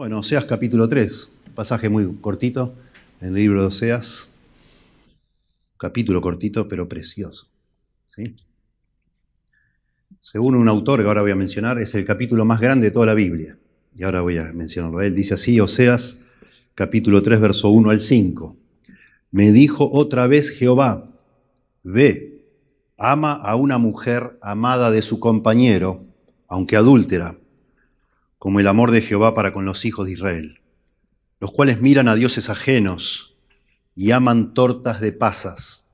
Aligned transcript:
Bueno, 0.00 0.20
Oseas 0.20 0.46
capítulo 0.46 0.88
3, 0.88 1.28
pasaje 1.54 1.90
muy 1.90 2.16
cortito 2.22 2.72
en 3.20 3.28
el 3.28 3.34
libro 3.34 3.60
de 3.60 3.66
Oseas. 3.66 4.32
Capítulo 5.76 6.22
cortito, 6.22 6.66
pero 6.66 6.88
precioso. 6.88 7.48
¿sí? 8.06 8.34
Según 10.18 10.54
un 10.54 10.68
autor 10.68 11.02
que 11.02 11.06
ahora 11.06 11.20
voy 11.20 11.32
a 11.32 11.36
mencionar, 11.36 11.78
es 11.82 11.94
el 11.94 12.06
capítulo 12.06 12.46
más 12.46 12.60
grande 12.62 12.86
de 12.86 12.92
toda 12.92 13.04
la 13.04 13.12
Biblia. 13.12 13.58
Y 13.94 14.02
ahora 14.02 14.22
voy 14.22 14.38
a 14.38 14.54
mencionarlo. 14.54 15.02
Él 15.02 15.14
dice 15.14 15.34
así, 15.34 15.60
Oseas 15.60 16.22
capítulo 16.74 17.22
3, 17.22 17.38
verso 17.38 17.68
1 17.68 17.90
al 17.90 18.00
5. 18.00 18.56
Me 19.32 19.52
dijo 19.52 19.90
otra 19.92 20.26
vez 20.26 20.48
Jehová, 20.48 21.10
ve, 21.82 22.42
ama 22.96 23.34
a 23.34 23.54
una 23.54 23.76
mujer 23.76 24.38
amada 24.40 24.90
de 24.90 25.02
su 25.02 25.20
compañero, 25.20 26.06
aunque 26.48 26.76
adúltera 26.76 27.36
como 28.40 28.58
el 28.58 28.68
amor 28.68 28.90
de 28.90 29.02
Jehová 29.02 29.34
para 29.34 29.52
con 29.52 29.66
los 29.66 29.84
hijos 29.84 30.06
de 30.06 30.12
Israel, 30.12 30.60
los 31.40 31.52
cuales 31.52 31.82
miran 31.82 32.08
a 32.08 32.14
dioses 32.14 32.48
ajenos 32.48 33.36
y 33.94 34.12
aman 34.12 34.54
tortas 34.54 35.02
de 35.02 35.12
pasas. 35.12 35.90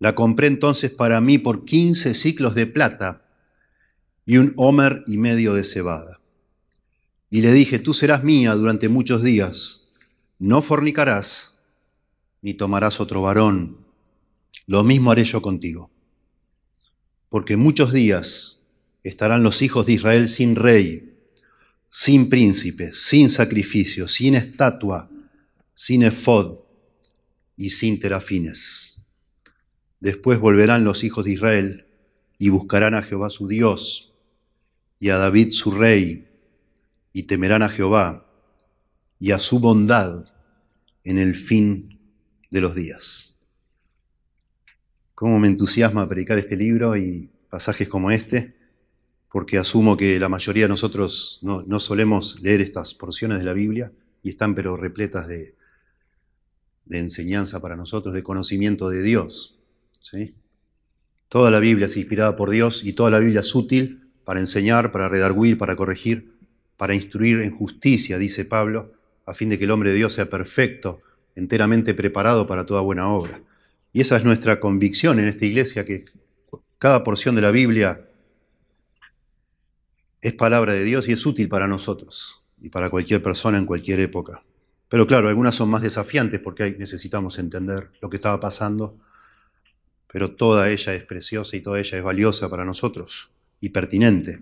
La 0.00 0.16
compré 0.16 0.48
entonces 0.48 0.90
para 0.90 1.20
mí 1.20 1.38
por 1.38 1.64
quince 1.64 2.14
ciclos 2.14 2.56
de 2.56 2.66
plata 2.66 3.24
y 4.26 4.38
un 4.38 4.52
homer 4.56 5.04
y 5.06 5.18
medio 5.18 5.54
de 5.54 5.62
cebada. 5.62 6.20
Y 7.30 7.42
le 7.42 7.52
dije, 7.52 7.78
tú 7.78 7.94
serás 7.94 8.24
mía 8.24 8.54
durante 8.56 8.88
muchos 8.88 9.22
días, 9.22 9.92
no 10.40 10.62
fornicarás, 10.62 11.60
ni 12.42 12.54
tomarás 12.54 12.98
otro 12.98 13.22
varón. 13.22 13.76
Lo 14.66 14.82
mismo 14.82 15.12
haré 15.12 15.22
yo 15.22 15.40
contigo. 15.42 15.92
Porque 17.28 17.56
muchos 17.56 17.92
días 17.92 18.57
estarán 19.02 19.42
los 19.42 19.62
hijos 19.62 19.86
de 19.86 19.94
Israel 19.94 20.28
sin 20.28 20.56
rey, 20.56 21.16
sin 21.88 22.28
príncipe, 22.28 22.92
sin 22.92 23.30
sacrificio, 23.30 24.08
sin 24.08 24.34
estatua, 24.34 25.10
sin 25.74 26.02
efod 26.02 26.60
y 27.56 27.70
sin 27.70 27.98
terafines. 28.00 29.06
Después 30.00 30.38
volverán 30.38 30.84
los 30.84 31.04
hijos 31.04 31.24
de 31.24 31.32
Israel 31.32 31.86
y 32.38 32.50
buscarán 32.50 32.94
a 32.94 33.02
Jehová 33.02 33.30
su 33.30 33.48
Dios 33.48 34.14
y 34.98 35.10
a 35.10 35.18
David 35.18 35.50
su 35.50 35.70
rey 35.70 36.28
y 37.12 37.24
temerán 37.24 37.62
a 37.62 37.68
Jehová 37.68 38.26
y 39.18 39.32
a 39.32 39.38
su 39.38 39.58
bondad 39.58 40.26
en 41.04 41.18
el 41.18 41.34
fin 41.34 41.98
de 42.50 42.60
los 42.60 42.74
días. 42.74 43.38
¿Cómo 45.14 45.40
me 45.40 45.48
entusiasma 45.48 46.08
predicar 46.08 46.38
este 46.38 46.56
libro 46.56 46.96
y 46.96 47.28
pasajes 47.50 47.88
como 47.88 48.10
este? 48.10 48.57
Porque 49.30 49.58
asumo 49.58 49.96
que 49.96 50.18
la 50.18 50.28
mayoría 50.28 50.64
de 50.64 50.68
nosotros 50.70 51.40
no, 51.42 51.80
solemos 51.80 52.40
leer 52.40 52.60
estas 52.60 52.94
porciones 52.94 53.38
de 53.38 53.44
la 53.44 53.52
Biblia 53.52 53.92
y 54.22 54.30
están 54.30 54.54
pero 54.54 54.76
repletas 54.76 55.28
de, 55.28 55.54
enseñanza 56.90 57.60
para 57.60 57.76
nosotros, 57.76 58.14
de 58.14 58.22
conocimiento 58.22 58.88
de 58.88 59.02
Dios. 59.02 59.58
¿sí? 60.00 60.34
Toda 61.28 61.50
la 61.50 61.60
Biblia 61.60 61.86
es 61.86 61.96
inspirada 61.98 62.36
por 62.36 62.48
Dios 62.48 62.82
y 62.82 62.94
toda 62.94 63.10
la 63.10 63.18
Biblia 63.18 63.40
es 63.40 63.54
útil 63.54 64.08
para 64.24 64.40
enseñar, 64.40 64.90
para 64.90 65.08
redarguir, 65.10 65.58
para 65.58 65.76
corregir, 65.76 66.32
para 66.78 66.94
instruir 66.94 67.40
en 67.40 67.50
justicia, 67.50 68.16
dice 68.16 68.46
Pablo, 68.46 68.92
a 69.26 69.34
fin 69.34 69.50
de 69.50 69.58
que 69.58 69.64
el 69.64 69.70
hombre 69.70 69.90
de 69.90 69.96
Dios 69.96 70.14
sea 70.14 70.30
perfecto, 70.30 71.00
enteramente 71.34 71.92
preparado 71.92 72.46
para 72.46 72.64
toda 72.64 72.80
buena 72.80 73.10
obra. 73.10 73.42
Y 73.92 74.00
esa 74.00 74.16
es 74.16 74.24
nuestra 74.24 74.60
convicción 74.60 75.18
en 75.18 75.26
esta 75.26 75.44
iglesia, 75.44 75.84
que 75.84 76.06
cada 76.78 77.04
porción 77.04 77.34
de 77.34 77.42
la 77.42 77.50
Biblia 77.50 78.07
es 80.20 80.32
palabra 80.32 80.72
de 80.72 80.84
Dios 80.84 81.08
y 81.08 81.12
es 81.12 81.24
útil 81.26 81.48
para 81.48 81.68
nosotros 81.68 82.42
y 82.60 82.68
para 82.68 82.90
cualquier 82.90 83.22
persona 83.22 83.58
en 83.58 83.66
cualquier 83.66 84.00
época. 84.00 84.42
Pero 84.88 85.06
claro, 85.06 85.28
algunas 85.28 85.54
son 85.54 85.68
más 85.68 85.82
desafiantes 85.82 86.40
porque 86.40 86.74
necesitamos 86.78 87.38
entender 87.38 87.90
lo 88.00 88.08
que 88.08 88.16
estaba 88.16 88.40
pasando, 88.40 88.98
pero 90.10 90.32
toda 90.32 90.70
ella 90.70 90.94
es 90.94 91.04
preciosa 91.04 91.56
y 91.56 91.60
toda 91.60 91.78
ella 91.78 91.98
es 91.98 92.04
valiosa 92.04 92.48
para 92.48 92.64
nosotros 92.64 93.30
y 93.60 93.68
pertinente. 93.68 94.40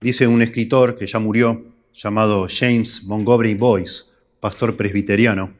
Dice 0.00 0.26
un 0.26 0.42
escritor 0.42 0.96
que 0.96 1.06
ya 1.06 1.18
murió, 1.18 1.64
llamado 1.94 2.46
James 2.48 3.04
Montgomery 3.04 3.54
Boyce, 3.54 4.04
pastor 4.40 4.76
presbiteriano, 4.76 5.54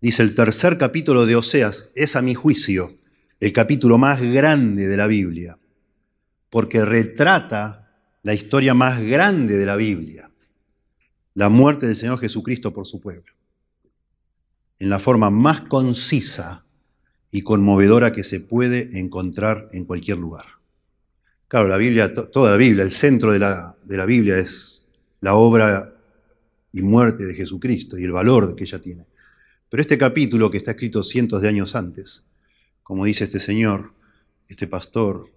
dice 0.00 0.22
el 0.22 0.34
tercer 0.34 0.78
capítulo 0.78 1.26
de 1.26 1.36
Oseas 1.36 1.90
es 1.94 2.16
a 2.16 2.22
mi 2.22 2.34
juicio 2.34 2.94
el 3.42 3.52
capítulo 3.52 3.98
más 3.98 4.20
grande 4.20 4.86
de 4.86 4.96
la 4.96 5.08
Biblia, 5.08 5.58
porque 6.48 6.84
retrata 6.84 7.81
la 8.22 8.34
historia 8.34 8.74
más 8.74 9.02
grande 9.02 9.58
de 9.58 9.66
la 9.66 9.76
Biblia, 9.76 10.30
la 11.34 11.48
muerte 11.48 11.86
del 11.86 11.96
Señor 11.96 12.18
Jesucristo 12.18 12.72
por 12.72 12.86
su 12.86 13.00
pueblo, 13.00 13.32
en 14.78 14.90
la 14.90 14.98
forma 14.98 15.30
más 15.30 15.62
concisa 15.62 16.64
y 17.30 17.42
conmovedora 17.42 18.12
que 18.12 18.24
se 18.24 18.40
puede 18.40 18.98
encontrar 18.98 19.68
en 19.72 19.84
cualquier 19.84 20.18
lugar. 20.18 20.44
Claro, 21.48 21.68
la 21.68 21.76
Biblia, 21.76 22.14
toda 22.14 22.50
la 22.50 22.56
Biblia, 22.56 22.82
el 22.82 22.90
centro 22.90 23.32
de 23.32 23.38
la, 23.38 23.76
de 23.84 23.96
la 23.96 24.06
Biblia 24.06 24.38
es 24.38 24.88
la 25.20 25.34
obra 25.34 25.94
y 26.72 26.82
muerte 26.82 27.24
de 27.24 27.34
Jesucristo 27.34 27.98
y 27.98 28.04
el 28.04 28.12
valor 28.12 28.54
que 28.54 28.64
ella 28.64 28.80
tiene. 28.80 29.06
Pero 29.68 29.80
este 29.80 29.98
capítulo 29.98 30.50
que 30.50 30.58
está 30.58 30.72
escrito 30.72 31.02
cientos 31.02 31.42
de 31.42 31.48
años 31.48 31.74
antes, 31.74 32.24
como 32.82 33.04
dice 33.04 33.24
este 33.24 33.40
señor, 33.40 33.92
este 34.48 34.66
pastor, 34.66 35.30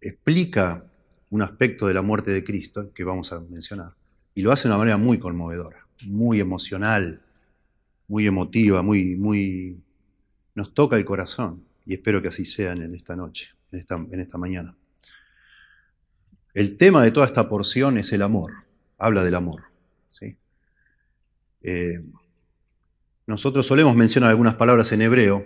explica 0.00 0.84
un 1.34 1.42
aspecto 1.42 1.88
de 1.88 1.94
la 1.94 2.02
muerte 2.02 2.30
de 2.30 2.44
Cristo 2.44 2.92
que 2.94 3.02
vamos 3.02 3.32
a 3.32 3.40
mencionar. 3.40 3.92
Y 4.36 4.42
lo 4.42 4.52
hace 4.52 4.68
de 4.68 4.68
una 4.68 4.78
manera 4.78 4.98
muy 4.98 5.18
conmovedora, 5.18 5.84
muy 6.04 6.38
emocional, 6.38 7.22
muy 8.06 8.28
emotiva, 8.28 8.82
muy, 8.82 9.16
muy... 9.16 9.82
nos 10.54 10.72
toca 10.74 10.94
el 10.94 11.04
corazón. 11.04 11.64
Y 11.86 11.94
espero 11.94 12.22
que 12.22 12.28
así 12.28 12.44
sea 12.44 12.70
en 12.74 12.94
esta 12.94 13.16
noche, 13.16 13.52
en 13.72 14.20
esta, 14.20 14.38
mañana. 14.38 14.76
El 16.54 16.76
tema 16.76 17.02
de 17.02 17.10
toda 17.10 17.26
esta 17.26 17.48
porción 17.48 17.98
es 17.98 18.12
el 18.12 18.22
amor. 18.22 18.52
Habla 18.96 19.24
del 19.24 19.34
amor. 19.34 19.64
¿sí? 20.10 20.36
Eh, 21.62 21.98
nosotros 23.26 23.66
solemos 23.66 23.96
mencionar 23.96 24.30
algunas 24.30 24.54
palabras 24.54 24.92
en 24.92 25.02
hebreo, 25.02 25.44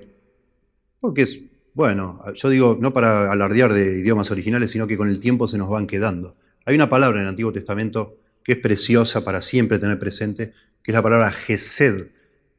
porque 1.00 1.22
es 1.22 1.44
bueno, 1.75 2.21
yo 2.34 2.49
digo, 2.49 2.79
no 2.81 2.93
para 2.93 3.31
alardear 3.31 3.73
de 3.73 4.01
idiomas 4.01 4.31
originales, 4.31 4.71
sino 4.71 4.87
que 4.87 4.97
con 4.97 5.09
el 5.09 5.21
tiempo 5.21 5.47
se 5.49 5.59
nos 5.59 5.69
van 5.69 5.87
quedando. 5.87 6.37
Hay 6.65 6.75
una 6.75 6.91
palabra 6.91 7.19
en 7.19 7.25
el 7.25 7.29
Antiguo 7.29 7.53
Testamento 7.53 8.17
que 8.43 8.53
es 8.53 8.59
preciosa 8.59 9.25
para 9.25 9.43
siempre 9.43 9.78
tener 9.78 9.99
presente, 9.99 10.53
que 10.83 10.93
es 10.93 10.95
la 10.95 11.03
palabra 11.03 11.31
Gesed, 11.31 12.09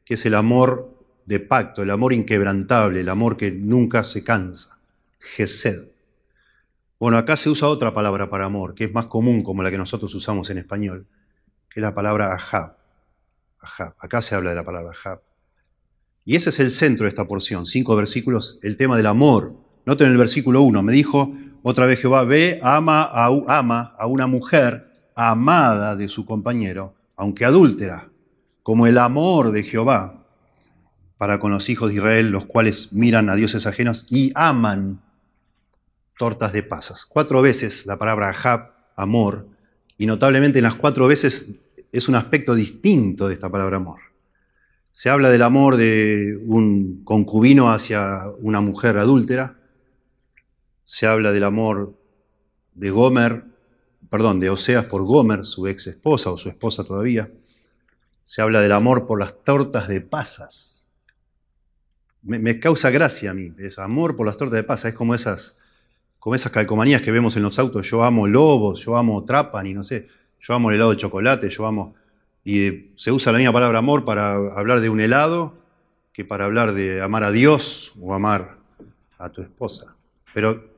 que 0.06 0.14
es 0.14 0.26
el 0.26 0.36
amor 0.36 0.98
de 1.26 1.40
pacto, 1.40 1.84
el 1.84 1.92
amor 1.92 2.14
inquebrantable, 2.14 3.02
el 3.02 3.10
amor 3.10 3.38
que 3.38 3.52
nunca 3.52 4.04
se 4.04 4.24
cansa. 4.24 4.80
Gesed. 5.20 5.92
Bueno, 7.00 7.18
acá 7.18 7.38
se 7.38 7.50
usa 7.50 7.68
otra 7.68 7.94
palabra 7.94 8.30
para 8.30 8.46
amor, 8.46 8.74
que 8.76 8.86
es 8.86 8.94
más 8.94 9.06
común 9.06 9.44
como 9.44 9.64
la 9.64 9.72
que 9.72 9.78
nosotros 9.78 10.14
usamos 10.16 10.50
en 10.50 10.58
español, 10.58 11.08
que 11.70 11.80
es 11.80 11.82
la 11.82 11.94
palabra 11.94 12.34
ahab. 12.34 12.78
Ahab. 13.60 13.96
Acá 14.00 14.22
se 14.22 14.36
habla 14.36 14.50
de 14.50 14.56
la 14.56 14.66
palabra 14.66 14.92
ahab. 15.04 15.22
Y 16.30 16.36
ese 16.36 16.52
es 16.52 16.60
el 16.60 16.70
centro 16.70 17.06
de 17.06 17.10
esta 17.10 17.26
porción, 17.26 17.66
cinco 17.66 17.96
versículos, 17.96 18.60
el 18.62 18.78
tema 18.78 18.96
del 18.96 19.08
amor. 19.08 19.56
Noten 19.88 20.10
el 20.10 20.18
versículo 20.18 20.62
1, 20.62 20.84
me 20.84 20.92
dijo 20.92 21.34
otra 21.64 21.88
vez 21.88 22.00
Jehová, 22.00 22.24
ve, 22.24 22.60
ama 22.62 23.02
a, 23.02 23.32
ama 23.48 23.96
a 23.98 24.06
una 24.06 24.28
mujer 24.28 24.92
amada 25.16 25.96
de 25.96 26.08
su 26.08 26.28
compañero, 26.28 26.94
aunque 27.16 27.46
adúltera, 27.46 28.12
como 28.62 28.86
el 28.86 29.00
amor 29.00 29.52
de 29.52 29.64
Jehová 29.64 30.24
para 31.18 31.40
con 31.40 31.52
los 31.52 31.68
hijos 31.68 31.90
de 31.90 31.96
Israel, 31.96 32.30
los 32.30 32.46
cuales 32.46 32.94
miran 32.94 33.32
a 33.32 33.36
dioses 33.36 33.66
ajenos 33.66 34.06
y 34.12 34.32
aman 34.36 35.02
tortas 36.16 36.54
de 36.54 36.62
pasas. 36.62 37.06
Cuatro 37.06 37.42
veces 37.42 37.88
la 37.88 37.98
palabra 37.98 38.36
hab, 38.44 38.74
amor, 38.96 39.48
y 39.98 40.06
notablemente 40.06 40.60
en 40.60 40.66
las 40.66 40.76
cuatro 40.76 41.08
veces 41.08 41.56
es 41.92 42.08
un 42.08 42.14
aspecto 42.14 42.54
distinto 42.54 43.28
de 43.28 43.34
esta 43.34 43.50
palabra 43.50 43.78
amor. 43.78 44.09
Se 45.00 45.10
habla 45.10 45.30
del 45.30 45.44
amor 45.44 45.78
de 45.78 46.38
un 46.46 47.06
concubino 47.06 47.72
hacia 47.72 48.24
una 48.42 48.60
mujer 48.60 48.98
adúltera. 48.98 49.58
Se 50.84 51.08
habla 51.08 51.32
del 51.32 51.46
amor 51.46 51.98
de 52.74 52.90
Gomer, 52.90 53.46
perdón, 54.10 54.42
de 54.42 54.50
Oseas 54.50 54.84
por 54.84 55.06
Gomer, 55.06 55.46
su 55.46 55.68
ex 55.68 55.88
esposa 55.88 56.32
o 56.32 56.36
su 56.36 56.50
esposa 56.50 56.84
todavía. 56.84 57.32
Se 58.24 58.42
habla 58.42 58.60
del 58.60 58.74
amor 58.74 59.08
por 59.08 59.22
las 59.22 59.42
tortas 59.42 59.88
de 59.88 60.02
pasas. 60.02 60.92
Me, 62.22 62.60
causa 62.60 62.90
gracia 62.90 63.32
a 63.32 63.34
mí, 63.34 63.54
es 63.58 63.80
amor 63.80 64.18
por 64.18 64.26
las 64.26 64.36
tortas 64.36 64.58
de 64.58 64.64
pasas. 64.64 64.92
Es 64.92 64.96
como 64.96 65.16
esas, 65.16 65.58
como 66.20 66.36
esas 66.36 66.52
calcomanías 66.52 67.02
que 67.02 67.14
vemos 67.14 67.38
en 67.38 67.44
los 67.44 67.58
autos. 67.58 67.90
Yo 67.90 68.04
amo 68.04 68.28
lobos, 68.28 68.82
yo 68.84 68.98
amo 68.98 69.24
trapan 69.24 69.66
y 69.66 69.74
no 69.74 69.82
sé. 69.82 70.10
Yo 70.42 70.56
amo 70.56 70.72
el 70.72 70.76
helado 70.76 70.92
de 70.92 70.98
chocolate, 70.98 71.48
yo 71.48 71.66
amo 71.66 71.96
y 72.44 72.92
se 72.96 73.12
usa 73.12 73.32
la 73.32 73.38
misma 73.38 73.54
palabra 73.54 73.80
amor 73.80 74.06
para 74.06 74.34
hablar 74.34 74.80
de 74.80 74.90
un 74.90 75.00
helado 75.00 75.58
que 76.14 76.26
para 76.26 76.46
hablar 76.46 76.74
de 76.74 77.02
amar 77.02 77.24
a 77.24 77.32
Dios 77.32 77.94
o 78.00 78.14
amar 78.14 78.58
a 79.18 79.30
tu 79.30 79.42
esposa. 79.42 79.96
Pero 80.34 80.74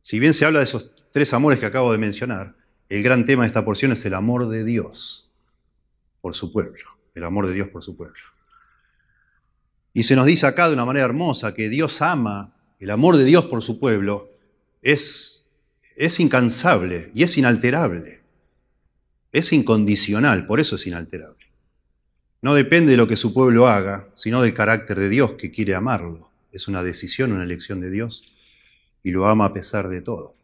si 0.00 0.18
bien 0.18 0.34
se 0.34 0.44
habla 0.44 0.60
de 0.60 0.64
esos 0.64 0.92
tres 1.10 1.32
amores 1.34 1.58
que 1.58 1.66
acabo 1.66 1.92
de 1.92 1.98
mencionar, 1.98 2.54
el 2.88 3.02
gran 3.02 3.24
tema 3.24 3.42
de 3.42 3.48
esta 3.48 3.64
porción 3.64 3.92
es 3.92 4.04
el 4.04 4.14
amor 4.14 4.48
de 4.48 4.64
Dios 4.64 5.32
por 6.20 6.34
su 6.34 6.50
pueblo, 6.50 6.84
el 7.14 7.24
amor 7.24 7.46
de 7.46 7.54
Dios 7.54 7.68
por 7.68 7.82
su 7.82 7.96
pueblo. 7.96 8.18
Y 9.92 10.04
se 10.04 10.16
nos 10.16 10.26
dice 10.26 10.46
acá 10.46 10.68
de 10.68 10.74
una 10.74 10.84
manera 10.84 11.04
hermosa 11.04 11.54
que 11.54 11.68
Dios 11.68 12.00
ama, 12.02 12.54
el 12.78 12.90
amor 12.90 13.16
de 13.16 13.24
Dios 13.24 13.46
por 13.46 13.62
su 13.62 13.78
pueblo 13.78 14.30
es, 14.82 15.50
es 15.96 16.20
incansable 16.20 17.10
y 17.14 17.24
es 17.24 17.36
inalterable, 17.36 18.17
es 19.38 19.52
incondicional, 19.52 20.46
por 20.46 20.60
eso 20.60 20.76
es 20.76 20.86
inalterable. 20.86 21.46
No 22.40 22.54
depende 22.54 22.92
de 22.92 22.96
lo 22.96 23.08
que 23.08 23.16
su 23.16 23.34
pueblo 23.34 23.66
haga, 23.66 24.08
sino 24.14 24.40
del 24.42 24.54
carácter 24.54 24.98
de 24.98 25.08
Dios 25.08 25.32
que 25.32 25.50
quiere 25.50 25.74
amarlo. 25.74 26.30
Es 26.52 26.68
una 26.68 26.82
decisión, 26.82 27.32
una 27.32 27.44
elección 27.44 27.80
de 27.80 27.90
Dios 27.90 28.24
y 29.02 29.10
lo 29.10 29.26
ama 29.26 29.46
a 29.46 29.52
pesar 29.52 29.88
de 29.88 30.02
todo. 30.02 30.34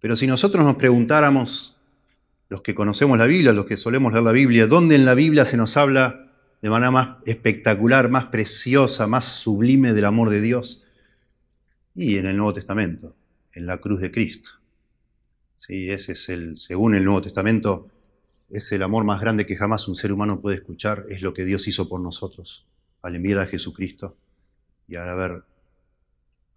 Pero 0.00 0.16
si 0.16 0.26
nosotros 0.26 0.64
nos 0.64 0.76
preguntáramos, 0.76 1.80
los 2.48 2.62
que 2.62 2.74
conocemos 2.74 3.18
la 3.18 3.26
Biblia, 3.26 3.52
los 3.52 3.66
que 3.66 3.76
solemos 3.76 4.12
leer 4.12 4.24
la 4.24 4.32
Biblia, 4.32 4.66
¿dónde 4.66 4.94
en 4.94 5.04
la 5.04 5.14
Biblia 5.14 5.44
se 5.44 5.56
nos 5.56 5.76
habla 5.76 6.30
de 6.62 6.70
manera 6.70 6.90
más 6.90 7.16
espectacular, 7.26 8.08
más 8.08 8.26
preciosa, 8.26 9.06
más 9.06 9.24
sublime 9.24 9.92
del 9.92 10.04
amor 10.04 10.30
de 10.30 10.40
Dios? 10.40 10.84
Y 11.94 12.16
en 12.18 12.26
el 12.26 12.36
Nuevo 12.36 12.54
Testamento, 12.54 13.14
en 13.52 13.66
la 13.66 13.78
cruz 13.78 14.00
de 14.00 14.10
Cristo. 14.10 14.50
Sí, 15.66 15.90
ese 15.90 16.12
es 16.12 16.28
el, 16.28 16.58
según 16.58 16.94
el 16.94 17.06
Nuevo 17.06 17.22
Testamento, 17.22 17.88
es 18.50 18.70
el 18.72 18.82
amor 18.82 19.04
más 19.04 19.18
grande 19.18 19.46
que 19.46 19.56
jamás 19.56 19.88
un 19.88 19.96
ser 19.96 20.12
humano 20.12 20.38
puede 20.38 20.56
escuchar, 20.56 21.06
es 21.08 21.22
lo 21.22 21.32
que 21.32 21.46
Dios 21.46 21.66
hizo 21.66 21.88
por 21.88 22.02
nosotros 22.02 22.66
al 23.00 23.16
enviar 23.16 23.38
a 23.38 23.46
Jesucristo 23.46 24.14
y 24.86 24.96
al, 24.96 25.08
haber, 25.08 25.42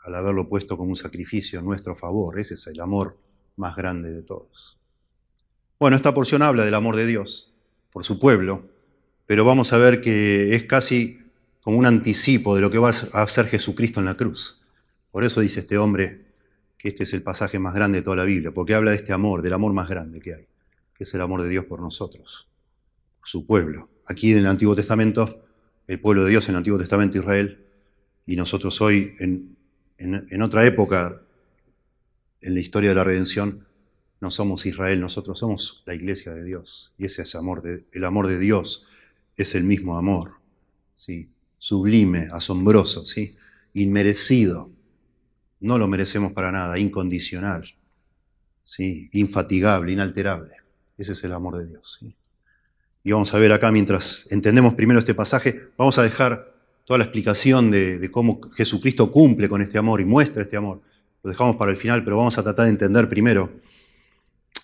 al 0.01 0.13
haberlo 0.13 0.50
puesto 0.50 0.75
como 0.75 0.89
un 0.89 0.98
sacrificio 0.98 1.59
en 1.59 1.65
nuestro 1.65 1.95
favor. 1.95 2.38
Ese 2.38 2.56
es 2.56 2.68
el 2.68 2.81
amor 2.81 3.18
más 3.56 3.77
grande 3.77 4.12
de 4.12 4.24
todos. 4.24 4.77
Bueno, 5.80 5.95
esta 5.95 6.13
porción 6.13 6.42
habla 6.42 6.65
del 6.65 6.75
amor 6.75 6.98
de 6.98 7.06
Dios 7.06 7.56
por 7.94 8.03
su 8.03 8.19
pueblo, 8.19 8.68
pero 9.25 9.45
vamos 9.45 9.71
a 9.71 9.77
ver 9.77 10.01
que 10.01 10.53
es 10.53 10.63
casi 10.63 11.31
como 11.62 11.77
un 11.77 11.86
anticipo 11.86 12.56
de 12.57 12.62
lo 12.62 12.69
que 12.69 12.77
va 12.77 12.89
a 12.89 13.21
hacer 13.21 13.48
Jesucristo 13.48 14.01
en 14.01 14.06
la 14.07 14.18
cruz. 14.18 14.62
Por 15.12 15.24
eso 15.24 15.39
dice 15.39 15.62
este 15.62 15.77
hombre 15.77 16.26
que 16.77 16.89
este 16.89 17.03
es 17.03 17.13
el 17.13 17.24
pasaje 17.24 17.59
más 17.59 17.74
grande 17.74 18.00
de 18.00 18.03
toda 18.03 18.18
la 18.18 18.25
Biblia, 18.25 18.51
porque 18.51 18.74
habla 18.74 18.91
de 18.91 18.97
este 18.97 19.13
amor, 19.13 19.41
del 19.41 19.53
amor 19.53 19.74
más 19.74 19.89
grande 19.89 20.19
que 20.19 20.35
hay 20.35 20.47
que 20.97 21.03
es 21.03 21.13
el 21.13 21.21
amor 21.21 21.44
de 21.44 21.50
Dios 21.50 21.65
por 21.65 21.79
nosotros, 21.79 22.47
su 23.24 23.45
pueblo. 23.45 23.89
Aquí 24.07 24.31
en 24.31 24.39
el 24.39 24.47
Antiguo 24.47 24.75
Testamento, 24.75 25.45
el 25.85 26.00
pueblo 26.00 26.24
de 26.24 26.31
Dios 26.31 26.45
en 26.45 26.56
el 26.56 26.57
Antiguo 26.57 26.79
Testamento 26.79 27.19
Israel, 27.19 27.65
y 28.25 28.35
nosotros 28.35 28.81
hoy 28.81 29.13
en, 29.19 29.56
en, 30.00 30.41
otra 30.41 30.65
época 30.65 31.21
en 32.41 32.53
la 32.56 32.59
historia 32.59 32.89
de 32.89 32.95
la 32.95 33.03
redención, 33.03 33.68
no 34.19 34.31
somos 34.31 34.65
Israel, 34.65 35.00
nosotros 35.00 35.38
somos 35.38 35.83
la 35.85 35.94
iglesia 35.94 36.33
de 36.33 36.44
Dios. 36.44 36.94
Y 36.97 37.06
ese 37.06 37.21
es 37.21 37.35
amor 37.35 37.62
el 37.91 38.03
amor 38.03 38.27
de 38.27 38.39
Dios, 38.39 38.88
es 39.38 39.53
el 39.53 39.63
mismo 39.63 39.97
amor, 39.97 40.39
¿sí? 40.95 41.29
sublime, 41.59 42.27
asombroso, 42.31 43.06
¿sí? 43.06 43.38
inmerecido. 43.74 44.71
No 45.59 45.77
lo 45.77 45.88
merecemos 45.88 46.33
para 46.33 46.51
nada, 46.51 46.77
incondicional, 46.77 47.75
¿sí? 48.63 49.09
infatigable, 49.13 49.92
inalterable. 49.92 50.54
Ese 50.98 51.13
es 51.13 51.24
el 51.24 51.33
amor 51.33 51.57
de 51.57 51.68
Dios. 51.68 52.00
Y 53.04 53.12
vamos 53.12 53.33
a 53.33 53.38
ver 53.38 53.51
acá, 53.51 53.71
mientras 53.71 54.25
entendemos 54.31 54.74
primero 54.74 55.00
este 55.00 55.13
pasaje, 55.13 55.69
vamos 55.77 55.98
a 55.98 56.04
dejar 56.04 56.54
toda 56.86 56.98
la 56.98 57.06
explicación 57.06 57.71
de, 57.71 58.09
cómo 58.12 58.42
Jesucristo 58.56 59.12
cumple 59.12 59.48
con 59.48 59.62
este 59.62 59.77
amor 59.77 60.01
y 60.01 60.06
muestra 60.06 60.42
este 60.42 60.57
amor. 60.57 60.81
Lo 61.24 61.30
dejamos 61.30 61.56
para 61.56 61.71
el 61.71 61.77
final, 61.77 62.03
pero 62.03 62.18
vamos 62.18 62.38
a 62.38 62.44
tratar 62.44 62.65
de 62.65 62.71
entender 62.71 63.07
primero 63.07 63.51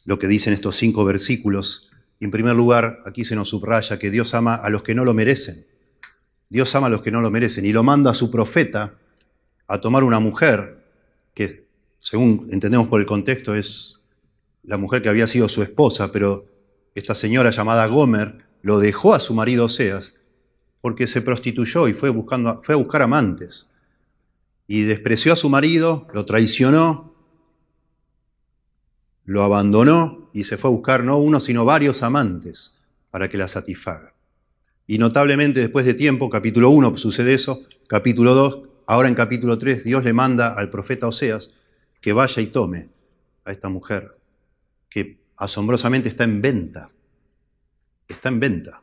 lo 0.05 0.19
que 0.19 0.27
dicen 0.27 0.53
estos 0.53 0.75
cinco 0.75 1.05
versículos. 1.05 1.91
Y 2.19 2.25
en 2.25 2.31
primer 2.31 2.55
lugar, 2.55 3.01
aquí 3.05 3.25
se 3.25 3.35
nos 3.35 3.49
subraya 3.49 3.97
que 3.97 4.11
Dios 4.11 4.33
ama 4.33 4.55
a 4.55 4.69
los 4.69 4.83
que 4.83 4.95
no 4.95 5.05
lo 5.05 5.13
merecen. 5.13 5.65
Dios 6.49 6.75
ama 6.75 6.87
a 6.87 6.89
los 6.89 7.01
que 7.01 7.11
no 7.11 7.21
lo 7.21 7.31
merecen 7.31 7.65
y 7.65 7.73
lo 7.73 7.83
manda 7.83 8.11
a 8.11 8.13
su 8.13 8.29
profeta 8.29 8.95
a 9.67 9.79
tomar 9.79 10.03
una 10.03 10.19
mujer 10.19 10.82
que, 11.33 11.67
según 11.99 12.47
entendemos 12.51 12.87
por 12.87 12.99
el 12.99 13.07
contexto, 13.07 13.55
es 13.55 14.03
la 14.63 14.77
mujer 14.77 15.01
que 15.01 15.09
había 15.09 15.27
sido 15.27 15.49
su 15.49 15.61
esposa, 15.61 16.11
pero 16.11 16.45
esta 16.95 17.15
señora 17.15 17.49
llamada 17.49 17.85
Gomer 17.87 18.45
lo 18.61 18.79
dejó 18.79 19.13
a 19.13 19.19
su 19.19 19.33
marido 19.33 19.65
Oseas 19.65 20.15
porque 20.81 21.07
se 21.07 21.21
prostituyó 21.21 21.87
y 21.87 21.93
fue, 21.93 22.09
buscando, 22.09 22.59
fue 22.59 22.75
a 22.75 22.77
buscar 22.77 23.01
amantes. 23.01 23.69
Y 24.67 24.83
despreció 24.83 25.33
a 25.33 25.37
su 25.37 25.49
marido, 25.49 26.07
lo 26.13 26.25
traicionó, 26.25 27.13
lo 29.25 29.43
abandonó 29.43 30.29
y 30.33 30.43
se 30.43 30.57
fue 30.57 30.69
a 30.69 30.73
buscar 30.73 31.03
no 31.03 31.17
uno, 31.17 31.39
sino 31.39 31.65
varios 31.65 32.03
amantes 32.03 32.81
para 33.11 33.29
que 33.29 33.37
la 33.37 33.47
satisfaga. 33.47 34.13
Y 34.85 34.97
notablemente 34.97 35.61
después 35.61 35.85
de 35.85 35.93
tiempo, 35.93 36.29
capítulo 36.29 36.69
1 36.69 36.97
sucede 36.97 37.33
eso, 37.33 37.61
capítulo 37.87 38.33
2, 38.33 38.63
ahora 38.85 39.07
en 39.07 39.15
capítulo 39.15 39.57
3, 39.57 39.83
Dios 39.83 40.03
le 40.03 40.13
manda 40.13 40.53
al 40.53 40.69
profeta 40.69 41.07
Oseas 41.07 41.51
que 42.01 42.13
vaya 42.13 42.41
y 42.41 42.47
tome 42.47 42.89
a 43.45 43.51
esta 43.51 43.69
mujer 43.69 44.17
que 44.89 45.19
asombrosamente 45.37 46.09
está 46.09 46.23
en 46.23 46.41
venta. 46.41 46.89
Está 48.07 48.29
en 48.29 48.39
venta. 48.39 48.81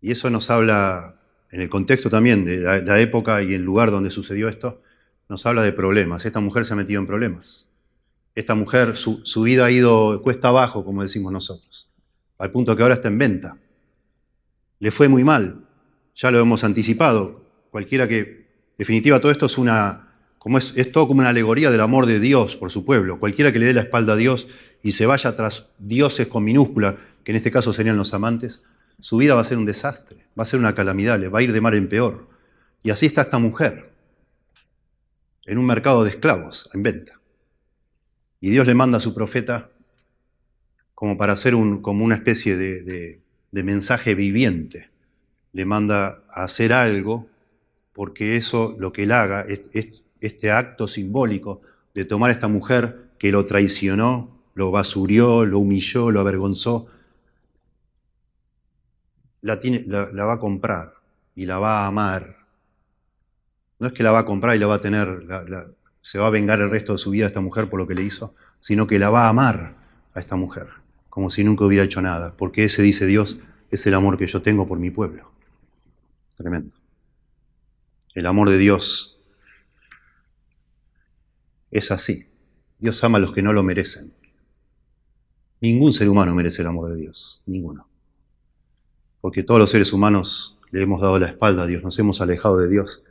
Y 0.00 0.10
eso 0.10 0.30
nos 0.30 0.50
habla, 0.50 1.20
en 1.50 1.60
el 1.60 1.68
contexto 1.68 2.08
también 2.08 2.44
de 2.44 2.58
la, 2.58 3.00
época 3.00 3.42
y 3.42 3.54
el 3.54 3.62
lugar 3.62 3.90
donde 3.90 4.10
sucedió 4.10 4.48
esto, 4.48 4.82
nos 5.28 5.44
habla 5.46 5.62
de 5.62 5.72
problemas. 5.72 6.24
Esta 6.24 6.40
mujer 6.40 6.64
se 6.64 6.74
ha 6.74 6.76
metido 6.76 7.00
en 7.00 7.06
problemas. 7.06 7.68
Esta 8.34 8.54
mujer, 8.54 8.96
su, 8.96 9.20
su 9.24 9.42
vida 9.42 9.64
ha 9.64 9.70
ido 9.70 10.22
cuesta 10.22 10.48
abajo, 10.48 10.84
como 10.84 11.02
decimos 11.02 11.32
nosotros, 11.32 11.90
al 12.38 12.50
punto 12.50 12.76
que 12.76 12.82
ahora 12.82 12.94
está 12.94 13.08
en 13.08 13.18
venta. 13.18 13.58
Le 14.78 14.90
fue 14.90 15.08
muy 15.08 15.24
mal, 15.24 15.66
ya 16.14 16.30
lo 16.30 16.38
hemos 16.38 16.62
anticipado. 16.64 17.44
Cualquiera 17.70 18.06
que, 18.06 18.45
definitiva, 18.78 19.20
todo 19.20 19.32
esto 19.32 19.46
es 19.46 19.58
una, 19.58 20.08
como 20.38 20.58
es, 20.58 20.72
es 20.76 20.92
todo 20.92 21.08
como 21.08 21.20
una 21.20 21.30
alegoría 21.30 21.70
del 21.70 21.80
amor 21.80 22.06
de 22.06 22.20
Dios 22.20 22.56
por 22.56 22.70
su 22.70 22.84
pueblo. 22.84 23.18
Cualquiera 23.18 23.52
que 23.52 23.58
le 23.58 23.66
dé 23.66 23.72
la 23.72 23.82
espalda 23.82 24.14
a 24.14 24.16
Dios 24.16 24.48
y 24.82 24.92
se 24.92 25.06
vaya 25.06 25.36
tras 25.36 25.66
dioses 25.78 26.28
con 26.28 26.44
minúscula, 26.44 26.96
que 27.24 27.32
en 27.32 27.36
este 27.36 27.50
caso 27.50 27.72
serían 27.72 27.96
los 27.96 28.14
amantes, 28.14 28.62
su 29.00 29.18
vida 29.18 29.34
va 29.34 29.40
a 29.40 29.44
ser 29.44 29.58
un 29.58 29.66
desastre, 29.66 30.26
va 30.38 30.42
a 30.42 30.46
ser 30.46 30.58
una 30.58 30.74
calamidad, 30.74 31.18
le 31.18 31.28
va 31.28 31.40
a 31.40 31.42
ir 31.42 31.52
de 31.52 31.60
mar 31.60 31.74
en 31.74 31.88
peor. 31.88 32.28
Y 32.82 32.90
así 32.90 33.06
está 33.06 33.22
esta 33.22 33.38
mujer, 33.38 33.90
en 35.44 35.58
un 35.58 35.66
mercado 35.66 36.04
de 36.04 36.10
esclavos, 36.10 36.70
en 36.72 36.82
venta. 36.82 37.20
Y 38.40 38.50
Dios 38.50 38.66
le 38.66 38.74
manda 38.74 38.98
a 38.98 39.00
su 39.00 39.12
profeta 39.12 39.70
como 40.94 41.16
para 41.16 41.34
hacer 41.34 41.54
un, 41.54 41.82
como 41.82 42.04
una 42.04 42.14
especie 42.14 42.56
de, 42.56 43.20
mensaje 43.52 44.14
viviente. 44.14 44.90
Le 45.52 45.64
manda 45.64 46.22
a 46.30 46.44
hacer 46.44 46.72
algo 46.72 47.28
porque 47.96 48.36
eso, 48.36 48.76
lo 48.78 48.92
que 48.92 49.04
él 49.04 49.12
haga, 49.12 49.40
es, 49.40 49.70
este 50.20 50.50
acto 50.50 50.86
simbólico 50.86 51.62
de 51.94 52.04
tomar 52.04 52.28
a 52.28 52.34
esta 52.34 52.46
mujer 52.46 53.08
que 53.18 53.32
lo 53.32 53.46
traicionó, 53.46 54.38
lo 54.54 54.70
basurió, 54.70 55.46
lo 55.46 55.60
humilló, 55.60 56.10
lo 56.10 56.20
avergonzó, 56.20 56.88
la, 59.40 59.58
tiene, 59.58 59.82
la, 59.86 60.24
va 60.26 60.34
a 60.34 60.38
comprar 60.38 60.92
y 61.34 61.46
la 61.46 61.58
va 61.58 61.84
a 61.84 61.86
amar. 61.86 62.36
No 63.78 63.86
es 63.86 63.94
que 63.94 64.02
la 64.02 64.12
va 64.12 64.20
a 64.20 64.24
comprar 64.26 64.56
y 64.56 64.58
la 64.58 64.66
va 64.66 64.74
a 64.74 64.80
tener, 64.80 65.26
se 66.02 66.18
va 66.18 66.26
a 66.26 66.30
vengar 66.30 66.60
el 66.60 66.68
resto 66.68 66.92
de 66.92 66.98
su 66.98 67.10
vida 67.12 67.24
a 67.24 67.28
esta 67.28 67.40
mujer 67.40 67.70
por 67.70 67.80
lo 67.80 67.86
que 67.86 67.94
le 67.94 68.02
hizo, 68.02 68.34
sino 68.60 68.86
que 68.86 68.98
la 68.98 69.08
va 69.08 69.24
a 69.24 69.30
amar 69.30 69.74
a 70.12 70.20
esta 70.20 70.36
mujer, 70.36 70.68
como 71.08 71.30
si 71.30 71.44
nunca 71.44 71.64
hubiera 71.64 71.84
hecho 71.84 72.02
nada, 72.02 72.34
porque 72.36 72.64
ese, 72.64 72.82
dice 72.82 73.06
Dios, 73.06 73.40
es 73.70 73.86
el 73.86 73.94
amor 73.94 74.18
que 74.18 74.26
yo 74.26 74.42
tengo 74.42 74.66
por 74.66 74.78
mi 74.78 74.90
pueblo. 74.90 75.32
Tremendo. 76.36 76.75
El 78.16 78.24
amor 78.24 78.48
de 78.48 78.56
Dios 78.56 79.20
es 81.70 81.90
así. 81.90 82.26
Dios 82.78 83.04
ama 83.04 83.18
a 83.18 83.20
los 83.20 83.32
que 83.32 83.42
no 83.42 83.52
lo 83.52 83.62
merecen. 83.62 84.14
Ningún 85.60 85.92
ser 85.92 86.08
humano 86.08 86.34
merece 86.34 86.62
el 86.62 86.68
amor 86.68 86.88
de 86.88 86.96
Dios, 86.96 87.42
ninguno. 87.44 87.86
Porque 89.20 89.42
todos 89.42 89.60
los 89.60 89.68
seres 89.68 89.92
humanos 89.92 90.58
le 90.70 90.80
hemos 90.80 91.02
dado 91.02 91.18
la 91.18 91.26
espalda 91.26 91.64
a 91.64 91.66
Dios, 91.66 91.82
nos 91.82 91.98
hemos 91.98 92.22
alejado 92.22 92.56
de 92.56 92.70
Dios. 92.70 93.04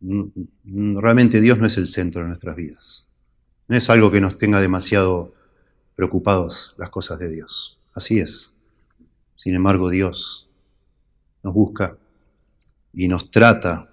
Realmente 0.00 1.40
Dios 1.40 1.58
no 1.58 1.66
es 1.66 1.76
el 1.76 1.86
centro 1.86 2.22
de 2.22 2.28
nuestras 2.28 2.56
vidas. 2.56 3.06
No 3.68 3.76
es 3.76 3.88
algo 3.88 4.10
que 4.10 4.20
nos 4.20 4.36
tenga 4.36 4.60
demasiado 4.60 5.32
preocupados 5.94 6.74
las 6.76 6.90
cosas 6.90 7.20
de 7.20 7.30
Dios. 7.30 7.78
Así 7.94 8.18
es. 8.18 8.52
Sin 9.36 9.54
embargo, 9.54 9.90
Dios 9.90 10.48
nos 11.44 11.54
busca 11.54 11.98
y 12.96 13.08
nos 13.08 13.30
trata 13.30 13.90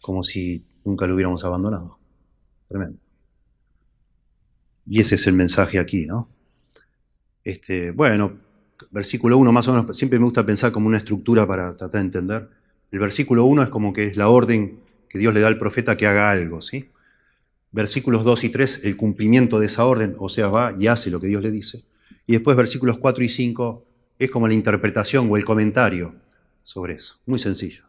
como 0.00 0.22
si 0.22 0.64
nunca 0.84 1.06
lo 1.06 1.14
hubiéramos 1.14 1.44
abandonado. 1.44 1.98
Tremendo. 2.68 2.98
Y 4.86 5.00
ese 5.00 5.16
es 5.16 5.26
el 5.26 5.34
mensaje 5.34 5.78
aquí, 5.78 6.06
¿no? 6.06 6.28
Este, 7.44 7.90
bueno, 7.90 8.38
versículo 8.92 9.36
1 9.36 9.52
más 9.52 9.66
o 9.68 9.74
menos, 9.74 9.96
siempre 9.96 10.18
me 10.20 10.24
gusta 10.24 10.46
pensar 10.46 10.70
como 10.70 10.86
una 10.86 10.98
estructura 10.98 11.46
para 11.46 11.76
tratar 11.76 12.00
de 12.00 12.06
entender. 12.06 12.48
El 12.92 13.00
versículo 13.00 13.44
1 13.44 13.64
es 13.64 13.68
como 13.68 13.92
que 13.92 14.04
es 14.04 14.16
la 14.16 14.28
orden 14.28 14.80
que 15.10 15.18
Dios 15.18 15.34
le 15.34 15.40
da 15.40 15.48
al 15.48 15.58
profeta 15.58 15.96
que 15.96 16.06
haga 16.06 16.30
algo, 16.30 16.62
¿sí? 16.62 16.90
Versículos 17.72 18.24
2 18.24 18.44
y 18.44 18.48
3, 18.50 18.80
el 18.84 18.96
cumplimiento 18.96 19.58
de 19.58 19.66
esa 19.66 19.84
orden, 19.84 20.14
o 20.18 20.28
sea, 20.28 20.48
va 20.48 20.74
y 20.78 20.86
hace 20.86 21.10
lo 21.10 21.20
que 21.20 21.26
Dios 21.26 21.42
le 21.42 21.50
dice. 21.50 21.84
Y 22.24 22.32
después 22.32 22.56
versículos 22.56 22.98
4 22.98 23.24
y 23.24 23.28
5 23.28 23.84
es 24.20 24.30
como 24.30 24.46
la 24.46 24.54
interpretación 24.54 25.28
o 25.30 25.36
el 25.36 25.44
comentario 25.44 26.14
sobre 26.62 26.94
eso. 26.94 27.16
Muy 27.26 27.40
sencillo. 27.40 27.87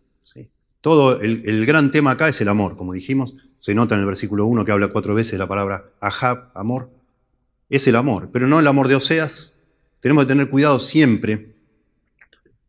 Todo 0.82 1.20
el, 1.20 1.66
gran 1.66 1.92
tema 1.92 2.12
acá 2.12 2.30
es 2.30 2.40
el 2.42 2.48
amor, 2.48 2.78
como 2.78 2.94
dijimos. 2.94 3.38
Se 3.58 3.76
nota 3.76 3.96
en 3.96 4.02
el 4.02 4.06
versículo 4.06 4.46
1 4.46 4.64
que 4.64 4.72
habla 4.72 4.88
cuatro 4.88 5.14
veces 5.14 5.38
la 5.38 5.48
palabra 5.48 5.92
ahab, 6.00 6.52
amor. 6.54 6.90
Es 7.70 7.88
el 7.88 7.96
amor, 7.96 8.30
pero 8.32 8.48
no 8.48 8.60
el 8.60 8.68
amor 8.68 8.88
de 8.88 8.96
Oseas. 8.96 9.60
Tenemos 10.00 10.24
que 10.24 10.30
tener 10.30 10.50
cuidado 10.50 10.80
siempre 10.80 11.56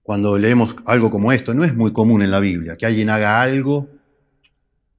cuando 0.02 0.36
leemos 0.38 0.74
algo 0.84 1.10
como 1.10 1.32
esto. 1.32 1.54
No 1.54 1.64
es 1.64 1.74
muy 1.74 1.92
común 1.92 2.22
en 2.22 2.32
la 2.32 2.40
Biblia 2.40 2.76
que 2.76 2.86
alguien 2.86 3.10
haga 3.10 3.40
algo 3.40 3.88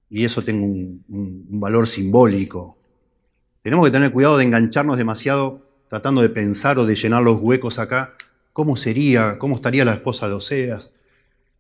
y 0.09 0.23
eso 0.23 0.41
tenga 0.41 0.65
un 0.65 1.45
valor 1.59 1.87
simbólico. 1.87 2.77
Tenemos 3.61 3.85
que 3.85 3.91
tener 3.91 4.11
cuidado 4.11 4.37
de 4.37 4.45
engancharnos 4.45 4.97
demasiado 4.97 5.67
tratando 5.91 6.21
de 6.21 6.29
pensar 6.29 6.79
o 6.79 6.85
de 6.85 6.95
llenar 6.95 7.21
los 7.21 7.41
huecos 7.41 7.77
acá. 7.77 8.15
¿Cómo 8.53 8.77
sería? 8.77 9.37
¿Cómo 9.37 9.55
estaría 9.55 9.83
la 9.83 9.93
esposa 9.93 10.29
de 10.29 10.35
Oseas? 10.35 10.91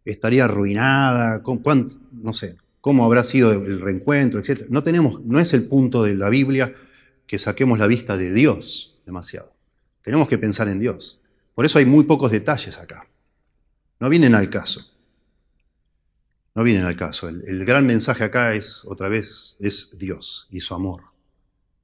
¿Estaría 0.05 0.45
arruinada? 0.45 1.41
¿Cuánto, 1.43 1.97
no 2.11 2.33
sé, 2.33 2.57
cómo 2.81 3.05
habrá 3.05 3.23
sido 3.23 3.51
el 3.51 3.79
reencuentro, 3.79 4.39
etcétera. 4.39 4.67
No 4.69 4.83
tenemos, 4.83 5.23
no 5.23 5.39
es 5.39 5.53
el 5.53 5.67
punto 5.67 6.03
de 6.03 6.15
la 6.15 6.29
Biblia 6.29 6.73
que 7.27 7.39
saquemos 7.39 7.79
la 7.79 7.87
vista 7.87 8.17
de 8.17 8.33
Dios 8.33 8.99
demasiado. 9.05 9.53
Tenemos 10.01 10.27
que 10.27 10.39
pensar 10.39 10.67
en 10.67 10.79
Dios. 10.79 11.21
Por 11.53 11.65
eso 11.65 11.77
hay 11.77 11.85
muy 11.85 12.03
pocos 12.03 12.31
detalles 12.31 12.77
acá. 12.79 13.07
No 13.99 14.09
vienen 14.09 14.33
al 14.33 14.49
caso. 14.49 14.81
No 16.55 16.63
vienen 16.63 16.83
al 16.83 16.95
caso. 16.95 17.29
El, 17.29 17.43
el 17.47 17.63
gran 17.65 17.85
mensaje 17.85 18.23
acá 18.23 18.55
es, 18.55 18.83
otra 18.85 19.07
vez, 19.07 19.55
es 19.59 19.97
Dios 19.97 20.47
y 20.49 20.59
su 20.59 20.73
amor 20.73 21.03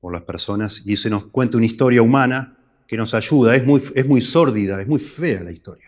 por 0.01 0.11
las 0.11 0.23
personas. 0.23 0.81
Y 0.85 0.97
se 0.97 1.09
nos 1.09 1.25
cuenta 1.25 1.57
una 1.57 1.67
historia 1.67 2.01
humana 2.01 2.57
que 2.87 2.97
nos 2.97 3.13
ayuda. 3.13 3.55
Es 3.55 3.63
muy, 3.63 3.81
es 3.93 4.07
muy 4.07 4.21
sórdida, 4.21 4.81
es 4.81 4.87
muy 4.87 4.99
fea 4.99 5.43
la 5.43 5.51
historia. 5.51 5.86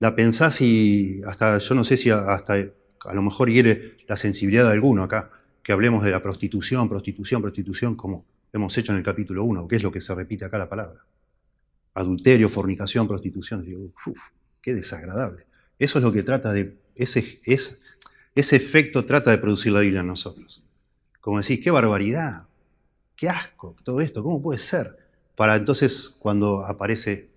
La 0.00 0.16
pensás 0.16 0.60
y 0.62 1.22
hasta, 1.26 1.58
yo 1.58 1.74
no 1.74 1.84
sé 1.84 1.96
si 1.96 2.10
hasta 2.10 2.54
a 2.54 3.14
lo 3.14 3.22
mejor 3.22 3.50
hiere 3.50 3.96
la 4.08 4.16
sensibilidad 4.16 4.64
de 4.64 4.72
alguno 4.72 5.02
acá, 5.02 5.30
que 5.62 5.72
hablemos 5.72 6.02
de 6.02 6.10
la 6.10 6.22
prostitución, 6.22 6.88
prostitución, 6.88 7.42
prostitución, 7.42 7.94
como 7.94 8.24
hemos 8.52 8.76
hecho 8.76 8.92
en 8.92 8.98
el 8.98 9.04
capítulo 9.04 9.44
1, 9.44 9.68
que 9.68 9.76
es 9.76 9.82
lo 9.82 9.92
que 9.92 10.00
se 10.00 10.14
repite 10.14 10.44
acá 10.44 10.58
la 10.58 10.68
palabra. 10.68 11.04
Adulterio, 11.94 12.48
fornicación, 12.48 13.06
prostitución. 13.06 13.64
Digo, 13.64 13.92
qué 14.60 14.74
desagradable. 14.74 15.46
Eso 15.78 15.98
es 15.98 16.04
lo 16.04 16.12
que 16.12 16.22
trata 16.22 16.52
de, 16.52 16.76
ese, 16.94 17.40
es, 17.44 17.80
ese 18.34 18.56
efecto 18.56 19.04
trata 19.04 19.30
de 19.30 19.38
producir 19.38 19.72
la 19.72 19.80
Biblia 19.80 20.00
en 20.00 20.06
nosotros. 20.06 20.62
Como 21.20 21.40
decís, 21.40 21.60
qué 21.62 21.70
barbaridad, 21.70 22.46
qué 23.16 23.28
asco, 23.28 23.76
todo 23.84 24.00
esto, 24.00 24.22
¿cómo 24.22 24.40
puede 24.40 24.58
ser? 24.58 24.96
Para 25.36 25.56
entonces, 25.56 26.08
cuando 26.08 26.64
aparece 26.64 27.29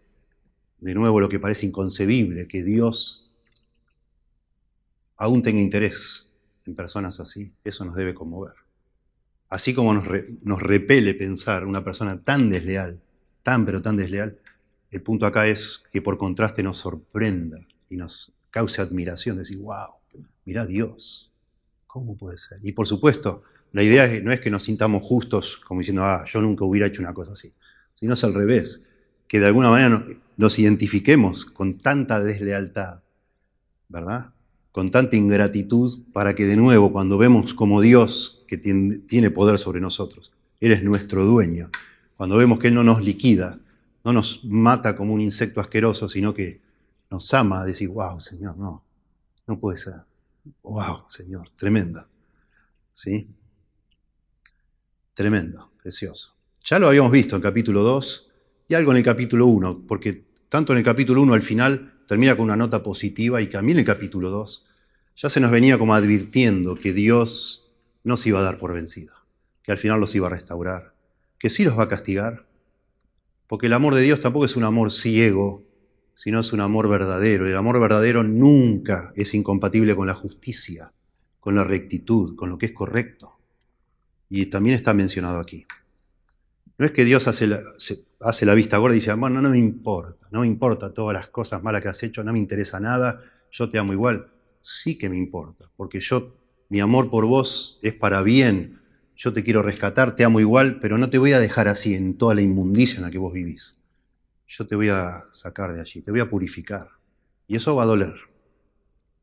de 0.83 0.93
nuevo 0.93 1.21
lo 1.21 1.29
que 1.29 1.39
parece 1.39 1.65
inconcebible, 1.65 2.45
que 2.45 2.61
Dios 2.61 3.31
aún 5.15 5.41
tenga 5.41 5.61
interés 5.61 6.29
en 6.65 6.75
personas 6.75 7.21
así, 7.21 7.53
eso 7.63 7.85
nos 7.85 7.95
debe 7.95 8.13
conmover. 8.13 8.53
Así 9.47 9.73
como 9.73 9.93
nos, 9.93 10.05
re, 10.05 10.27
nos 10.41 10.61
repele 10.61 11.13
pensar 11.13 11.65
una 11.65 11.85
persona 11.85 12.21
tan 12.21 12.49
desleal, 12.49 12.99
tan 13.43 13.65
pero 13.65 13.81
tan 13.81 13.95
desleal, 13.95 14.37
el 14.91 15.01
punto 15.01 15.25
acá 15.25 15.47
es 15.47 15.83
que 15.89 16.01
por 16.01 16.17
contraste 16.17 16.63
nos 16.63 16.77
sorprenda 16.77 17.65
y 17.89 17.95
nos 17.95 18.33
cause 18.51 18.81
admiración, 18.81 19.37
decir, 19.37 19.59
wow, 19.59 19.93
mira 20.43 20.65
Dios, 20.65 21.31
¿cómo 21.87 22.17
puede 22.17 22.37
ser? 22.37 22.59
Y 22.61 22.73
por 22.73 22.87
supuesto, 22.87 23.43
la 23.71 23.83
idea 23.83 24.05
no 24.21 24.33
es 24.33 24.41
que 24.41 24.51
nos 24.51 24.63
sintamos 24.63 25.01
justos 25.05 25.57
como 25.65 25.79
diciendo, 25.79 26.03
ah, 26.03 26.25
yo 26.27 26.41
nunca 26.41 26.65
hubiera 26.65 26.87
hecho 26.87 27.01
una 27.01 27.13
cosa 27.13 27.31
así, 27.31 27.53
sino 27.93 28.15
es 28.15 28.23
al 28.25 28.33
revés, 28.33 28.83
que 29.29 29.39
de 29.39 29.47
alguna 29.47 29.69
manera 29.69 30.05
nos, 30.37 30.59
identifiquemos 30.59 31.45
con 31.45 31.75
tanta 31.75 32.23
deslealtad, 32.23 33.03
¿verdad? 33.89 34.33
con 34.71 34.89
tanta 34.89 35.15
ingratitud 35.15 36.03
para 36.13 36.33
que 36.33 36.45
de 36.45 36.57
nuevo, 36.57 36.91
cuando 36.91 37.17
vemos 37.17 37.53
como 37.53 37.79
Dios 37.79 38.43
que 38.47 38.57
tiene 38.57 39.29
poder 39.29 39.59
sobre 39.59 39.79
nosotros, 39.79 40.33
Él 40.59 40.71
es 40.71 40.83
nuestro 40.83 41.25
dueño, 41.25 41.69
cuando 42.17 42.37
vemos 42.37 42.59
que 42.59 42.69
Él 42.69 42.73
no 42.73 42.83
nos 42.83 43.01
liquida, 43.01 43.59
no 44.03 44.13
nos 44.13 44.43
mata 44.43 44.95
como 44.95 45.13
un 45.13 45.21
insecto 45.21 45.61
asqueroso, 45.61 46.09
sino 46.09 46.33
que 46.33 46.61
nos 47.11 47.31
ama, 47.33 47.63
decir, 47.63 47.89
wow, 47.89 48.19
Señor, 48.19 48.57
no, 48.57 48.83
no 49.45 49.59
puede 49.59 49.77
ser. 49.77 50.01
Wow, 50.63 51.05
Señor, 51.07 51.49
tremendo. 51.55 52.05
¿Sí? 52.91 53.29
Tremendo, 55.13 55.71
precioso. 55.81 56.35
Ya 56.63 56.79
lo 56.79 56.87
habíamos 56.87 57.11
visto 57.11 57.35
en 57.35 57.41
capítulo 57.43 57.83
2 57.83 58.31
y 58.73 58.75
algo 58.75 58.89
en 58.89 58.97
el 58.97 59.03
capítulo 59.03 59.45
1, 59.45 59.83
porque 59.87 60.23
tanto 60.49 60.73
en 60.73 60.79
el 60.79 60.83
capítulo 60.83 61.21
1 61.21 61.35
al 61.35 61.43
final 61.43 61.93
termina 62.07 62.35
con 62.35 62.45
una 62.45 62.55
nota 62.55 62.81
positiva 62.81 63.39
y 63.39 63.47
mí 63.61 63.71
en 63.71 63.77
el 63.77 63.85
capítulo 63.85 64.31
2 64.31 64.65
ya 65.15 65.29
se 65.29 65.39
nos 65.39 65.51
venía 65.51 65.77
como 65.77 65.93
advirtiendo 65.93 66.73
que 66.73 66.91
Dios 66.91 67.71
no 68.03 68.17
se 68.17 68.29
iba 68.29 68.39
a 68.39 68.41
dar 68.41 68.57
por 68.57 68.73
vencido, 68.73 69.13
que 69.61 69.71
al 69.71 69.77
final 69.77 69.99
los 69.99 70.15
iba 70.15 70.25
a 70.25 70.31
restaurar, 70.31 70.95
que 71.37 71.51
sí 71.51 71.63
los 71.63 71.77
va 71.77 71.83
a 71.83 71.87
castigar, 71.87 72.47
porque 73.45 73.67
el 73.67 73.73
amor 73.73 73.93
de 73.93 74.01
Dios 74.01 74.21
tampoco 74.21 74.45
es 74.45 74.55
un 74.55 74.63
amor 74.63 74.91
ciego, 74.91 75.61
sino 76.15 76.39
es 76.39 76.51
un 76.51 76.61
amor 76.61 76.89
verdadero. 76.89 77.45
El 77.45 77.55
amor 77.55 77.79
verdadero 77.79 78.23
nunca 78.23 79.13
es 79.15 79.35
incompatible 79.35 79.95
con 79.95 80.07
la 80.07 80.15
justicia, 80.15 80.91
con 81.39 81.53
la 81.53 81.63
rectitud, 81.63 82.35
con 82.35 82.49
lo 82.49 82.57
que 82.57 82.65
es 82.65 82.71
correcto. 82.71 83.37
Y 84.31 84.47
también 84.47 84.75
está 84.75 84.95
mencionado 84.95 85.39
aquí. 85.39 85.67
No 86.83 86.87
es 86.87 86.91
que 86.91 87.05
Dios 87.05 87.29
hace 87.29 87.47
la, 87.47 88.53
vista 88.55 88.77
gorda 88.77 88.93
y 88.93 88.99
dice, 88.99 89.13
bueno, 89.13 89.41
no 89.41 89.49
me 89.49 89.57
importa, 89.57 90.27
no 90.31 90.41
me 90.41 90.47
importa 90.47 90.93
todas 90.93 91.13
las 91.13 91.29
cosas 91.29 91.63
malas 91.63 91.81
que 91.81 91.87
has 91.87 92.03
hecho, 92.03 92.25
no 92.25 92.33
me 92.33 92.39
interesa 92.39 92.77
nada, 92.81 93.21
yo 93.49 93.69
te 93.69 93.77
amo 93.77 93.93
igual. 93.93 94.27
Sí 94.61 94.97
que 94.97 95.07
me 95.07 95.15
importa, 95.15 95.71
porque 95.77 96.01
yo, 96.01 96.35
mi 96.67 96.81
amor 96.81 97.09
por 97.09 97.25
vos 97.25 97.79
es 97.83 97.93
para 97.93 98.21
bien, 98.21 98.81
yo 99.15 99.31
te 99.31 99.45
quiero 99.45 99.61
rescatar, 99.61 100.13
te 100.13 100.25
amo 100.25 100.41
igual, 100.41 100.81
pero 100.81 100.97
no 100.97 101.09
te 101.09 101.17
voy 101.19 101.31
a 101.31 101.39
dejar 101.39 101.69
así 101.69 101.95
en 101.95 102.17
toda 102.17 102.35
la 102.35 102.41
inmundicia 102.41 102.97
en 102.97 103.03
la 103.03 103.11
que 103.11 103.17
vos 103.17 103.31
vivís. 103.31 103.79
Yo 104.45 104.67
te 104.67 104.75
voy 104.75 104.89
a 104.89 105.23
sacar 105.31 105.73
de 105.73 105.79
allí, 105.79 106.01
te 106.01 106.11
voy 106.11 106.19
a 106.19 106.29
purificar. 106.29 106.89
Y 107.47 107.55
eso 107.55 107.73
va 107.75 107.83
a 107.83 107.85
doler, 107.85 108.15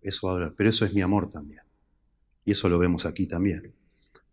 eso 0.00 0.29
va 0.29 0.33
a 0.33 0.37
doler, 0.37 0.55
pero 0.57 0.71
eso 0.71 0.87
es 0.87 0.95
mi 0.95 1.02
amor 1.02 1.31
también. 1.31 1.61
Y 2.43 2.52
eso 2.52 2.71
lo 2.71 2.79
vemos 2.79 3.05
aquí 3.05 3.26
también. 3.26 3.75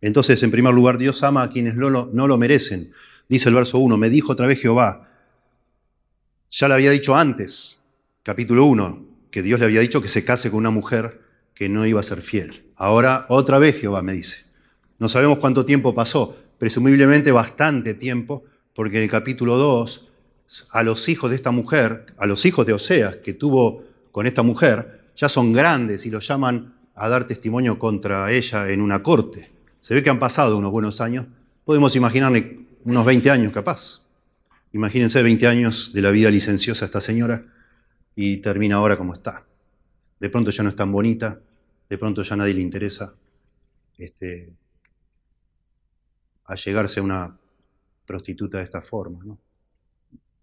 Entonces, 0.00 0.42
en 0.42 0.50
primer 0.50 0.72
lugar, 0.72 0.96
Dios 0.96 1.22
ama 1.22 1.42
a 1.42 1.50
quienes 1.50 1.74
no 1.74 1.90
lo 1.90 2.38
merecen. 2.38 2.90
Dice 3.28 3.50
el 3.50 3.54
verso 3.54 3.78
1, 3.78 3.96
me 3.98 4.08
dijo 4.08 4.32
otra 4.32 4.46
vez 4.46 4.60
Jehová, 4.60 5.08
ya 6.50 6.66
le 6.68 6.74
había 6.74 6.90
dicho 6.90 7.14
antes, 7.14 7.82
capítulo 8.22 8.64
1, 8.64 9.06
que 9.30 9.42
Dios 9.42 9.60
le 9.60 9.66
había 9.66 9.80
dicho 9.80 10.00
que 10.00 10.08
se 10.08 10.24
case 10.24 10.50
con 10.50 10.60
una 10.60 10.70
mujer 10.70 11.20
que 11.54 11.68
no 11.68 11.84
iba 11.84 12.00
a 12.00 12.04
ser 12.04 12.22
fiel. 12.22 12.64
Ahora 12.74 13.26
otra 13.28 13.58
vez 13.58 13.78
Jehová 13.78 14.00
me 14.00 14.14
dice. 14.14 14.46
No 14.98 15.10
sabemos 15.10 15.38
cuánto 15.38 15.66
tiempo 15.66 15.94
pasó, 15.94 16.36
presumiblemente 16.58 17.30
bastante 17.30 17.92
tiempo, 17.92 18.44
porque 18.74 18.96
en 18.96 19.02
el 19.02 19.10
capítulo 19.10 19.56
2, 19.56 20.08
a 20.70 20.82
los 20.82 21.08
hijos 21.10 21.28
de 21.28 21.36
esta 21.36 21.50
mujer, 21.50 22.06
a 22.16 22.26
los 22.26 22.46
hijos 22.46 22.64
de 22.64 22.72
Oseas 22.72 23.16
que 23.16 23.34
tuvo 23.34 23.84
con 24.10 24.26
esta 24.26 24.42
mujer, 24.42 25.10
ya 25.16 25.28
son 25.28 25.52
grandes 25.52 26.06
y 26.06 26.10
los 26.10 26.26
llaman 26.26 26.74
a 26.94 27.08
dar 27.08 27.26
testimonio 27.26 27.78
contra 27.78 28.32
ella 28.32 28.70
en 28.70 28.80
una 28.80 29.02
corte. 29.02 29.50
Se 29.80 29.94
ve 29.94 30.02
que 30.02 30.10
han 30.10 30.18
pasado 30.18 30.56
unos 30.56 30.72
buenos 30.72 31.00
años. 31.00 31.26
Podemos 31.64 31.94
imaginarle 31.94 32.67
unos 32.84 33.04
20 33.04 33.30
años 33.30 33.52
capaz. 33.52 34.06
Imagínense 34.72 35.22
20 35.22 35.46
años 35.46 35.92
de 35.92 36.02
la 36.02 36.10
vida 36.10 36.30
licenciosa 36.30 36.84
esta 36.84 37.00
señora 37.00 37.46
y 38.14 38.38
termina 38.38 38.76
ahora 38.76 38.96
como 38.96 39.14
está. 39.14 39.46
De 40.20 40.28
pronto 40.28 40.50
ya 40.50 40.62
no 40.62 40.68
es 40.68 40.76
tan 40.76 40.92
bonita, 40.92 41.40
de 41.88 41.98
pronto 41.98 42.22
ya 42.22 42.36
nadie 42.36 42.54
le 42.54 42.62
interesa 42.62 43.14
este, 43.96 44.54
allegarse 46.44 47.00
a 47.00 47.02
una 47.02 47.38
prostituta 48.06 48.58
de 48.58 48.64
esta 48.64 48.82
forma. 48.82 49.24
¿no? 49.24 49.38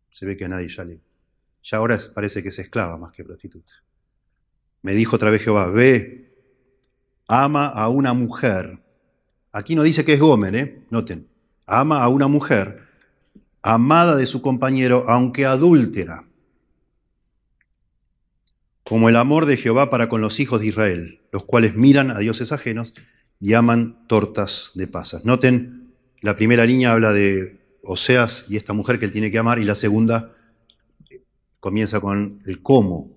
Se 0.09 0.25
ve 0.25 0.35
que 0.35 0.45
a 0.45 0.49
nadie 0.49 0.69
ya 0.69 0.83
le... 0.83 1.01
Ya 1.63 1.77
ahora 1.77 1.97
parece 2.13 2.43
que 2.43 2.49
es 2.49 2.59
esclava 2.59 2.97
más 2.97 3.11
que 3.11 3.23
prostituta. 3.23 3.73
Me 4.81 4.93
dijo 4.93 5.15
otra 5.15 5.31
vez 5.31 5.43
Jehová, 5.43 5.67
ve, 5.69 6.31
ama 7.27 7.67
a 7.67 7.89
una 7.89 8.13
mujer. 8.13 8.83
Aquí 9.51 9.75
no 9.75 9.81
dice 9.81 10.05
que 10.05 10.13
es 10.13 10.19
Gomer, 10.19 10.55
¿eh? 10.55 10.85
Noten 10.91 11.34
ama 11.65 12.03
a 12.03 12.09
una 12.09 12.27
mujer 12.27 12.83
amada 13.61 14.15
de 14.15 14.27
su 14.27 14.41
compañero, 14.41 15.05
aunque 15.07 15.45
adúltera, 15.45 16.25
como 18.83 19.09
el 19.09 19.15
amor 19.15 19.47
de 19.47 19.57
Jehová 19.57 19.89
para 19.89 20.07
con 20.09 20.21
los 20.21 20.39
hijos 20.39 20.61
de 20.61 20.67
Israel, 20.67 21.21
los 21.31 21.43
cuales 21.43 21.75
miran 21.75 22.11
a 22.11 22.19
dioses 22.19 22.51
ajenos 22.51 22.93
y 23.39 23.53
aman 23.53 24.05
tortas 24.07 24.71
de 24.75 24.87
pasas. 24.87 25.25
Noten, 25.25 25.93
la 26.21 26.35
primera 26.35 26.65
línea 26.65 26.91
habla 26.91 27.11
de 27.11 27.59
Oseas 27.81 28.45
y 28.49 28.57
esta 28.57 28.73
mujer 28.73 28.99
que 28.99 29.05
él 29.05 29.11
tiene 29.11 29.31
que 29.31 29.39
amar, 29.39 29.59
y 29.59 29.65
la 29.65 29.75
segunda 29.75 30.35
comienza 31.59 31.99
con 31.99 32.39
el 32.45 32.61
cómo, 32.61 33.09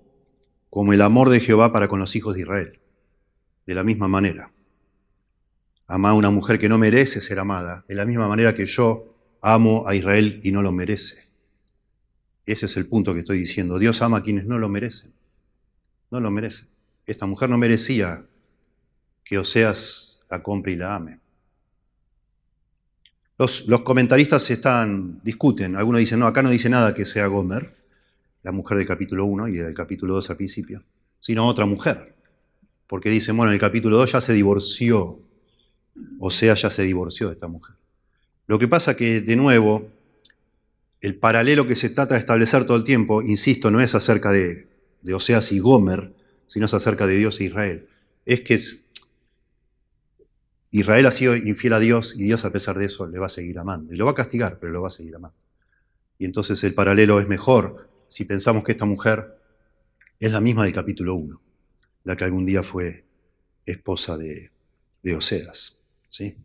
como 0.71 0.93
el 0.93 1.01
amor 1.01 1.29
de 1.29 1.39
Jehová 1.39 1.71
para 1.71 1.87
con 1.87 1.99
los 1.99 2.15
hijos 2.15 2.33
de 2.33 2.41
Israel, 2.41 2.79
de 3.67 3.75
la 3.75 3.83
misma 3.83 4.07
manera. 4.07 4.51
Ama 5.89 6.11
a 6.11 6.13
una 6.13 6.29
mujer 6.29 6.59
que 6.59 6.69
no 6.69 6.77
merece 6.77 7.19
ser 7.19 7.39
amada, 7.39 7.83
de 7.87 7.95
la 7.95 8.05
misma 8.05 8.27
manera 8.27 8.53
que 8.53 8.67
yo 8.67 9.15
amo 9.41 9.87
a 9.87 9.95
Israel 9.95 10.39
y 10.43 10.51
no 10.51 10.61
lo 10.61 10.71
merece. 10.71 11.29
Ese 12.45 12.67
es 12.67 12.77
el 12.77 12.87
punto 12.87 13.13
que 13.13 13.21
estoy 13.21 13.39
diciendo. 13.39 13.79
Dios 13.79 14.01
ama 14.03 14.17
a 14.17 14.23
quienes 14.23 14.45
no 14.45 14.59
lo 14.59 14.69
merecen. 14.69 15.13
No 16.11 16.19
lo 16.19 16.29
merecen. 16.29 16.69
Esta 17.07 17.25
mujer 17.25 17.49
no 17.49 17.57
merecía 17.57 18.23
que 19.23 19.39
Oseas 19.39 20.21
la 20.29 20.43
compre 20.43 20.73
y 20.73 20.75
la 20.75 20.95
ame. 20.95 21.19
Los, 23.39 23.63
comentaristas 23.83 24.47
están, 24.51 25.19
discuten. 25.23 25.75
Algunos 25.75 25.99
dicen, 26.01 26.19
no, 26.19 26.27
acá 26.27 26.43
no 26.43 26.49
dice 26.49 26.69
nada 26.69 26.93
que 26.93 27.05
sea 27.05 27.25
Gomer, 27.25 27.75
la 28.43 28.51
mujer 28.51 28.77
del 28.77 28.85
capítulo 28.85 29.25
1 29.25 29.47
y 29.47 29.53
del 29.53 29.73
capítulo 29.73 30.13
2 30.15 30.29
al 30.29 30.37
principio, 30.37 30.83
sino 31.19 31.47
otra 31.47 31.65
mujer. 31.65 32.15
Porque 32.85 33.09
dicen, 33.09 33.35
bueno, 33.35 33.51
en 33.51 33.55
el 33.55 33.59
capítulo 33.59 33.97
2 33.97 34.11
ya 34.11 34.21
se 34.21 34.33
divorció 34.33 35.28
o 36.19 36.31
sea, 36.31 36.53
ya 36.55 36.69
se 36.69 36.83
divorció 36.83 37.27
de 37.27 37.33
esta 37.33 37.47
mujer. 37.47 37.75
Lo 38.47 38.59
que 38.59 38.67
pasa 38.67 38.95
que, 38.95 39.21
de 39.21 39.35
nuevo, 39.35 39.89
el 41.01 41.15
paralelo 41.15 41.67
que 41.67 41.75
se 41.75 41.89
trata 41.89 42.15
de 42.15 42.19
establecer 42.19 42.65
todo 42.65 42.77
el 42.77 42.83
tiempo, 42.83 43.21
insisto, 43.21 43.71
no 43.71 43.79
es 43.79 43.95
acerca 43.95 44.31
de, 44.31 44.67
Oseas 45.13 45.51
y 45.51 45.59
Gomer, 45.59 46.13
sino 46.47 46.65
es 46.65 46.73
acerca 46.73 47.07
de 47.07 47.17
Dios 47.17 47.39
e 47.39 47.45
Israel. 47.45 47.87
Es 48.25 48.41
que 48.41 48.59
Israel 50.71 51.05
ha 51.05 51.11
sido 51.11 51.35
infiel 51.35 51.73
a 51.73 51.79
Dios 51.79 52.13
y 52.17 52.23
Dios 52.23 52.43
a 52.43 52.51
pesar 52.51 52.77
de 52.77 52.85
eso 52.85 53.07
le 53.07 53.17
va 53.17 53.27
a 53.27 53.29
seguir 53.29 53.59
amando. 53.59 53.93
Y 53.93 53.97
lo 53.97 54.05
va 54.05 54.11
a 54.11 54.15
castigar, 54.15 54.59
pero 54.59 54.73
lo 54.73 54.81
va 54.81 54.89
a 54.89 54.91
seguir 54.91 55.15
amando. 55.15 55.37
Y 56.17 56.25
entonces 56.25 56.63
el 56.63 56.73
paralelo 56.73 57.19
es 57.19 57.27
mejor 57.27 57.89
si 58.09 58.25
pensamos 58.25 58.63
que 58.63 58.73
esta 58.73 58.85
mujer 58.85 59.39
es 60.19 60.31
la 60.31 60.41
misma 60.41 60.65
del 60.65 60.73
capítulo 60.73 61.15
1, 61.15 61.41
la 62.03 62.17
que 62.17 62.25
algún 62.25 62.45
día 62.45 62.61
fue 62.61 63.05
esposa 63.65 64.17
de, 64.17 64.51
de 65.01 65.15
Oseas. 65.15 65.78
¿Sí? 66.09 66.35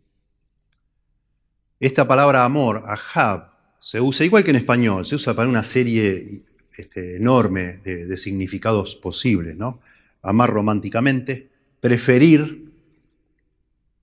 Esta 1.79 2.07
palabra 2.07 2.45
amor, 2.45 2.85
ahab, 2.87 3.51
se 3.79 3.99
usa 3.99 4.25
igual 4.25 4.43
que 4.43 4.51
en 4.51 4.55
español, 4.55 5.05
se 5.05 5.15
usa 5.15 5.33
para 5.33 5.49
una 5.49 5.63
serie 5.63 6.43
este, 6.77 7.17
enorme 7.17 7.77
de, 7.79 8.17
significados 8.17 8.95
posibles, 8.95 9.57
¿no? 9.57 9.81
Amar 10.21 10.49
románticamente, 10.49 11.49
preferir, 11.81 12.71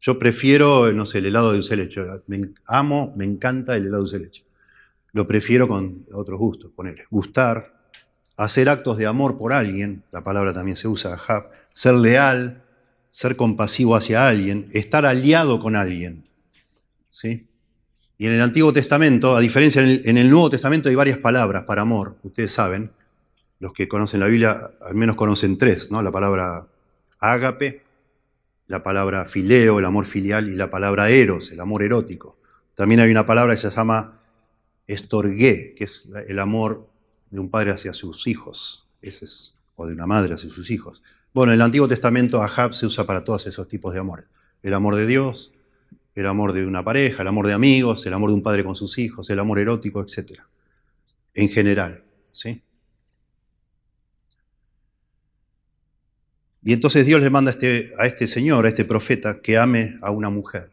yo 0.00 0.18
prefiero, 0.18 0.92
no 0.92 1.06
sé, 1.06 1.18
el 1.18 1.26
helado 1.26 1.50
de 1.50 1.58
dulce 1.58 1.76
leche, 1.76 2.00
me 2.26 2.52
amo, 2.66 3.12
me 3.16 3.24
encanta 3.24 3.76
el 3.76 3.86
helado 3.86 4.04
de 4.04 4.10
dulce 4.10 4.18
leche. 4.18 4.44
Lo 5.12 5.26
prefiero 5.26 5.66
con 5.68 6.06
otros 6.12 6.38
gustos, 6.38 6.72
poner 6.72 7.06
gustar, 7.10 7.88
hacer 8.36 8.68
actos 8.68 8.98
de 8.98 9.06
amor 9.06 9.36
por 9.36 9.52
alguien, 9.52 10.02
la 10.12 10.22
palabra 10.22 10.52
también 10.52 10.76
se 10.76 10.88
usa, 10.88 11.14
ahab, 11.14 11.50
ser 11.72 11.94
leal, 11.94 12.61
ser 13.12 13.36
compasivo 13.36 13.94
hacia 13.94 14.26
alguien, 14.26 14.70
estar 14.72 15.04
aliado 15.04 15.60
con 15.60 15.76
alguien. 15.76 16.24
¿sí? 17.10 17.46
Y 18.16 18.26
en 18.26 18.32
el 18.32 18.40
Antiguo 18.40 18.72
Testamento, 18.72 19.36
a 19.36 19.40
diferencia 19.40 19.82
en 19.82 20.16
el, 20.16 20.30
Nuevo 20.30 20.48
Testamento 20.48 20.88
hay 20.88 20.94
varias 20.94 21.18
palabras 21.18 21.64
para 21.64 21.82
amor, 21.82 22.16
ustedes 22.22 22.52
saben, 22.52 22.90
los 23.60 23.74
que 23.74 23.86
conocen 23.86 24.20
la 24.20 24.26
Biblia 24.26 24.72
al 24.80 24.94
menos 24.94 25.14
conocen 25.14 25.58
tres, 25.58 25.90
¿no? 25.90 26.02
la 26.02 26.10
palabra 26.10 26.66
ágape, 27.18 27.82
la 28.66 28.82
palabra 28.82 29.26
fileo, 29.26 29.78
el 29.78 29.84
amor 29.84 30.06
filial, 30.06 30.48
y 30.48 30.56
la 30.56 30.70
palabra 30.70 31.10
eros, 31.10 31.52
el 31.52 31.60
amor 31.60 31.82
erótico. 31.82 32.38
También 32.74 33.00
hay 33.00 33.10
una 33.10 33.26
palabra 33.26 33.52
que 33.52 33.60
se 33.60 33.70
llama 33.70 34.22
estorgué, 34.86 35.74
que 35.76 35.84
es 35.84 36.10
el 36.28 36.38
amor 36.38 36.88
de 37.30 37.40
un 37.40 37.50
padre 37.50 37.72
hacia 37.72 37.92
sus 37.92 38.26
hijos, 38.26 38.88
ese 39.02 39.26
es, 39.26 39.54
o 39.76 39.86
de 39.86 39.92
una 39.92 40.06
madre 40.06 40.32
hacia 40.32 40.48
sus 40.48 40.70
hijos. 40.70 41.02
Bueno, 41.34 41.52
en 41.52 41.56
el 41.56 41.62
Antiguo 41.62 41.88
Testamento 41.88 42.42
Ahab 42.42 42.74
se 42.74 42.84
usa 42.84 43.06
para 43.06 43.24
todos 43.24 43.46
esos 43.46 43.66
tipos 43.66 43.94
de 43.94 44.00
amores. 44.00 44.26
El 44.62 44.74
amor 44.74 44.96
de 44.96 45.06
Dios, 45.06 45.54
el 46.14 46.26
amor 46.26 46.52
de 46.52 46.66
una 46.66 46.84
pareja, 46.84 47.22
el 47.22 47.28
amor 47.28 47.46
de 47.46 47.54
amigos, 47.54 48.04
el 48.04 48.12
amor 48.12 48.30
de 48.30 48.34
un 48.34 48.42
padre 48.42 48.64
con 48.64 48.74
sus 48.74 48.98
hijos, 48.98 49.30
el 49.30 49.38
amor 49.38 49.58
erótico, 49.58 50.02
etc. 50.02 50.40
En 51.32 51.48
general, 51.48 52.04
¿sí? 52.30 52.62
Y 56.64 56.72
entonces 56.72 57.06
Dios 57.06 57.20
le 57.22 57.30
manda 57.30 57.50
a 57.50 57.54
este, 57.54 57.92
a 57.98 58.06
este 58.06 58.26
señor, 58.26 58.66
a 58.66 58.68
este 58.68 58.84
profeta, 58.84 59.40
que 59.40 59.56
ame 59.56 59.98
a 60.02 60.10
una 60.10 60.28
mujer, 60.28 60.70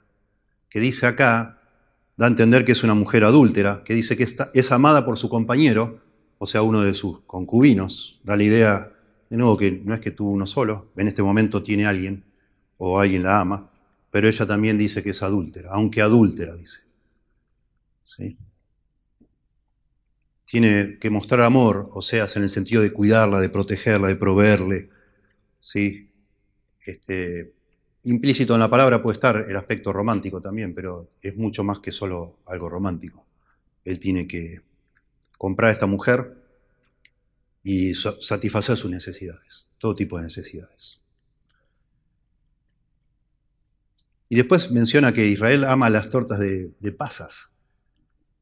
que 0.69 0.79
dice 0.79 1.07
acá, 1.07 1.61
da 2.17 2.25
a 2.25 2.29
entender 2.29 2.65
que 2.65 2.73
es 2.73 2.83
una 2.83 2.93
mujer 2.93 3.23
adúltera, 3.23 3.81
que 3.85 3.93
dice 3.95 4.17
que 4.17 4.23
está, 4.23 4.51
es 4.53 4.71
amada 4.71 5.05
por 5.05 5.17
su 5.17 5.29
compañero, 5.29 6.01
o 6.37 6.45
sea, 6.45 6.61
uno 6.61 6.81
de 6.81 6.93
sus 6.93 7.21
concubinos, 7.21 8.19
da 8.23 8.35
la 8.35 8.43
idea 8.43 8.91
de 9.29 9.37
nuevo, 9.37 9.57
que 9.57 9.81
no 9.83 9.93
es 9.93 9.99
que 9.99 10.11
tuvo 10.11 10.31
uno 10.31 10.47
solo, 10.47 10.91
en 10.97 11.07
este 11.07 11.21
momento 11.21 11.61
tiene 11.61 11.85
alguien, 11.85 12.23
o 12.77 12.99
alguien 12.99 13.23
la 13.23 13.41
ama, 13.41 13.69
pero 14.09 14.27
ella 14.27 14.47
también 14.47 14.77
dice 14.77 15.03
que 15.03 15.11
es 15.11 15.21
adúltera, 15.21 15.69
aunque 15.71 16.01
adúltera, 16.01 16.55
dice. 16.55 16.79
¿Sí? 18.05 18.37
Tiene 20.45 20.97
que 20.99 21.09
mostrar 21.11 21.41
amor, 21.41 21.89
o 21.91 22.01
sea, 22.01 22.25
en 22.35 22.43
el 22.43 22.49
sentido 22.49 22.81
de 22.81 22.91
cuidarla, 22.91 23.39
de 23.39 23.49
protegerla, 23.49 24.07
de 24.07 24.15
proveerle. 24.15 24.89
¿sí? 25.59 26.09
Este, 26.83 27.53
implícito 28.03 28.53
en 28.55 28.61
la 28.61 28.69
palabra 28.69 29.01
puede 29.01 29.15
estar 29.15 29.45
el 29.47 29.55
aspecto 29.55 29.93
romántico 29.93 30.41
también, 30.41 30.73
pero 30.73 31.11
es 31.21 31.35
mucho 31.35 31.63
más 31.63 31.79
que 31.79 31.91
solo 31.91 32.39
algo 32.47 32.67
romántico. 32.67 33.25
Él 33.85 33.99
tiene 33.99 34.27
que 34.27 34.61
comprar 35.37 35.69
a 35.69 35.73
esta 35.73 35.85
mujer, 35.85 36.38
y 37.63 37.93
satisfacer 37.93 38.77
sus 38.77 38.89
necesidades, 38.89 39.69
todo 39.77 39.95
tipo 39.95 40.17
de 40.17 40.23
necesidades. 40.23 41.01
Y 44.29 44.35
después 44.35 44.71
menciona 44.71 45.11
que 45.11 45.27
Israel 45.27 45.65
ama 45.65 45.89
las 45.89 46.09
tortas 46.11 46.39
de, 46.39 46.71
pasas. 46.97 47.51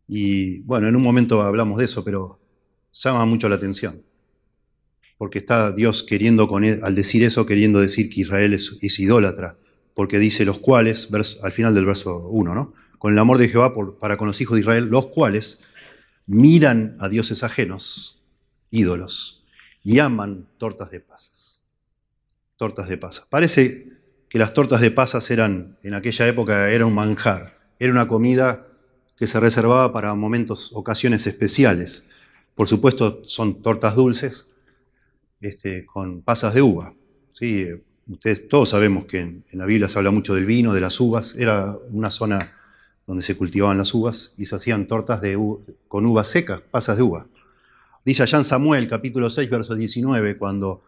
Y 0.07 0.59
bueno, 0.61 0.87
en 0.87 0.95
un 0.95 1.01
momento 1.01 1.41
hablamos 1.41 1.79
de 1.79 1.85
eso, 1.85 2.03
pero 2.03 2.41
llama 2.93 3.25
mucho 3.25 3.47
la 3.47 3.55
atención. 3.55 4.03
Porque 5.17 5.39
está 5.39 5.71
Dios 5.71 6.03
queriendo, 6.03 6.47
con 6.47 6.63
al 6.63 6.93
decir 6.93 7.23
eso, 7.23 7.45
queriendo 7.45 7.79
decir 7.79 8.09
que 8.09 8.21
Israel 8.21 8.53
es, 8.53 8.99
idólatra. 8.99 9.57
Porque 9.95 10.19
dice 10.19 10.45
los 10.45 10.59
cuales, 10.59 11.09
al 11.41 11.51
final 11.51 11.73
del 11.73 11.85
verso 11.85 12.29
1, 12.29 12.53
¿no? 12.53 12.73
Con 12.99 13.13
el 13.13 13.19
amor 13.19 13.37
de 13.37 13.47
Jehová 13.47 13.73
para 13.99 14.17
con 14.17 14.27
los 14.27 14.41
hijos 14.41 14.55
de 14.55 14.61
Israel, 14.61 14.89
los 14.89 15.07
cuales 15.07 15.63
miran 16.25 16.97
a 16.99 17.07
dioses 17.07 17.43
ajenos 17.43 18.16
ídolos 18.71 19.45
y 19.83 19.99
aman 19.99 20.47
tortas 20.57 20.91
de 20.91 20.99
pasas. 20.99 21.63
Tortas 22.57 22.89
de 22.89 22.97
pasas. 22.97 23.25
Parece 23.29 23.87
que 24.29 24.39
las 24.39 24.53
tortas 24.53 24.81
de 24.81 24.91
pasas 24.91 25.31
eran, 25.31 25.77
en 25.83 25.93
aquella 25.93 26.27
época, 26.27 26.69
era 26.71 26.85
un 26.85 26.93
manjar, 26.93 27.57
era 27.79 27.91
una 27.91 28.07
comida 28.07 28.67
que 29.15 29.27
se 29.27 29.39
reservaba 29.39 29.93
para 29.93 30.13
momentos, 30.13 30.71
ocasiones 30.73 31.25
especiales. 31.27 32.09
Por 32.55 32.67
supuesto, 32.67 33.21
son 33.25 33.61
tortas 33.61 33.95
dulces 33.95 34.49
este, 35.41 35.85
con 35.85 36.21
pasas 36.21 36.53
de 36.53 36.61
uva. 36.61 36.93
¿sí? 37.31 37.67
Ustedes 38.09 38.47
todos 38.47 38.69
sabemos 38.69 39.05
que 39.05 39.19
en, 39.19 39.45
la 39.51 39.65
Biblia 39.65 39.89
se 39.89 39.97
habla 39.97 40.11
mucho 40.11 40.35
del 40.35 40.45
vino, 40.45 40.73
de 40.73 40.81
las 40.81 40.99
uvas. 40.99 41.35
Era 41.35 41.77
una 41.91 42.11
zona 42.11 42.57
donde 43.05 43.23
se 43.23 43.35
cultivaban 43.35 43.77
las 43.77 43.93
uvas 43.93 44.33
y 44.37 44.45
se 44.45 44.55
hacían 44.55 44.85
tortas 44.85 45.21
de 45.21 45.37
con 45.87 46.05
uvas 46.05 46.27
secas, 46.27 46.61
pasas 46.61 46.97
de 46.97 47.03
uva. 47.03 47.27
Dice 48.07 48.23
allá 48.23 48.37
en 48.37 48.45
Samuel, 48.45 48.87
capítulo 48.87 49.29
6, 49.29 49.49
verso 49.49 49.75
19, 49.75 50.37
cuando 50.37 50.81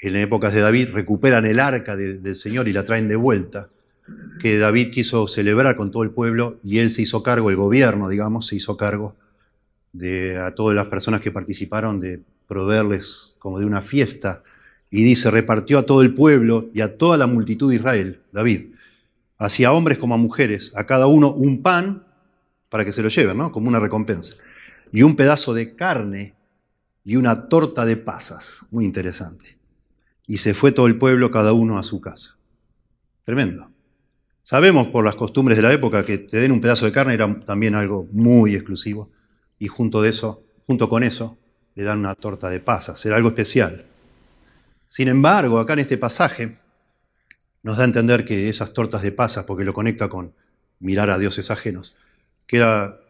en 0.00 0.16
épocas 0.16 0.52
de 0.52 0.58
David 0.58 0.88
recuperan 0.92 1.46
el 1.46 1.60
arca 1.60 1.94
del 1.94 2.34
Señor 2.34 2.66
y 2.66 2.72
la 2.72 2.84
traen 2.84 3.06
de 3.06 3.14
vuelta, 3.14 3.68
que 4.40 4.58
David 4.58 4.90
quiso 4.90 5.28
celebrar 5.28 5.76
con 5.76 5.92
todo 5.92 6.02
el 6.02 6.10
pueblo 6.10 6.58
y 6.64 6.80
él 6.80 6.90
se 6.90 7.02
hizo 7.02 7.22
cargo, 7.22 7.48
el 7.50 7.54
gobierno, 7.54 8.08
digamos, 8.08 8.48
se 8.48 8.56
hizo 8.56 8.76
cargo 8.76 9.14
de 9.92 10.36
a 10.36 10.52
todas 10.56 10.74
las 10.74 10.86
personas 10.86 11.20
que 11.20 11.30
participaron 11.30 12.00
de 12.00 12.20
proveerles 12.48 13.36
como 13.38 13.60
de 13.60 13.66
una 13.66 13.80
fiesta. 13.80 14.42
Y 14.90 15.04
dice, 15.04 15.30
repartió 15.30 15.78
a 15.78 15.86
todo 15.86 16.02
el 16.02 16.12
pueblo 16.12 16.68
y 16.74 16.80
a 16.80 16.98
toda 16.98 17.16
la 17.18 17.28
multitud 17.28 17.70
de 17.70 17.76
Israel, 17.76 18.20
David, 18.32 18.74
hacia 19.38 19.70
hombres 19.70 19.96
como 19.96 20.14
a 20.14 20.18
mujeres, 20.18 20.72
a 20.74 20.86
cada 20.86 21.06
uno 21.06 21.32
un 21.32 21.62
pan 21.62 22.02
para 22.68 22.84
que 22.84 22.92
se 22.92 23.00
lo 23.00 23.10
lleven, 23.10 23.36
¿no? 23.36 23.52
Como 23.52 23.68
una 23.68 23.78
recompensa 23.78 24.34
y 24.92 25.02
un 25.02 25.16
pedazo 25.16 25.54
de 25.54 25.74
carne 25.74 26.34
y 27.02 27.16
una 27.16 27.48
torta 27.48 27.84
de 27.86 27.96
pasas. 27.96 28.60
Muy 28.70 28.84
interesante. 28.84 29.58
Y 30.26 30.38
se 30.38 30.54
fue 30.54 30.70
todo 30.70 30.86
el 30.86 30.98
pueblo, 30.98 31.30
cada 31.30 31.52
uno 31.52 31.78
a 31.78 31.82
su 31.82 32.00
casa. 32.00 32.36
Tremendo. 33.24 33.70
Sabemos 34.42 34.88
por 34.88 35.04
las 35.04 35.14
costumbres 35.14 35.56
de 35.56 35.62
la 35.62 35.72
época 35.72 36.04
que 36.04 36.18
te 36.18 36.38
den 36.38 36.52
un 36.52 36.60
pedazo 36.60 36.84
de 36.84 36.92
carne 36.92 37.14
era 37.14 37.40
también 37.40 37.74
algo 37.74 38.06
muy 38.12 38.54
exclusivo. 38.54 39.10
Y 39.58 39.68
junto, 39.68 40.02
de 40.02 40.10
eso, 40.10 40.44
junto 40.66 40.88
con 40.88 41.02
eso 41.02 41.38
le 41.74 41.84
dan 41.84 42.00
una 42.00 42.14
torta 42.14 42.50
de 42.50 42.60
pasas. 42.60 43.04
Era 43.06 43.16
algo 43.16 43.28
especial. 43.30 43.86
Sin 44.88 45.08
embargo, 45.08 45.58
acá 45.58 45.72
en 45.72 45.78
este 45.78 45.96
pasaje 45.96 46.56
nos 47.62 47.78
da 47.78 47.84
a 47.84 47.86
entender 47.86 48.24
que 48.24 48.48
esas 48.48 48.72
tortas 48.72 49.02
de 49.02 49.12
pasas, 49.12 49.44
porque 49.44 49.64
lo 49.64 49.72
conecta 49.72 50.08
con 50.08 50.34
mirar 50.80 51.08
a 51.10 51.18
dioses 51.18 51.50
ajenos, 51.50 51.96
que 52.46 52.58
era 52.58 53.01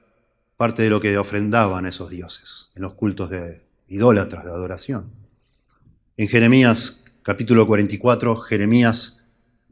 parte 0.62 0.84
de 0.84 0.90
lo 0.90 1.00
que 1.00 1.18
ofrendaban 1.18 1.86
esos 1.86 2.08
dioses 2.08 2.70
en 2.76 2.82
los 2.82 2.94
cultos 2.94 3.30
de 3.30 3.62
idólatras, 3.88 4.44
de 4.44 4.50
adoración. 4.52 5.12
En 6.16 6.28
Jeremías 6.28 7.06
capítulo 7.24 7.66
44, 7.66 8.36
Jeremías 8.36 9.24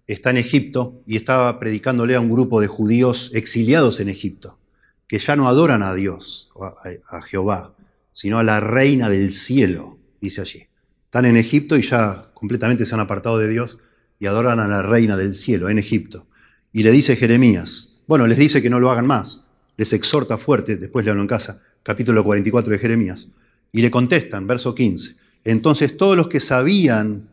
está 0.09 0.31
en 0.31 0.39
Egipto 0.39 1.01
y 1.07 1.15
estaba 1.15 1.61
predicándole 1.61 2.17
a 2.17 2.21
un 2.21 2.29
grupo 2.29 2.61
de 2.61 2.67
judíos 2.67 3.31
exiliados 3.35 4.01
en 4.01 4.09
Egipto, 4.09 4.59
que 5.07 5.21
ya 5.21 5.37
no 5.37 5.49
adoran 5.49 5.85
a 5.85 5.95
Dios, 5.95 6.51
a, 6.61 6.75
a 7.19 7.23
Jehová, 7.23 7.77
sino 8.11 8.41
a 8.41 8.43
la 8.43 8.59
reina 8.59 9.09
del 9.09 9.33
cielo, 9.33 9.97
dice 10.21 10.41
allí. 10.41 10.67
Están 11.05 11.25
en 11.25 11.37
Egipto 11.37 11.77
y 11.77 11.83
ya 11.83 12.33
completamente 12.35 12.85
se 12.85 12.97
han 12.97 13.01
apartado 13.01 13.39
de 13.39 13.47
Dios 13.47 13.79
y 14.19 14.27
adoran 14.27 14.59
a 14.59 14.67
la 14.67 14.83
reina 14.83 15.17
del 15.17 15.35
cielo 15.35 15.69
en 15.69 15.79
Egipto. 15.79 16.27
Y 16.73 16.83
le 16.83 16.91
dice 16.91 17.15
Jeremías, 17.15 18.03
bueno, 18.09 18.27
les 18.27 18.39
dice 18.39 18.61
que 18.61 18.71
no 18.71 18.81
lo 18.81 18.91
hagan 18.91 19.07
más, 19.07 19.50
les 19.81 19.95
exhorta 19.95 20.37
fuerte, 20.37 20.77
después 20.77 21.07
le 21.07 21.11
hablo 21.11 21.23
en 21.23 21.27
casa, 21.27 21.63
capítulo 21.83 22.23
44 22.23 22.71
de 22.71 22.79
Jeremías, 22.79 23.29
y 23.73 23.81
le 23.81 23.91
contestan, 23.91 24.47
verso 24.47 24.75
15, 24.75 25.17
entonces 25.43 25.97
todos 25.97 26.19
los 26.19 26.29
que 26.29 26.39
sabían 26.39 27.31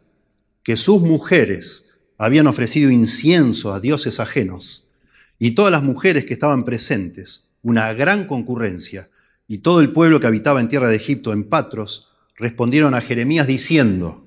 que 0.64 0.78
sus 0.78 1.02
mujeres 1.02 1.98
habían 2.18 2.48
ofrecido 2.48 2.90
incienso 2.90 3.74
a 3.74 3.82
dioses 3.82 4.22
ajenos, 4.22 4.88
y 5.38 5.52
todas 5.52 5.74
las 5.74 5.84
mujeres 5.84 6.24
que 6.24 6.36
estaban 6.36 6.64
presentes, 6.64 7.50
una 7.64 7.92
gran 7.92 8.28
concurrencia, 8.28 9.10
y 9.50 9.58
todo 9.58 9.82
el 9.82 9.92
pueblo 9.92 10.22
que 10.22 10.28
habitaba 10.28 10.62
en 10.62 10.70
tierra 10.70 10.88
de 10.88 10.96
Egipto, 10.96 11.34
en 11.34 11.44
Patros, 11.44 12.14
respondieron 12.38 12.94
a 12.94 13.02
Jeremías 13.02 13.48
diciendo, 13.48 14.26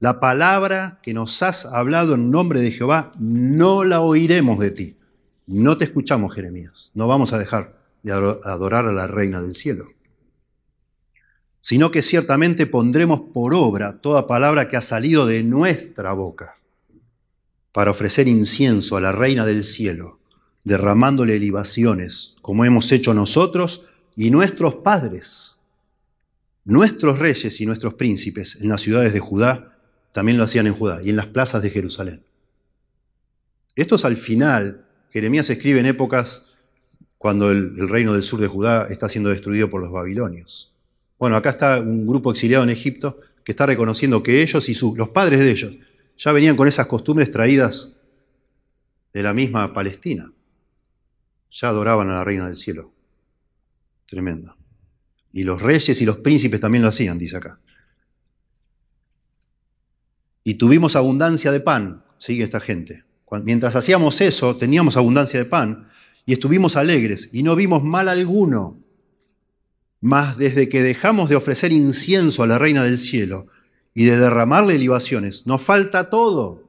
la 0.00 0.20
palabra 0.20 1.00
que 1.02 1.12
nos 1.12 1.42
has 1.42 1.66
hablado 1.66 2.14
en 2.14 2.30
nombre 2.30 2.62
de 2.62 2.72
Jehová, 2.72 3.12
no 3.18 3.84
la 3.84 4.00
oiremos 4.00 4.58
de 4.58 4.70
ti. 4.70 4.95
No 5.46 5.78
te 5.78 5.84
escuchamos, 5.84 6.34
Jeremías. 6.34 6.90
No 6.94 7.06
vamos 7.06 7.32
a 7.32 7.38
dejar 7.38 7.78
de 8.02 8.12
adorar 8.12 8.86
a 8.86 8.92
la 8.92 9.06
reina 9.06 9.40
del 9.40 9.54
cielo 9.54 9.86
sino 11.66 11.90
que 11.90 12.00
ciertamente 12.00 12.68
pondremos 12.68 13.22
por 13.34 13.52
obra 13.52 13.98
toda 13.98 14.28
palabra 14.28 14.68
que 14.68 14.76
ha 14.76 14.80
salido 14.80 15.26
de 15.26 15.42
nuestra 15.42 16.12
boca 16.12 16.60
para 17.72 17.90
ofrecer 17.90 18.28
incienso 18.28 18.96
a 18.96 19.00
la 19.00 19.10
reina 19.10 19.44
del 19.44 19.64
cielo, 19.64 20.20
derramándole 20.62 21.40
libaciones, 21.40 22.36
como 22.40 22.64
hemos 22.64 22.92
hecho 22.92 23.14
nosotros 23.14 23.86
y 24.14 24.30
nuestros 24.30 24.76
padres. 24.76 25.60
Nuestros 26.64 27.18
reyes 27.18 27.60
y 27.60 27.66
nuestros 27.66 27.94
príncipes 27.94 28.58
en 28.60 28.68
las 28.68 28.82
ciudades 28.82 29.12
de 29.12 29.18
Judá 29.18 29.76
también 30.12 30.38
lo 30.38 30.44
hacían 30.44 30.68
en 30.68 30.74
Judá 30.74 31.02
y 31.02 31.10
en 31.10 31.16
las 31.16 31.26
plazas 31.26 31.62
de 31.62 31.70
Jerusalén. 31.70 32.22
Esto 33.74 33.96
es 33.96 34.04
al 34.04 34.16
final, 34.16 34.85
Jeremías 35.16 35.48
escribe 35.48 35.80
en 35.80 35.86
épocas 35.86 36.44
cuando 37.16 37.50
el, 37.50 37.88
reino 37.88 38.12
del 38.12 38.22
sur 38.22 38.38
de 38.38 38.48
Judá 38.48 38.86
está 38.90 39.08
siendo 39.08 39.30
destruido 39.30 39.70
por 39.70 39.80
los 39.80 39.90
babilonios. 39.90 40.74
Bueno, 41.18 41.36
acá 41.36 41.48
está 41.48 41.80
un 41.80 42.06
grupo 42.06 42.30
exiliado 42.30 42.64
en 42.64 42.68
Egipto 42.68 43.18
que 43.42 43.52
está 43.52 43.64
reconociendo 43.64 44.22
que 44.22 44.42
ellos 44.42 44.68
y 44.68 44.76
los 44.94 45.08
padres 45.08 45.40
de 45.40 45.50
ellos 45.50 45.72
ya 46.18 46.32
venían 46.32 46.54
con 46.54 46.68
esas 46.68 46.86
costumbres 46.86 47.30
traídas 47.30 47.96
de 49.14 49.22
la 49.22 49.32
misma 49.32 49.72
Palestina. 49.72 50.30
Ya 51.50 51.68
adoraban 51.68 52.10
a 52.10 52.16
la 52.16 52.24
reina 52.24 52.46
del 52.46 52.56
cielo. 52.56 52.92
Tremendo. 54.04 54.54
Y 55.32 55.44
los 55.44 55.62
reyes 55.62 55.98
y 56.02 56.04
los 56.04 56.18
príncipes 56.18 56.60
también 56.60 56.82
lo 56.82 56.90
hacían, 56.90 57.16
dice 57.16 57.38
acá. 57.38 57.58
Y 60.44 60.56
tuvimos 60.56 60.94
abundancia 60.94 61.52
de 61.52 61.60
pan, 61.60 62.04
sigue 62.18 62.44
esta 62.44 62.60
gente. 62.60 63.05
Mientras 63.44 63.76
hacíamos 63.76 64.20
eso, 64.20 64.56
teníamos 64.56 64.96
abundancia 64.96 65.38
de 65.38 65.46
pan 65.46 65.88
y 66.24 66.32
estuvimos 66.32 66.76
alegres 66.76 67.28
y 67.32 67.42
no 67.42 67.56
vimos 67.56 67.82
mal 67.82 68.08
alguno 68.08 68.86
mas 70.00 70.36
desde 70.36 70.68
que 70.68 70.82
dejamos 70.82 71.28
de 71.28 71.36
ofrecer 71.36 71.72
incienso 71.72 72.42
a 72.42 72.46
la 72.46 72.58
Reina 72.58 72.84
del 72.84 72.98
Cielo 72.98 73.48
y 73.94 74.04
de 74.04 74.18
derramarle 74.18 74.78
libaciones, 74.78 75.46
nos 75.46 75.62
falta 75.62 76.10
todo. 76.10 76.62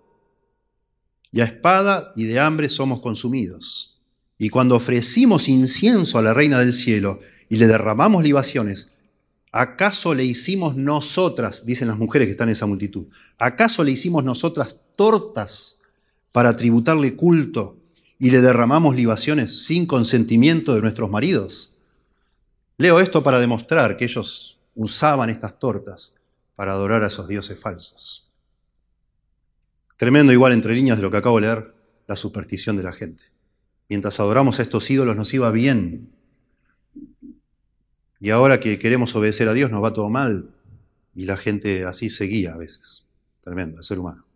Y 1.31 1.41
a 1.41 1.45
espada 1.45 2.13
y 2.15 2.23
de 2.23 2.39
hambre 2.39 2.69
somos 2.69 3.01
consumidos. 3.01 3.99
Y 4.37 4.49
cuando 4.49 4.75
ofrecimos 4.75 5.49
incienso 5.49 6.17
a 6.17 6.21
la 6.21 6.33
Reina 6.33 6.59
del 6.59 6.73
Cielo 6.73 7.19
y 7.49 7.57
le 7.57 7.67
derramamos 7.67 8.23
libaciones, 8.23 8.93
¿acaso 9.51 10.13
le 10.13 10.23
hicimos 10.23 10.75
nosotras, 10.75 11.65
dicen 11.65 11.89
las 11.89 11.97
mujeres 11.97 12.27
que 12.27 12.31
están 12.31 12.49
en 12.49 12.53
esa 12.53 12.65
multitud, 12.65 13.07
¿acaso 13.37 13.83
le 13.83 13.91
hicimos 13.91 14.23
nosotras 14.23 14.79
tortas 14.95 15.76
para 16.31 16.55
tributarle 16.55 17.15
culto 17.15 17.77
y 18.19 18.31
le 18.31 18.41
derramamos 18.41 18.95
libaciones 18.95 19.65
sin 19.65 19.85
consentimiento 19.85 20.75
de 20.75 20.81
nuestros 20.81 21.09
maridos? 21.09 21.73
Leo 22.77 22.99
esto 22.99 23.23
para 23.23 23.39
demostrar 23.39 23.97
que 23.97 24.05
ellos 24.05 24.59
usaban 24.75 25.29
estas 25.29 25.57
tortas 25.57 26.15
para 26.55 26.73
adorar 26.73 27.03
a 27.03 27.07
esos 27.07 27.27
dioses 27.27 27.59
falsos. 27.59 28.27
Tremendo 29.97 30.31
igual 30.31 30.53
entre 30.53 30.75
líneas 30.75 30.97
de 30.97 31.03
lo 31.03 31.09
que 31.09 31.17
acabo 31.17 31.39
de 31.39 31.47
leer, 31.47 31.73
la 32.05 32.15
superstición 32.15 32.77
de 32.77 32.83
la 32.83 32.93
gente. 32.93 33.25
Mientras 33.89 34.19
adoramos 34.19 34.59
a 34.59 34.61
estos 34.61 34.89
ídolos 34.89 35.15
nos 35.15 35.33
iba 35.33 35.49
bien. 35.49 36.09
Y 38.19 38.29
ahora 38.29 38.59
que 38.59 38.77
queremos 38.79 39.15
obedecer 39.15 39.49
a 39.49 39.53
Dios 39.53 39.71
nos 39.71 39.83
va 39.83 39.93
todo 39.93 40.09
mal. 40.09 40.51
Y 41.15 41.25
la 41.25 41.37
gente 41.37 41.83
así 41.85 42.11
seguía 42.11 42.53
a 42.53 42.57
veces. 42.57 43.05
Tremendo, 43.41 43.79
el 43.79 43.83
ser 43.83 43.97
humano. 43.97 44.26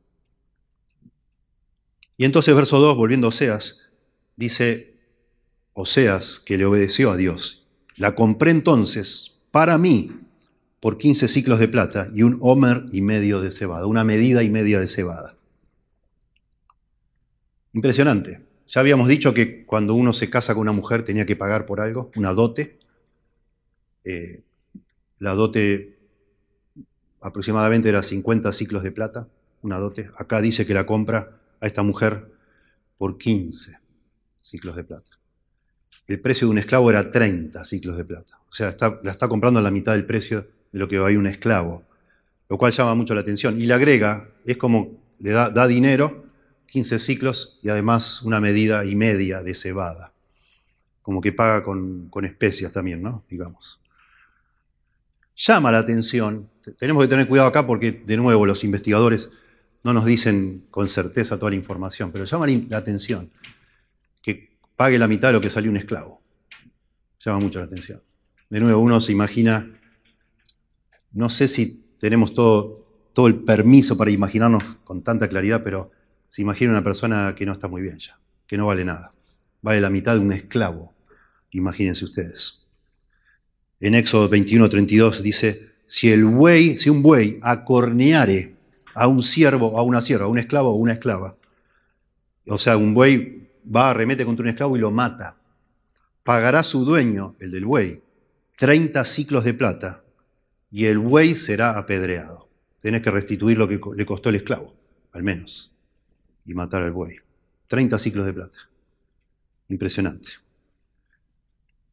Y 2.22 2.26
entonces 2.26 2.54
verso 2.54 2.80
2, 2.80 2.98
volviendo 2.98 3.26
a 3.26 3.30
Oseas, 3.30 3.90
dice 4.36 4.94
Oseas 5.74 6.40
que 6.40 6.56
le 6.56 6.66
obedeció 6.66 7.10
a 7.10 7.18
Dios 7.18 7.68
la 7.96 8.14
compré 8.14 8.52
entonces 8.52 9.42
para 9.50 9.80
mí 9.80 10.12
por 10.80 11.00
15 11.00 11.28
ciclos 11.28 11.58
de 11.58 11.68
plata 11.68 12.10
y 12.14 12.22
un 12.22 12.38
homer 12.40 12.86
y 12.92 13.02
medio 13.02 13.42
de 13.42 13.50
cebada, 13.50 13.88
una 13.88 14.04
medida 14.04 14.44
y 14.44 14.52
media 14.52 14.80
de 14.80 14.88
cebada. 14.88 15.36
Impresionante. 17.74 18.46
Ya 18.68 18.82
habíamos 18.82 19.08
dicho 19.08 19.34
que 19.34 19.66
cuando 19.66 19.96
uno 19.96 20.14
se 20.14 20.30
casa 20.30 20.54
con 20.54 20.62
una 20.62 20.74
mujer 20.74 21.04
tenía 21.04 21.26
que 21.26 21.36
pagar 21.36 21.66
por 21.66 21.82
algo, 21.82 22.12
una 22.16 22.36
dote. 22.36 22.78
Eh, 24.04 24.44
la 25.18 25.34
dote 25.34 25.98
aproximadamente 27.20 27.90
era 27.90 28.04
50 28.04 28.54
ciclos 28.54 28.84
de 28.84 28.92
plata, 28.92 29.28
una 29.64 29.80
dote. 29.80 30.12
Acá 30.20 30.40
dice 30.40 30.68
que 30.68 30.76
la 30.76 30.86
compra 30.86 31.41
a 31.62 31.68
esta 31.68 31.84
mujer 31.84 32.30
por 32.98 33.18
15 33.18 33.80
ciclos 34.36 34.76
de 34.76 34.84
plata 34.84 35.22
el 36.12 36.20
precio 36.20 36.48
de 36.48 36.52
un 36.52 36.58
esclavo 36.58 36.90
era 36.90 37.10
30 37.10 37.64
ciclos 37.66 37.98
de 37.98 38.06
plata. 38.06 38.40
O 38.50 38.54
sea, 38.54 38.76
la 39.04 39.12
está 39.12 39.28
comprando 39.28 39.60
a 39.60 39.64
la 39.64 39.72
mitad 39.72 39.94
del 39.94 40.06
precio 40.06 40.48
de 40.72 40.80
lo 40.80 40.88
que 40.88 41.00
va 41.00 41.08
a 41.08 41.12
ir 41.12 41.18
un 41.18 41.28
esclavo, 41.28 41.84
lo 42.50 42.58
cual 42.58 42.72
llama 42.72 42.96
mucho 42.96 43.16
la 43.16 43.22
atención. 43.22 43.60
Y 43.62 43.66
le 43.66 43.74
agrega, 43.74 44.30
es 44.46 44.58
como 44.58 45.00
le 45.20 45.32
da, 45.32 45.68
dinero, 45.68 46.26
15 46.68 47.00
ciclos 47.00 47.60
y 47.62 47.70
además 47.70 48.22
una 48.24 48.40
medida 48.40 48.84
y 48.86 48.96
media 48.96 49.42
de 49.42 49.56
cebada. 49.56 50.14
Como 51.02 51.22
que 51.22 51.32
paga 51.32 51.64
con 51.64 52.26
especias 52.26 52.72
también, 52.72 53.02
¿no? 53.02 53.24
Digamos. 53.30 53.80
Llama 55.36 55.72
la 55.72 55.80
atención, 55.80 56.50
tenemos 56.78 57.04
que 57.04 57.10
tener 57.10 57.28
cuidado 57.28 57.48
acá 57.48 57.66
porque, 57.66 57.92
de 57.92 58.18
nuevo, 58.18 58.46
los 58.46 58.64
investigadores 58.64 59.32
no 59.84 59.94
nos 59.94 60.06
dicen 60.06 60.66
con 60.70 60.88
certeza 60.88 61.38
toda 61.38 61.52
la 61.52 61.56
información, 61.56 62.12
pero 62.12 62.26
llama 62.26 62.48
la 62.48 62.78
atención 62.78 63.32
que 64.22 64.58
pague 64.76 65.00
la 65.00 65.08
mitad 65.08 65.30
de 65.30 65.34
lo 65.34 65.42
que 65.42 65.50
salió 65.50 65.72
un 65.72 65.78
esclavo. 65.78 66.22
Llama 67.20 67.40
mucho 67.40 67.60
la 67.60 67.66
atención. 67.66 68.02
De 68.50 68.60
nuevo, 68.60 68.82
uno 68.82 69.00
se 69.00 69.12
imagina, 69.12 69.68
no 71.14 71.30
sé 71.30 71.48
si 71.48 71.86
tenemos 72.00 72.34
todo, 72.34 72.86
todo 73.14 73.28
el 73.28 73.36
permiso 73.36 73.98
para 73.98 74.12
imaginarnos 74.12 74.64
con 74.84 75.04
tanta 75.04 75.28
claridad, 75.28 75.62
pero 75.64 75.92
se 76.28 76.42
imagina 76.42 76.72
una 76.72 76.84
persona 76.84 77.34
que 77.36 77.46
no 77.46 77.54
está 77.54 77.68
muy 77.68 77.82
bien 77.82 77.98
ya, 78.00 78.20
que 78.48 78.58
no 78.58 78.68
vale 78.68 78.86
nada. 78.86 79.14
Vale 79.62 79.82
la 79.82 79.90
mitad 79.90 80.16
de 80.16 80.22
un 80.22 80.32
esclavo, 80.32 80.94
imagínense 81.52 82.06
ustedes. 82.06 82.68
En 83.80 83.96
Éxodo 83.96 84.30
21, 84.30 84.70
32 84.70 85.24
dice, 85.24 85.72
si 85.86 86.10
el 86.10 86.24
buey, 86.26 86.78
si 86.78 86.90
un 86.90 87.02
buey 87.02 87.40
acorneare 87.42 88.51
a 88.94 89.08
un 89.08 89.22
siervo, 89.22 89.78
a 89.78 89.84
una 89.84 90.02
sierva, 90.02 90.26
a 90.26 90.30
un 90.30 90.38
esclavo 90.38 90.72
o 90.72 90.76
una 90.76 90.94
esclava, 90.94 91.36
o 92.48 92.58
sea, 92.58 92.78
un 92.78 92.94
buey 92.94 93.50
va, 93.64 93.92
arremete 93.92 94.26
contra 94.26 94.44
un 94.44 94.50
esclavo 94.50 94.76
y 94.76 94.80
lo 94.80 94.92
mata. 94.92 95.38
Pagará 96.24 96.64
su 96.64 96.86
dueño, 96.86 97.36
el 97.40 97.52
del 97.52 97.66
buey, 97.66 98.02
30 98.58 99.04
ciclos 99.06 99.44
de 99.44 99.54
plata 99.54 100.04
y 100.72 100.86
el 100.86 101.00
buey 101.00 101.36
será 101.36 101.78
apedreado. 101.78 102.50
Tienes 102.80 103.02
que 103.02 103.12
restituir 103.12 103.58
lo 103.58 103.68
que 103.68 103.80
le 103.96 104.06
costó 104.06 104.30
el 104.30 104.36
esclavo, 104.36 104.74
al 105.12 105.24
menos, 105.24 105.76
y 106.46 106.54
matar 106.54 106.84
al 106.84 106.92
buey. 106.92 107.18
30 107.68 108.00
ciclos 108.00 108.26
de 108.26 108.34
plata. 108.34 108.58
Impresionante. 109.70 110.30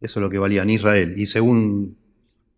Eso 0.00 0.20
es 0.20 0.22
lo 0.22 0.30
que 0.30 0.38
valía 0.38 0.62
en 0.62 0.70
Israel. 0.70 1.14
Y 1.16 1.26
según 1.26 1.96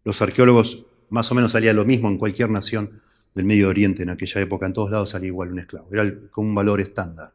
los 0.05 0.21
arqueólogos, 0.23 0.87
más 1.09 1.31
o 1.31 1.35
menos 1.35 1.53
salía 1.53 1.73
lo 1.73 1.85
mismo 1.85 2.09
en 2.09 2.19
cualquier 2.19 2.51
nación 2.51 3.01
del 3.35 3.45
Medio 3.45 3.69
Oriente 3.69 4.03
en 4.03 4.11
aquella 4.11 4.41
época. 4.41 4.67
En 4.67 4.73
todos 4.73 4.91
lados 4.91 5.11
salía 5.11 5.29
igual 5.29 5.53
un 5.53 5.59
esclavo. 5.59 5.89
Era 5.93 6.13
como 6.31 6.49
un 6.49 6.55
valor 6.55 6.81
estándar 6.81 7.33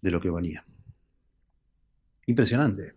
de 0.00 0.10
lo 0.10 0.20
que 0.20 0.30
valía. 0.30 0.64
Impresionante. 2.26 2.94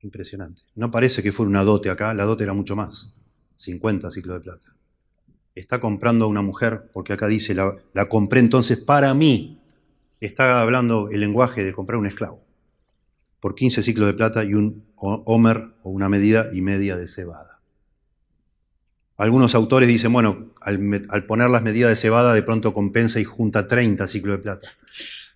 Impresionante. 0.00 0.62
No 0.74 0.90
parece 0.90 1.22
que 1.22 1.32
fuera 1.32 1.50
una 1.50 1.64
dote 1.64 1.90
acá, 1.90 2.14
la 2.14 2.24
dote 2.24 2.44
era 2.44 2.52
mucho 2.52 2.76
más. 2.76 3.12
50 3.56 4.10
ciclos 4.10 4.36
de 4.36 4.40
plata. 4.40 4.74
está 5.54 5.80
comprando 5.80 6.26
a 6.26 6.28
una 6.28 6.42
mujer, 6.42 6.88
porque 6.92 7.12
acá 7.12 7.26
dice, 7.26 7.52
la, 7.54 7.74
la 7.92 8.08
compré 8.08 8.40
entonces 8.40 8.78
para 8.78 9.12
mí. 9.14 9.60
Está 10.20 10.60
hablando 10.60 11.10
el 11.10 11.20
lenguaje 11.20 11.64
de 11.64 11.72
comprar 11.72 11.98
un 11.98 12.06
esclavo 12.06 12.48
por 13.40 13.54
15 13.54 13.82
ciclos 13.82 14.06
de 14.08 14.14
plata 14.14 14.44
y 14.44 14.54
un 14.54 14.84
homer 14.96 15.74
o 15.82 15.90
una 15.90 16.08
medida 16.08 16.48
y 16.52 16.60
media 16.60 16.96
de 16.96 17.06
cebada. 17.06 17.60
Algunos 19.16 19.54
autores 19.54 19.88
dicen, 19.88 20.12
bueno, 20.12 20.52
al, 20.68 21.24
poner 21.26 21.50
las 21.50 21.62
medidas 21.62 21.90
de 21.90 21.96
cebada 21.96 22.34
de 22.34 22.42
pronto 22.42 22.74
compensa 22.74 23.20
y 23.20 23.24
junta 23.24 23.66
30 23.66 24.06
ciclos 24.06 24.36
de 24.36 24.42
plata. 24.42 24.68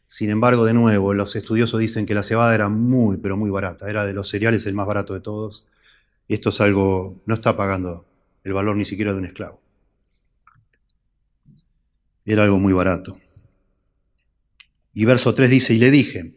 Sin 0.06 0.30
embargo, 0.30 0.64
de 0.64 0.74
nuevo, 0.74 1.14
los 1.14 1.34
estudiosos 1.36 1.80
dicen 1.80 2.04
que 2.04 2.14
la 2.14 2.22
cebada 2.22 2.54
era 2.54 2.68
muy, 2.68 3.16
pero 3.16 3.36
muy 3.36 3.50
barata. 3.50 3.88
Era 3.88 4.04
de 4.04 4.12
los 4.12 4.28
cereales 4.28 4.66
el 4.66 4.74
más 4.74 4.86
barato 4.86 5.14
de 5.14 5.20
todos. 5.20 5.66
Esto 6.28 6.50
es 6.50 6.60
algo, 6.60 7.22
no 7.24 7.34
está 7.34 7.56
pagando 7.56 8.06
el 8.44 8.52
valor 8.52 8.76
ni 8.76 8.84
siquiera 8.84 9.12
de 9.12 9.18
un 9.18 9.24
esclavo. 9.24 9.60
Era 12.24 12.44
algo 12.44 12.58
muy 12.58 12.72
barato. 12.72 13.18
Y 14.92 15.06
verso 15.06 15.34
3 15.34 15.48
dice, 15.48 15.74
y 15.74 15.78
le 15.78 15.90
dije, 15.90 16.34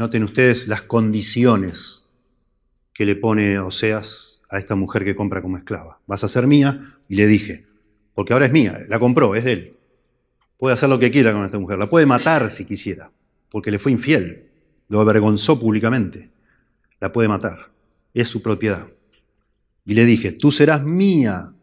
Noten 0.00 0.24
ustedes 0.24 0.66
las 0.66 0.80
condiciones 0.80 2.08
que 2.94 3.04
le 3.04 3.16
pone 3.16 3.58
Oseas 3.58 4.39
a 4.50 4.58
esta 4.58 4.74
mujer 4.74 5.04
que 5.04 5.14
compra 5.14 5.40
como 5.40 5.56
esclava. 5.56 6.00
Vas 6.06 6.24
a 6.24 6.28
ser 6.28 6.46
mía, 6.46 6.98
y 7.08 7.14
le 7.14 7.26
dije, 7.26 7.66
porque 8.14 8.32
ahora 8.32 8.46
es 8.46 8.52
mía, 8.52 8.78
la 8.88 8.98
compró, 8.98 9.34
es 9.34 9.44
de 9.44 9.52
él. 9.52 9.76
Puede 10.58 10.74
hacer 10.74 10.88
lo 10.88 10.98
que 10.98 11.10
quiera 11.10 11.32
con 11.32 11.44
esta 11.44 11.58
mujer, 11.58 11.78
la 11.78 11.88
puede 11.88 12.06
matar 12.06 12.50
si 12.50 12.64
quisiera, 12.64 13.10
porque 13.50 13.70
le 13.70 13.78
fue 13.78 13.92
infiel, 13.92 14.50
lo 14.88 15.00
avergonzó 15.00 15.58
públicamente, 15.58 16.30
la 17.00 17.12
puede 17.12 17.28
matar, 17.28 17.70
es 18.12 18.28
su 18.28 18.42
propiedad. 18.42 18.88
Y 19.84 19.94
le 19.94 20.04
dije, 20.04 20.32
tú 20.32 20.52
serás 20.52 20.84
mía 20.84 21.54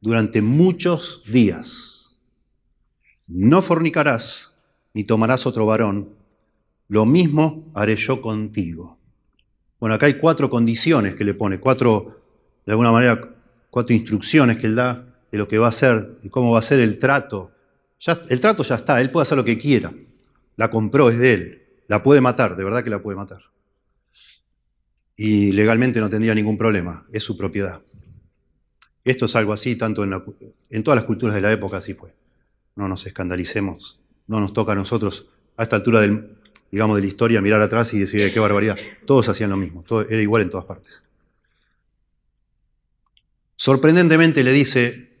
durante 0.00 0.42
muchos 0.42 1.22
días. 1.30 2.18
No 3.28 3.62
fornicarás, 3.62 4.58
ni 4.94 5.04
tomarás 5.04 5.46
otro 5.46 5.66
varón, 5.66 6.10
lo 6.88 7.06
mismo 7.06 7.70
haré 7.74 7.96
yo 7.96 8.20
contigo. 8.20 8.98
Bueno, 9.78 9.94
acá 9.94 10.06
hay 10.06 10.14
cuatro 10.14 10.50
condiciones 10.50 11.14
que 11.14 11.24
le 11.24 11.34
pone, 11.34 11.58
cuatro, 11.58 12.21
de 12.64 12.72
alguna 12.72 12.92
manera, 12.92 13.20
cuatro 13.70 13.94
instrucciones 13.94 14.58
que 14.58 14.66
él 14.66 14.74
da 14.74 15.04
de 15.30 15.38
lo 15.38 15.48
que 15.48 15.58
va 15.58 15.66
a 15.66 15.70
hacer, 15.70 16.18
y 16.22 16.28
cómo 16.28 16.52
va 16.52 16.58
a 16.58 16.62
ser 16.62 16.80
el 16.80 16.98
trato. 16.98 17.52
Ya, 18.00 18.18
el 18.28 18.40
trato 18.40 18.62
ya 18.62 18.74
está, 18.74 19.00
él 19.00 19.10
puede 19.10 19.22
hacer 19.22 19.38
lo 19.38 19.44
que 19.44 19.58
quiera. 19.58 19.92
La 20.56 20.70
compró, 20.70 21.08
es 21.08 21.18
de 21.18 21.34
él. 21.34 21.62
La 21.88 22.02
puede 22.02 22.20
matar, 22.20 22.56
de 22.56 22.64
verdad 22.64 22.84
que 22.84 22.90
la 22.90 23.02
puede 23.02 23.16
matar. 23.16 23.40
Y 25.16 25.52
legalmente 25.52 26.00
no 26.00 26.10
tendría 26.10 26.34
ningún 26.34 26.56
problema, 26.56 27.06
es 27.12 27.22
su 27.22 27.36
propiedad. 27.36 27.80
Esto 29.04 29.26
es 29.26 29.36
algo 29.36 29.52
así, 29.52 29.76
tanto 29.76 30.04
en, 30.04 30.12
en 30.70 30.84
todas 30.84 30.96
las 30.96 31.04
culturas 31.04 31.34
de 31.34 31.40
la 31.40 31.52
época 31.52 31.78
así 31.78 31.94
fue. 31.94 32.14
No 32.76 32.88
nos 32.88 33.06
escandalicemos, 33.06 34.00
no 34.26 34.40
nos 34.40 34.52
toca 34.52 34.72
a 34.72 34.74
nosotros 34.74 35.28
a 35.56 35.62
esta 35.62 35.76
altura 35.76 36.00
del, 36.00 36.36
digamos, 36.70 36.96
de 36.96 37.02
la 37.02 37.08
historia, 37.08 37.40
mirar 37.40 37.60
atrás 37.60 37.92
y 37.94 37.98
decir, 37.98 38.32
qué 38.32 38.40
barbaridad. 38.40 38.76
Todos 39.06 39.28
hacían 39.28 39.50
lo 39.50 39.56
mismo, 39.56 39.84
era 40.08 40.22
igual 40.22 40.42
en 40.42 40.50
todas 40.50 40.66
partes. 40.66 41.02
Sorprendentemente 43.62 44.42
le 44.42 44.50
dice 44.50 45.12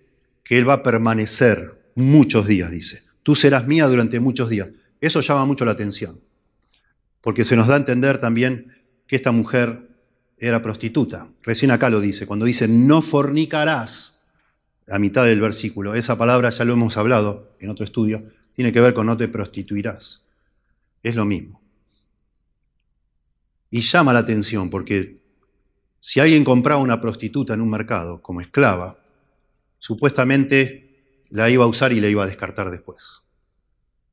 que 0.42 0.58
él 0.58 0.68
va 0.68 0.72
a 0.72 0.82
permanecer 0.82 1.92
muchos 1.94 2.44
días, 2.48 2.72
dice. 2.72 3.04
Tú 3.22 3.36
serás 3.36 3.68
mía 3.68 3.86
durante 3.86 4.18
muchos 4.18 4.50
días. 4.50 4.68
Eso 5.00 5.20
llama 5.20 5.44
mucho 5.44 5.64
la 5.64 5.70
atención, 5.70 6.18
porque 7.20 7.44
se 7.44 7.54
nos 7.54 7.68
da 7.68 7.74
a 7.74 7.76
entender 7.76 8.18
también 8.18 8.82
que 9.06 9.14
esta 9.14 9.30
mujer 9.30 9.88
era 10.38 10.60
prostituta. 10.60 11.28
Recién 11.44 11.70
acá 11.70 11.88
lo 11.88 12.00
dice, 12.00 12.26
cuando 12.26 12.44
dice 12.44 12.66
no 12.66 13.00
fornicarás, 13.00 14.24
a 14.88 14.98
mitad 14.98 15.24
del 15.24 15.40
versículo, 15.40 15.94
esa 15.94 16.18
palabra 16.18 16.50
ya 16.50 16.64
lo 16.64 16.72
hemos 16.72 16.96
hablado 16.96 17.54
en 17.60 17.70
otro 17.70 17.84
estudio, 17.84 18.24
tiene 18.56 18.72
que 18.72 18.80
ver 18.80 18.92
con 18.92 19.06
no 19.06 19.16
te 19.16 19.28
prostituirás 19.28 20.24
es 21.04 21.14
lo 21.14 21.24
mismo. 21.24 21.62
Y 23.70 23.82
llama 23.82 24.12
la 24.12 24.18
atención 24.18 24.68
porque 24.68 25.21
si 26.04 26.18
alguien 26.18 26.42
compraba 26.42 26.80
una 26.80 27.00
prostituta 27.00 27.54
en 27.54 27.60
un 27.60 27.70
mercado 27.70 28.22
como 28.22 28.40
esclava, 28.40 28.98
supuestamente 29.78 31.24
la 31.30 31.48
iba 31.48 31.62
a 31.62 31.68
usar 31.68 31.92
y 31.92 32.00
la 32.00 32.08
iba 32.08 32.24
a 32.24 32.26
descartar 32.26 32.72
después, 32.72 33.22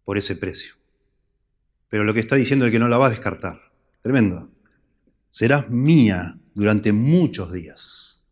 por 0.04 0.16
ese 0.16 0.36
precio. 0.36 0.76
Pero 1.90 2.04
lo 2.04 2.14
que 2.14 2.20
está 2.20 2.36
diciendo 2.36 2.68
es 2.68 2.72
que 2.72 2.78
no 2.78 2.90
la 2.90 3.00
va 3.00 3.08
a 3.08 3.10
descartar. 3.10 3.72
Tremendo. 4.04 4.52
Serás 5.30 5.72
mía 5.72 6.38
durante 6.54 6.94
muchos 6.94 7.52
días. 7.52 8.24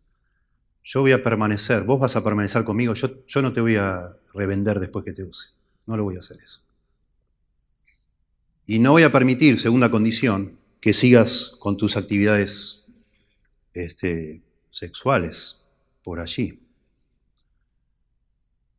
Yo 0.83 1.01
voy 1.01 1.13
a 1.13 1.23
permanecer, 1.23 1.81
vos 1.81 1.99
vas 1.99 2.15
a 2.15 2.23
permanecer 2.23 2.63
conmigo, 2.63 2.93
yo, 2.93 3.25
yo 3.25 3.41
no 3.41 3.53
te 3.53 3.61
voy 3.61 3.77
a 3.77 4.15
revender 4.35 4.79
después 4.79 5.03
que 5.03 5.13
te 5.13 5.23
use. 5.23 5.47
No 5.87 5.97
lo 5.97 6.03
voy 6.03 6.15
a 6.15 6.19
hacer 6.19 6.37
eso. 6.45 6.61
Y 8.67 8.77
no 8.77 8.91
voy 8.91 9.01
a 9.01 9.11
permitir, 9.11 9.59
segunda 9.59 9.89
condición, 9.89 10.59
que 10.79 10.93
sigas 10.93 11.55
con 11.57 11.75
tus 11.75 11.97
actividades 11.97 12.86
este, 13.85 14.41
sexuales 14.69 15.65
por 16.03 16.19
allí. 16.19 16.59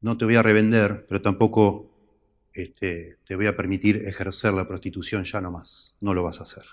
No 0.00 0.16
te 0.16 0.24
voy 0.24 0.36
a 0.36 0.42
revender, 0.42 1.06
pero 1.08 1.20
tampoco 1.20 1.90
este, 2.52 3.18
te 3.26 3.36
voy 3.36 3.46
a 3.46 3.56
permitir 3.56 3.96
ejercer 4.06 4.52
la 4.52 4.66
prostitución 4.66 5.24
ya 5.24 5.40
no 5.40 5.50
más. 5.50 5.96
No 6.00 6.14
lo 6.14 6.22
vas 6.22 6.40
a 6.40 6.44
hacer. 6.44 6.64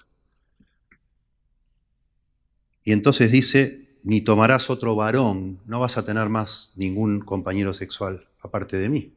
Y 2.84 2.92
entonces 2.92 3.32
dice, 3.32 3.98
ni 4.04 4.22
tomarás 4.22 4.70
otro 4.70 4.96
varón, 4.96 5.60
no 5.66 5.80
vas 5.80 5.98
a 5.98 6.04
tener 6.04 6.30
más 6.30 6.74
ningún 6.76 7.20
compañero 7.20 7.74
sexual 7.74 8.30
aparte 8.40 8.78
de 8.78 8.90
mí. 8.90 9.14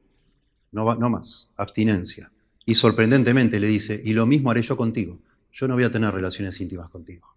No, 0.72 0.94
no 0.94 1.10
más, 1.10 1.50
abstinencia. 1.56 2.32
Y 2.64 2.74
sorprendentemente 2.74 3.60
le 3.60 3.66
dice, 3.66 4.00
y 4.02 4.12
lo 4.12 4.26
mismo 4.26 4.50
haré 4.50 4.62
yo 4.62 4.76
contigo. 4.76 5.18
Yo 5.52 5.68
no 5.68 5.74
voy 5.74 5.84
a 5.84 5.90
tener 5.90 6.12
relaciones 6.12 6.60
íntimas 6.60 6.90
contigo. 6.90 7.34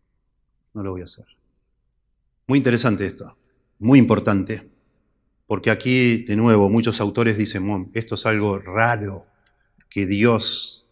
No 0.74 0.84
lo 0.84 0.92
voy 0.92 1.02
a 1.02 1.06
hacer. 1.06 1.26
Muy 2.48 2.58
interesante 2.58 3.06
esto, 3.06 3.38
muy 3.80 4.00
importante, 4.00 4.70
porque 5.48 5.72
aquí, 5.72 6.24
de 6.24 6.36
nuevo, 6.36 6.70
muchos 6.70 7.00
autores 7.02 7.38
dicen, 7.38 7.90
esto 7.94 8.16
es 8.16 8.26
algo 8.26 8.60
raro, 8.60 9.26
que 9.90 10.06
Dios 10.06 10.88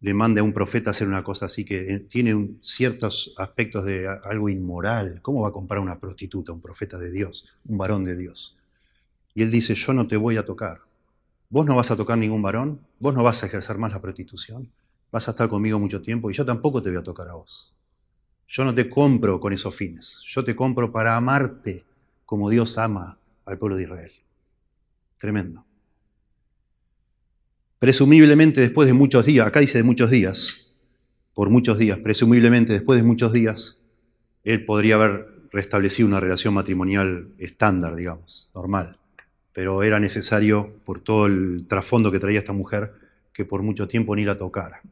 le 0.00 0.14
mande 0.14 0.40
a 0.40 0.44
un 0.44 0.52
profeta 0.52 0.90
a 0.90 0.92
hacer 0.92 1.08
una 1.08 1.24
cosa 1.24 1.46
así, 1.46 1.64
que 1.64 2.00
tiene 2.08 2.56
ciertos 2.60 3.34
aspectos 3.38 3.84
de 3.84 4.06
algo 4.24 4.48
inmoral. 4.48 5.20
¿Cómo 5.22 5.42
va 5.42 5.48
a 5.48 5.52
comprar 5.52 5.80
una 5.80 5.98
prostituta, 5.98 6.52
un 6.52 6.60
profeta 6.60 6.98
de 6.98 7.10
Dios, 7.10 7.56
un 7.66 7.78
varón 7.78 8.04
de 8.04 8.16
Dios? 8.16 8.56
Y 9.34 9.42
él 9.42 9.50
dice, 9.50 9.74
yo 9.74 9.92
no 9.92 10.06
te 10.06 10.16
voy 10.16 10.36
a 10.36 10.44
tocar, 10.44 10.82
Vos 11.50 11.66
no 11.66 11.76
vas 11.76 11.90
a 11.90 11.96
tocar 11.96 12.18
ningún 12.18 12.42
varón, 12.42 12.80
vos 12.98 13.14
no 13.14 13.22
vas 13.22 13.42
a 13.42 13.46
ejercer 13.46 13.78
más 13.78 13.92
la 13.92 14.00
prostitución, 14.00 14.72
vas 15.12 15.28
a 15.28 15.32
estar 15.32 15.48
conmigo 15.48 15.78
mucho 15.78 16.02
tiempo 16.02 16.30
y 16.30 16.34
yo 16.34 16.44
tampoco 16.44 16.82
te 16.82 16.90
voy 16.90 16.98
a 16.98 17.02
tocar 17.02 17.28
a 17.28 17.34
vos. 17.34 17.73
Yo 18.54 18.64
no 18.64 18.72
te 18.72 18.88
compro 18.88 19.40
con 19.40 19.52
esos 19.52 19.74
fines, 19.74 20.22
yo 20.24 20.44
te 20.44 20.54
compro 20.54 20.92
para 20.92 21.16
amarte 21.16 21.84
como 22.24 22.50
Dios 22.50 22.78
ama 22.78 23.18
al 23.46 23.58
pueblo 23.58 23.76
de 23.76 23.82
Israel. 23.82 24.12
Tremendo. 25.18 25.64
Presumiblemente 27.80 28.60
después 28.60 28.86
de 28.86 28.94
muchos 28.94 29.26
días, 29.26 29.46
acá 29.48 29.58
dice 29.58 29.78
de 29.78 29.84
muchos 29.84 30.08
días, 30.08 30.76
por 31.34 31.50
muchos 31.50 31.78
días, 31.78 31.98
presumiblemente 31.98 32.72
después 32.72 33.00
de 33.00 33.04
muchos 33.04 33.32
días, 33.32 33.80
él 34.44 34.64
podría 34.64 34.94
haber 34.94 35.26
restablecido 35.50 36.06
una 36.06 36.20
relación 36.20 36.54
matrimonial 36.54 37.34
estándar, 37.38 37.96
digamos, 37.96 38.50
normal 38.54 39.00
pero 39.54 39.84
era 39.84 40.00
necesario, 40.00 40.80
por 40.84 40.98
todo 40.98 41.26
el 41.26 41.66
trasfondo 41.68 42.10
que 42.10 42.18
traía 42.18 42.40
esta 42.40 42.52
mujer, 42.52 42.92
que 43.32 43.44
por 43.44 43.62
mucho 43.62 43.86
tiempo 43.86 44.14
ni 44.16 44.24
la 44.24 44.36
tocara. 44.36 44.82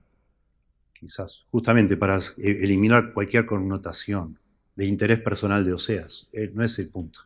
Quizás, 1.03 1.47
justamente 1.51 1.97
para 1.97 2.21
e-, 2.39 2.63
eliminar 2.63 3.13
cualquier 3.13 3.45
connotación 3.45 4.39
de 4.77 4.87
interés 4.87 5.19
personal 5.19 5.65
de 5.65 5.73
Oseas. 5.73 6.29
Eh, 6.33 6.53
no 6.55 6.63
es 6.63 6.79
el 6.79 6.91
punto. 6.91 7.19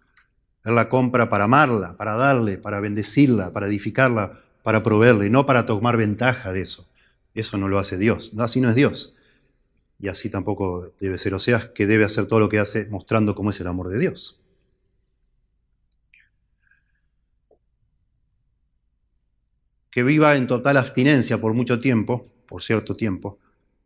Él 0.65 0.75
la 0.75 0.89
compra 0.89 1.29
para 1.29 1.45
amarla, 1.45 1.95
para 1.99 2.15
darle, 2.15 2.57
para 2.57 2.81
bendecirla, 2.81 3.53
para 3.53 3.67
edificarla, 3.67 4.41
para 4.63 4.83
proveerle, 4.83 5.29
no 5.29 5.45
para 5.45 5.67
tomar 5.67 5.99
ventaja 5.99 6.55
de 6.55 6.63
eso. 6.63 6.89
Eso 7.35 7.59
no 7.59 7.69
lo 7.69 7.79
hace 7.79 7.99
Dios. 7.99 8.33
así 8.39 8.63
no 8.63 8.71
es 8.71 8.77
Dios. 8.77 9.15
Y 9.99 10.09
así 10.09 10.31
tampoco 10.31 10.95
debe 10.99 11.19
ser 11.19 11.35
Oseas, 11.35 11.67
que 11.67 11.87
debe 11.87 12.05
hacer 12.07 12.27
todo 12.29 12.41
lo 12.41 12.49
que 12.49 12.59
hace 12.59 12.87
mostrando 12.89 13.35
cómo 13.35 13.51
es 13.51 13.61
el 13.61 13.67
amor 13.67 13.91
de 13.91 13.99
Dios. 13.99 14.43
que 19.91 20.03
viva 20.03 20.37
en 20.37 20.47
total 20.47 20.77
abstinencia 20.77 21.41
por 21.41 21.55
mucho 21.55 21.81
tiempo, 21.81 22.31
por 22.47 22.63
cierto 22.63 22.97
tiempo, 22.97 23.39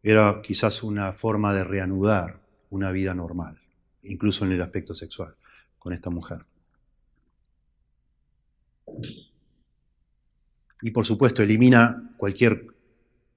era 0.03 0.41
quizás 0.43 0.83
una 0.83 1.13
forma 1.13 1.53
de 1.55 1.65
reanudar 1.65 2.41
una 2.71 2.91
vida 2.93 3.15
normal, 3.15 3.61
incluso 4.03 4.45
en 4.45 4.53
el 4.53 4.63
aspecto 4.63 4.95
sexual, 4.95 5.37
con 5.79 5.93
esta 5.93 6.11
mujer. 6.11 6.47
Y 10.83 10.91
por 10.91 11.05
supuesto 11.05 11.43
elimina 11.43 12.15
cualquier 12.17 12.67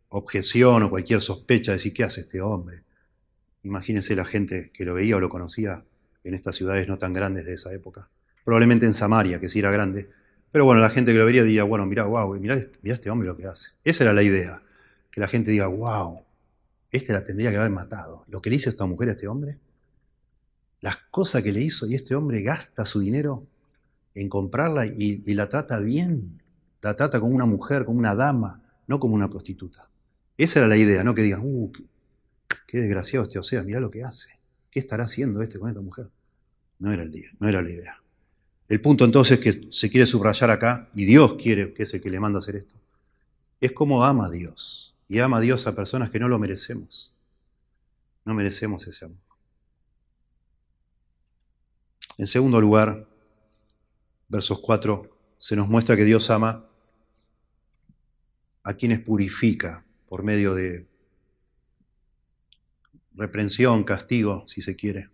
objeción 0.09 0.83
o 0.83 0.89
cualquier 0.89 1.21
sospecha 1.21 1.71
de 1.71 1.77
decir, 1.77 1.93
¿qué 1.93 2.03
hace 2.03 2.21
este 2.21 2.41
hombre? 2.41 2.83
Imagínense 3.63 4.15
la 4.15 4.25
gente 4.25 4.71
que 4.73 4.85
lo 4.85 4.93
veía 4.93 5.17
o 5.17 5.19
lo 5.19 5.29
conocía 5.29 5.83
en 6.23 6.33
estas 6.33 6.55
ciudades 6.55 6.87
no 6.87 6.97
tan 6.97 7.13
grandes 7.13 7.45
de 7.45 7.53
esa 7.53 7.73
época. 7.73 8.09
probablemente 8.45 8.85
en 8.85 8.93
Samaria, 8.93 9.39
que 9.39 9.47
sí 9.47 9.59
era 9.59 9.71
grande. 9.71 10.09
Pero 10.51 10.65
bueno, 10.65 10.81
la 10.81 10.89
gente 10.89 11.13
que 11.13 11.17
lo 11.17 11.25
vería 11.25 11.43
diría, 11.43 11.63
bueno, 11.63 11.85
mira, 11.85 12.03
wow, 12.03 12.37
mira, 12.39 12.59
mira 12.81 12.93
este 12.93 13.09
hombre 13.09 13.27
lo 13.27 13.37
que 13.37 13.45
hace. 13.45 13.71
Esa 13.85 14.03
era 14.03 14.13
la 14.13 14.21
idea, 14.21 14.61
que 15.11 15.21
la 15.21 15.27
gente 15.27 15.51
diga, 15.51 15.67
wow, 15.67 16.22
este 16.93 17.11
la 17.11 17.25
tendría 17.25 17.49
que 17.49 17.57
haber 17.57 17.71
matado. 17.71 18.23
Lo 18.29 18.41
que 18.41 18.51
le 18.51 18.57
hizo 18.57 18.69
esta 18.69 18.85
mujer 18.85 19.09
a 19.09 19.11
este 19.13 19.27
hombre, 19.27 19.57
las 20.79 20.97
cosas 21.09 21.41
que 21.41 21.51
le 21.51 21.59
hizo 21.59 21.87
y 21.87 21.95
este 21.95 22.13
hombre 22.13 22.43
gasta 22.43 22.85
su 22.85 22.99
dinero 22.99 23.47
en 24.13 24.29
comprarla 24.29 24.85
y, 24.85 25.17
la 25.33 25.49
trata 25.49 25.79
bien, 25.79 26.39
la 26.83 26.95
trata 26.95 27.19
como 27.19 27.33
una 27.33 27.45
mujer, 27.45 27.83
como 27.83 27.97
una 27.97 28.13
dama, 28.13 28.61
no 28.87 28.99
como 28.99 29.15
una 29.15 29.27
prostituta. 29.27 29.89
Esa 30.37 30.59
era 30.59 30.67
la 30.67 30.77
idea, 30.77 31.03
no 31.03 31.15
que 31.15 31.23
digan, 31.23 31.41
uh, 31.43 31.71
qué, 32.67 32.79
desgraciado 32.79 33.23
este 33.23 33.39
Osea, 33.39 33.63
mira 33.63 33.79
lo 33.79 33.89
que 33.89 34.03
hace. 34.03 34.37
¿Qué 34.69 34.79
estará 34.79 35.05
haciendo 35.05 35.41
este 35.41 35.57
con 35.57 35.69
esta 35.69 35.81
mujer? 35.81 36.09
No 36.77 36.91
era, 36.91 37.01
el 37.01 37.11
día, 37.11 37.29
no 37.39 37.49
era 37.49 37.63
la 37.63 37.71
idea. 37.71 38.03
El 38.69 38.81
punto 38.81 39.03
entonces 39.03 39.39
que 39.39 39.67
se 39.71 39.89
quiere 39.89 40.05
subrayar 40.05 40.51
acá, 40.51 40.89
y 40.93 41.05
Dios 41.05 41.35
quiere, 41.41 41.73
que 41.73 41.83
es 41.83 41.93
el 41.95 42.01
que 42.01 42.11
le 42.11 42.19
manda 42.19 42.37
hacer 42.37 42.55
esto, 42.55 42.75
es 43.59 43.71
cómo 43.71 44.03
ama 44.03 44.27
a 44.27 44.29
Dios. 44.29 44.92
Y 45.13 45.19
ama 45.19 45.37
a 45.37 45.41
Dios 45.41 45.67
a 45.67 45.75
personas 45.75 46.09
que 46.09 46.17
no 46.17 46.27
lo 46.27 46.39
merecemos. 46.39 47.13
No 48.25 48.33
merecemos 48.33 48.87
ese 48.87 49.05
amor. 49.05 49.19
En 52.17 52.25
segundo 52.25 52.59
lugar, 52.59 53.07
versos 54.27 54.59
4, 54.59 55.15
se 55.37 55.55
nos 55.55 55.67
muestra 55.67 55.95
que 55.95 56.03
Dios 56.03 56.31
ama 56.31 56.67
a 58.63 58.73
quienes 58.73 59.01
purifica 59.01 59.85
por 60.09 60.23
medio 60.23 60.55
de 60.55 60.87
reprensión, 63.13 63.83
castigo, 63.83 64.47
si 64.47 64.63
se 64.63 64.75
quiere. 64.75 65.11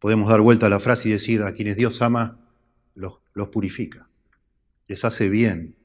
Podemos 0.00 0.28
dar 0.30 0.40
vuelta 0.40 0.66
a 0.66 0.70
la 0.70 0.80
frase 0.80 1.10
y 1.10 1.12
decir, 1.12 1.44
a 1.44 1.54
quienes 1.54 1.76
Dios 1.76 2.02
ama, 2.02 2.44
los, 2.96 3.20
los 3.34 3.50
purifica, 3.50 4.08
les 4.88 5.04
hace 5.04 5.28
bien. 5.28 5.77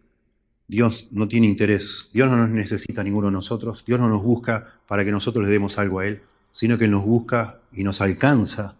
Dios 0.67 1.07
no 1.11 1.27
tiene 1.27 1.47
interés, 1.47 2.09
Dios 2.13 2.29
no 2.29 2.37
nos 2.37 2.49
necesita 2.49 3.01
a 3.01 3.03
ninguno 3.03 3.27
de 3.27 3.33
nosotros, 3.33 3.83
Dios 3.85 3.99
no 3.99 4.07
nos 4.09 4.23
busca 4.23 4.79
para 4.87 5.03
que 5.03 5.11
nosotros 5.11 5.45
le 5.45 5.51
demos 5.51 5.77
algo 5.77 5.99
a 5.99 6.07
Él, 6.07 6.21
sino 6.51 6.77
que 6.77 6.87
nos 6.87 7.03
busca 7.03 7.59
y 7.71 7.83
nos 7.83 8.01
alcanza 8.01 8.75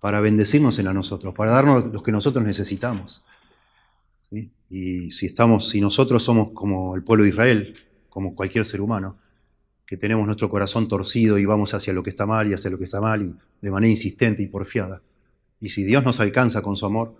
para 0.00 0.20
bendecirnos 0.20 0.78
en 0.78 0.88
a 0.88 0.92
nosotros, 0.92 1.34
para 1.34 1.52
darnos 1.52 1.92
lo 1.92 2.02
que 2.02 2.12
nosotros 2.12 2.44
necesitamos. 2.44 3.24
Y 4.70 5.10
si 5.10 5.26
estamos, 5.26 5.68
si 5.68 5.80
nosotros 5.80 6.22
somos 6.22 6.50
como 6.52 6.96
el 6.96 7.04
pueblo 7.04 7.24
de 7.24 7.30
Israel, 7.30 7.74
como 8.08 8.34
cualquier 8.34 8.64
ser 8.64 8.80
humano, 8.80 9.18
que 9.86 9.96
tenemos 9.96 10.24
nuestro 10.24 10.48
corazón 10.48 10.88
torcido 10.88 11.38
y 11.38 11.44
vamos 11.44 11.74
hacia 11.74 11.92
lo 11.92 12.02
que 12.02 12.10
está 12.10 12.24
mal 12.24 12.50
y 12.50 12.54
hacia 12.54 12.70
lo 12.70 12.78
que 12.78 12.84
está 12.84 13.00
mal 13.00 13.22
y 13.22 13.36
de 13.60 13.70
manera 13.70 13.90
insistente 13.90 14.42
y 14.42 14.46
porfiada. 14.46 15.02
Y 15.60 15.68
si 15.68 15.84
Dios 15.84 16.02
nos 16.02 16.18
alcanza 16.18 16.62
con 16.62 16.76
su 16.76 16.86
amor, 16.86 17.14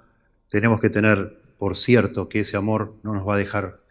tenemos 0.48 0.81
que 0.81 0.88
tener 0.88 1.38
por 1.59 1.77
cierto 1.77 2.29
que 2.29 2.40
ese 2.40 2.57
amor 2.57 2.96
no 3.03 3.12
nos 3.12 3.29
va 3.29 3.35
a 3.35 3.38
dejar 3.38 3.82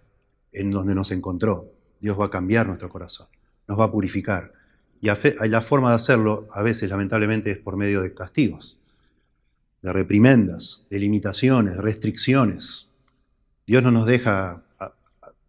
en 0.51 0.71
donde 0.71 0.95
nos 0.95 1.11
encontró. 1.11 1.71
Dios 1.99 2.19
va 2.19 2.25
a 2.25 2.29
cambiar 2.29 2.67
nuestro 2.67 2.89
corazón, 2.89 3.27
nos 3.67 3.79
va 3.79 3.85
a 3.85 3.91
purificar. 3.91 4.53
Y 5.01 5.07
la 5.47 5.61
forma 5.61 5.89
de 5.89 5.95
hacerlo 5.95 6.45
a 6.51 6.61
veces 6.61 6.89
lamentablemente 6.89 7.51
es 7.51 7.57
por 7.57 7.75
medio 7.75 8.01
de 8.01 8.13
castigos, 8.13 8.79
de 9.81 9.93
reprimendas, 9.93 10.85
de 10.89 10.99
limitaciones, 10.99 11.75
de 11.75 11.81
restricciones. 11.81 12.89
Dios 13.65 13.81
no 13.81 13.91
nos 13.91 14.05
deja 14.05 14.63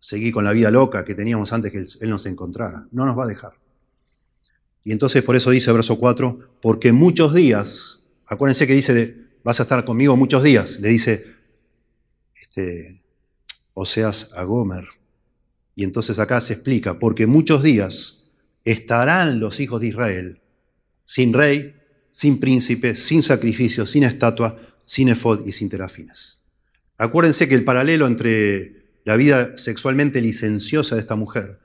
seguir 0.00 0.32
con 0.32 0.44
la 0.44 0.52
vida 0.52 0.70
loca 0.70 1.04
que 1.04 1.14
teníamos 1.14 1.52
antes 1.52 1.70
que 1.70 1.84
Él 2.00 2.10
nos 2.10 2.26
encontrara. 2.26 2.86
No 2.90 3.04
nos 3.06 3.18
va 3.18 3.24
a 3.24 3.28
dejar. 3.28 3.52
Y 4.84 4.92
entonces 4.92 5.22
por 5.22 5.36
eso 5.36 5.50
dice 5.50 5.70
verso 5.72 5.98
4, 5.98 6.56
porque 6.60 6.92
muchos 6.92 7.34
días, 7.34 8.06
acuérdense 8.26 8.66
que 8.66 8.74
dice, 8.74 9.16
vas 9.44 9.60
a 9.60 9.64
estar 9.64 9.84
conmigo 9.84 10.16
muchos 10.16 10.42
días, 10.42 10.80
le 10.80 10.88
dice 10.88 11.24
este, 12.34 13.01
Oseas 13.74 14.30
a 14.34 14.44
Gomer. 14.44 14.86
Y 15.74 15.84
entonces 15.84 16.18
acá 16.18 16.40
se 16.40 16.54
explica, 16.54 16.98
porque 16.98 17.26
muchos 17.26 17.62
días 17.62 18.32
estarán 18.64 19.40
los 19.40 19.60
hijos 19.60 19.80
de 19.80 19.88
Israel 19.88 20.40
sin 21.04 21.32
rey, 21.32 21.74
sin 22.10 22.40
príncipe, 22.40 22.96
sin 22.96 23.22
sacrificio, 23.22 23.86
sin 23.86 24.04
estatua, 24.04 24.58
sin 24.86 25.08
efod 25.08 25.46
y 25.46 25.52
sin 25.52 25.68
terafines. 25.68 26.42
Acuérdense 26.98 27.48
que 27.48 27.54
el 27.54 27.64
paralelo 27.64 28.06
entre 28.06 28.82
la 29.04 29.16
vida 29.16 29.58
sexualmente 29.58 30.20
licenciosa 30.20 30.94
de 30.94 31.00
esta 31.00 31.16
mujer. 31.16 31.58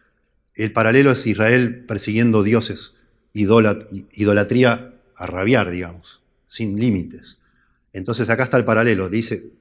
El 0.56 0.72
paralelo 0.72 1.12
es 1.12 1.28
Israel 1.28 1.86
persiguiendo 1.86 2.44
dioses, 2.44 2.98
idolatría 3.34 4.96
a 5.16 5.26
rabiar, 5.28 5.70
digamos, 5.70 6.22
sin 6.48 6.80
límites. 6.80 7.42
Entonces 7.94 8.30
acá 8.30 8.44
está 8.44 8.58
el 8.58 8.66
paralelo, 8.66 9.10
dice, 9.10 9.52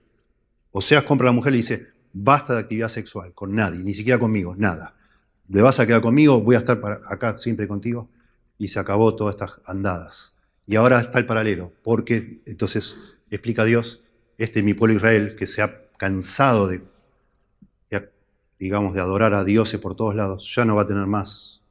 Oseas 0.70 1.04
compra 1.04 1.28
a 1.28 1.30
la 1.30 1.36
mujer 1.36 1.54
y 1.54 1.58
dice, 1.58 1.88
basta 2.18 2.54
de 2.54 2.60
actividad 2.60 2.88
sexual 2.88 3.34
con 3.34 3.54
nadie, 3.54 3.84
ni 3.84 3.94
siquiera 3.94 4.18
conmigo, 4.18 4.54
nada. 4.56 4.94
¿Le 5.48 5.62
vas 5.62 5.78
a 5.78 5.86
quedar 5.86 6.00
conmigo? 6.00 6.40
Voy 6.40 6.56
a 6.56 6.58
estar 6.58 6.80
acá 7.08 7.38
siempre 7.38 7.68
contigo. 7.68 8.08
Y 8.58 8.68
se 8.68 8.80
acabó 8.80 9.14
todas 9.14 9.34
estas 9.34 9.60
andadas. 9.66 10.34
Y 10.66 10.76
ahora 10.76 10.98
está 10.98 11.18
el 11.18 11.26
paralelo, 11.26 11.72
porque 11.84 12.40
entonces 12.46 12.98
explica 13.30 13.64
Dios, 13.64 14.02
este 14.38 14.60
es 14.60 14.64
mi 14.64 14.72
pueblo 14.72 14.96
Israel, 14.96 15.36
que 15.36 15.46
se 15.46 15.62
ha 15.62 15.82
cansado 15.98 16.66
de 16.66 16.82
digamos, 18.58 18.94
de 18.94 19.00
adorar 19.00 19.34
a 19.34 19.44
dioses 19.44 19.80
por 19.80 19.94
todos 19.94 20.14
lados, 20.14 20.52
ya 20.54 20.64
no 20.64 20.74
va 20.74 20.82
a 20.82 20.86
tener 20.86 21.06
más. 21.06 21.62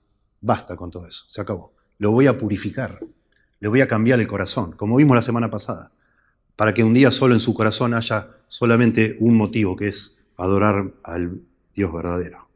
Basta 0.41 0.75
con 0.75 0.91
todo 0.91 1.07
eso, 1.07 1.25
se 1.29 1.41
acabó. 1.41 1.73
Lo 1.97 2.11
voy 2.11 2.27
a 2.27 2.37
purificar, 2.37 2.99
le 3.59 3.67
voy 3.67 3.81
a 3.81 3.87
cambiar 3.87 4.19
el 4.19 4.27
corazón, 4.27 4.73
como 4.73 4.97
vimos 4.97 5.15
la 5.15 5.21
semana 5.21 5.49
pasada, 5.49 5.91
para 6.55 6.73
que 6.73 6.83
un 6.83 6.93
día 6.93 7.11
solo 7.11 7.33
en 7.33 7.39
su 7.39 7.53
corazón 7.53 7.93
haya 7.93 8.29
solamente 8.47 9.17
un 9.19 9.35
motivo, 9.35 9.75
que 9.75 9.87
es 9.87 10.14
adorar 10.37 10.93
al 11.03 11.41
Dios 11.73 11.93
verdadero. 11.93 12.47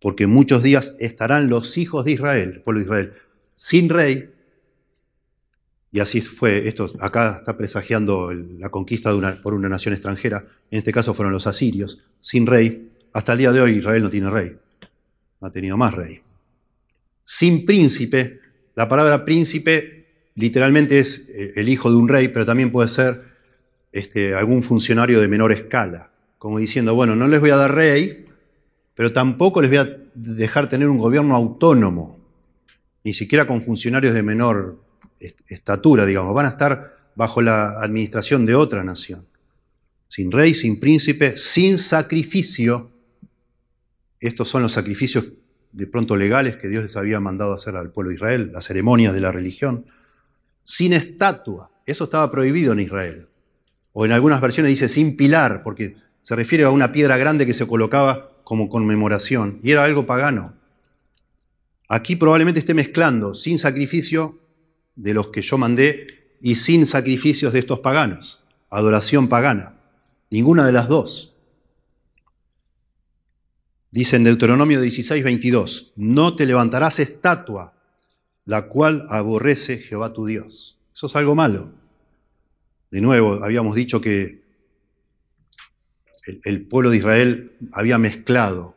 Porque 0.00 0.26
muchos 0.26 0.62
días 0.62 0.96
estarán 0.98 1.48
los 1.48 1.78
hijos 1.78 2.04
de 2.04 2.12
Israel, 2.12 2.52
el 2.54 2.62
pueblo 2.62 2.80
de 2.80 2.84
Israel, 2.84 3.12
sin 3.54 3.88
rey, 3.88 4.30
y 5.92 6.00
así 6.00 6.20
fue, 6.20 6.66
esto 6.66 6.90
acá 6.98 7.36
está 7.38 7.56
presagiando 7.56 8.32
la 8.32 8.68
conquista 8.68 9.12
por 9.40 9.54
una 9.54 9.68
nación 9.68 9.94
extranjera, 9.94 10.44
en 10.70 10.78
este 10.78 10.92
caso 10.92 11.14
fueron 11.14 11.32
los 11.32 11.46
asirios, 11.46 12.02
sin 12.20 12.46
rey, 12.46 12.90
hasta 13.12 13.32
el 13.32 13.38
día 13.38 13.52
de 13.52 13.60
hoy 13.60 13.78
Israel 13.78 14.02
no 14.02 14.10
tiene 14.10 14.28
rey, 14.28 14.56
no 15.40 15.46
ha 15.46 15.52
tenido 15.52 15.76
más 15.76 15.94
rey. 15.94 16.20
Sin 17.22 17.64
príncipe, 17.64 18.40
la 18.74 18.88
palabra 18.88 19.24
príncipe 19.24 20.06
literalmente 20.34 20.98
es 20.98 21.28
eh, 21.28 21.52
el 21.56 21.68
hijo 21.68 21.90
de 21.90 21.96
un 21.96 22.08
rey, 22.08 22.28
pero 22.28 22.44
también 22.44 22.72
puede 22.72 22.88
ser 22.88 23.22
este, 23.92 24.34
algún 24.34 24.62
funcionario 24.62 25.20
de 25.20 25.28
menor 25.28 25.52
escala, 25.52 26.10
como 26.44 26.58
diciendo, 26.58 26.94
bueno, 26.94 27.16
no 27.16 27.26
les 27.26 27.40
voy 27.40 27.48
a 27.48 27.56
dar 27.56 27.74
rey, 27.74 28.26
pero 28.94 29.14
tampoco 29.14 29.62
les 29.62 29.70
voy 29.70 29.78
a 29.78 29.96
dejar 30.14 30.68
tener 30.68 30.90
un 30.90 30.98
gobierno 30.98 31.34
autónomo, 31.34 32.20
ni 33.02 33.14
siquiera 33.14 33.46
con 33.46 33.62
funcionarios 33.62 34.12
de 34.12 34.22
menor 34.22 34.78
estatura, 35.48 36.04
digamos, 36.04 36.34
van 36.34 36.44
a 36.44 36.50
estar 36.50 36.98
bajo 37.14 37.40
la 37.40 37.80
administración 37.80 38.44
de 38.44 38.56
otra 38.56 38.84
nación. 38.84 39.26
Sin 40.08 40.30
rey, 40.30 40.54
sin 40.54 40.80
príncipe, 40.80 41.34
sin 41.38 41.78
sacrificio, 41.78 42.90
estos 44.20 44.46
son 44.46 44.60
los 44.60 44.72
sacrificios 44.72 45.24
de 45.72 45.86
pronto 45.86 46.14
legales 46.14 46.56
que 46.56 46.68
Dios 46.68 46.82
les 46.82 46.96
había 46.98 47.20
mandado 47.20 47.54
hacer 47.54 47.74
al 47.74 47.90
pueblo 47.90 48.10
de 48.10 48.16
Israel, 48.16 48.50
las 48.52 48.66
ceremonias 48.66 49.14
de 49.14 49.20
la 49.22 49.32
religión, 49.32 49.86
sin 50.62 50.92
estatua. 50.92 51.70
Eso 51.86 52.04
estaba 52.04 52.30
prohibido 52.30 52.74
en 52.74 52.80
Israel. 52.80 53.28
O 53.94 54.04
en 54.04 54.12
algunas 54.12 54.42
versiones 54.42 54.68
dice 54.68 54.90
sin 54.90 55.16
pilar, 55.16 55.62
porque 55.62 56.03
se 56.24 56.34
refiere 56.34 56.64
a 56.64 56.70
una 56.70 56.90
piedra 56.90 57.18
grande 57.18 57.44
que 57.44 57.52
se 57.52 57.66
colocaba 57.66 58.30
como 58.44 58.70
conmemoración, 58.70 59.60
y 59.62 59.72
era 59.72 59.84
algo 59.84 60.06
pagano. 60.06 60.54
Aquí 61.86 62.16
probablemente 62.16 62.60
esté 62.60 62.72
mezclando 62.72 63.34
sin 63.34 63.58
sacrificio 63.58 64.38
de 64.96 65.12
los 65.12 65.28
que 65.28 65.42
yo 65.42 65.58
mandé 65.58 66.06
y 66.40 66.54
sin 66.54 66.86
sacrificios 66.86 67.52
de 67.52 67.58
estos 67.58 67.80
paganos, 67.80 68.42
adoración 68.70 69.28
pagana. 69.28 69.74
Ninguna 70.30 70.64
de 70.64 70.72
las 70.72 70.88
dos. 70.88 71.40
Dice 73.90 74.16
en 74.16 74.24
Deuteronomio 74.24 74.80
16, 74.80 75.22
22, 75.22 75.92
no 75.96 76.34
te 76.36 76.46
levantarás 76.46 77.00
estatua, 77.00 77.74
la 78.46 78.66
cual 78.68 79.04
aborrece 79.10 79.76
Jehová 79.76 80.14
tu 80.14 80.24
Dios. 80.24 80.78
Eso 80.94 81.06
es 81.06 81.16
algo 81.16 81.34
malo. 81.34 81.70
De 82.90 83.02
nuevo, 83.02 83.44
habíamos 83.44 83.74
dicho 83.74 84.00
que 84.00 84.43
el, 86.26 86.66
pueblo 86.66 86.90
de 86.90 86.98
Israel 86.98 87.52
había 87.72 87.98
mezclado 87.98 88.76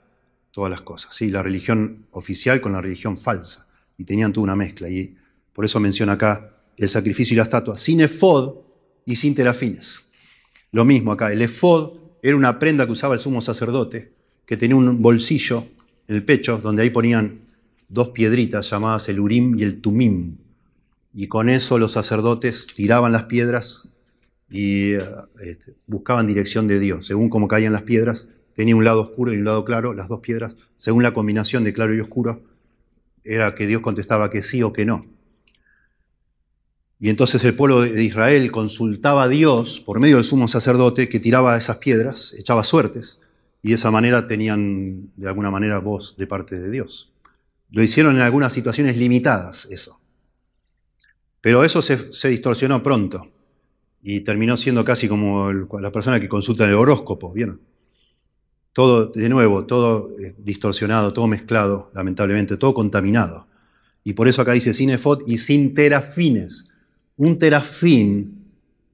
todas 0.52 0.70
las 0.70 0.82
cosas, 0.82 1.16
¿sí? 1.16 1.30
la 1.30 1.44
religión 1.44 2.08
oficial 2.12 2.62
con 2.62 2.74
la 2.74 2.82
religión 2.82 3.18
falsa, 3.18 3.68
y 3.98 4.04
tenían 4.04 4.34
toda 4.34 4.44
una 4.46 4.56
mezcla. 4.56 4.90
Y 4.90 5.16
por 5.54 5.66
eso 5.66 5.80
menciona 5.80 6.14
acá 6.14 6.56
el 6.78 6.90
sacrificio 6.90 7.34
y 7.34 7.38
la 7.38 7.44
estatua, 7.44 7.78
sin 7.78 8.02
efod 8.02 8.58
y 9.06 9.16
sin 9.16 9.36
terafines. 9.36 10.12
Lo 10.72 10.86
mismo 10.86 11.12
acá, 11.12 11.32
el 11.32 11.42
efod 11.42 11.98
era 12.22 12.36
una 12.36 12.60
prenda 12.60 12.86
que 12.86 12.92
usaba 12.92 13.14
el 13.14 13.20
sumo 13.20 13.42
sacerdote, 13.42 14.14
que 14.46 14.58
tenía 14.58 14.76
un 14.76 15.02
bolsillo 15.02 15.66
en 16.08 16.16
el 16.16 16.24
pecho 16.24 16.58
donde 16.58 16.84
ahí 16.84 16.90
ponían 16.90 17.42
dos 17.90 18.10
piedritas 18.10 18.70
llamadas 18.70 19.10
el 19.10 19.20
Urim 19.20 19.58
y 19.58 19.64
el 19.64 19.82
Tumim. 19.82 20.38
Y 21.14 21.28
con 21.28 21.50
eso 21.50 21.78
los 21.80 21.94
sacerdotes 21.94 22.68
tiraban 22.68 23.12
las 23.12 23.24
piedras 23.24 23.94
y 24.50 24.94
eh, 24.94 25.02
este, 25.42 25.76
buscaban 25.88 26.28
dirección 26.28 26.68
de 26.68 26.80
Dios. 26.80 27.06
Según 27.06 27.30
cómo 27.30 27.48
caían 27.48 27.74
las 27.74 27.84
piedras, 27.84 28.28
tenía 28.54 28.76
un 28.76 28.86
lado 28.86 29.02
oscuro 29.02 29.34
y 29.34 29.38
un 29.38 29.46
lado 29.46 29.66
claro, 29.66 29.94
las 29.94 30.08
dos 30.08 30.22
piedras, 30.22 30.58
según 30.78 31.04
la 31.04 31.14
combinación 31.14 31.64
de 31.64 31.74
claro 31.74 31.94
y 31.94 32.00
oscuro, 32.00 32.44
era 33.24 33.56
que 33.56 33.68
Dios 33.68 33.82
contestaba 33.82 34.30
que 34.30 34.42
sí 34.42 34.64
o 34.64 34.74
que 34.74 34.86
no. 34.86 35.06
Y 37.00 37.10
entonces 37.10 37.44
el 37.44 37.56
pueblo 37.56 37.82
de 37.82 38.04
Israel 38.04 38.52
consultaba 38.52 39.24
a 39.24 39.28
Dios 39.28 39.80
por 39.80 40.00
medio 40.00 40.16
del 40.16 40.26
sumo 40.26 40.48
sacerdote 40.48 41.10
que 41.10 41.20
tiraba 41.20 41.58
esas 41.58 41.78
piedras, 41.78 42.34
echaba 42.40 42.64
suertes, 42.64 43.22
y 43.62 43.70
de 43.70 43.76
esa 43.76 43.92
manera 43.92 44.28
tenían 44.28 45.12
de 45.16 45.28
alguna 45.28 45.52
manera 45.52 45.80
voz 45.80 46.16
de 46.18 46.26
parte 46.26 46.58
de 46.60 46.72
Dios. 46.72 47.12
Lo 47.70 47.84
hicieron 47.84 48.16
en 48.16 48.22
algunas 48.22 48.54
situaciones 48.54 48.98
limitadas, 48.98 49.68
eso. 49.70 50.00
Pero 51.42 51.64
eso 51.64 51.82
se, 51.82 52.30
distorsionó 52.30 52.82
pronto 52.82 53.30
y 54.10 54.22
terminó 54.22 54.56
siendo 54.56 54.86
casi 54.86 55.10
como 55.10 55.52
la 55.52 55.92
persona 55.92 56.18
que 56.18 56.30
consulta 56.30 56.64
el 56.64 56.76
horóscopo, 56.76 57.34
¿vieron? 57.34 57.60
Todo, 58.72 59.08
de 59.08 59.28
nuevo, 59.28 59.66
todo 59.66 60.12
eh, 60.18 60.34
distorsionado, 60.38 61.12
todo 61.12 61.28
mezclado, 61.28 61.92
lamentablemente, 61.94 62.56
todo 62.56 62.74
contaminado. 62.74 63.48
Y 64.06 64.14
por 64.14 64.30
eso 64.30 64.42
acá 64.42 64.54
dice 64.54 64.74
sin 64.74 64.98
y 65.26 65.38
sin 65.38 65.74
terafines. 65.74 66.70
Un 67.18 67.38
terafín, 67.38 68.46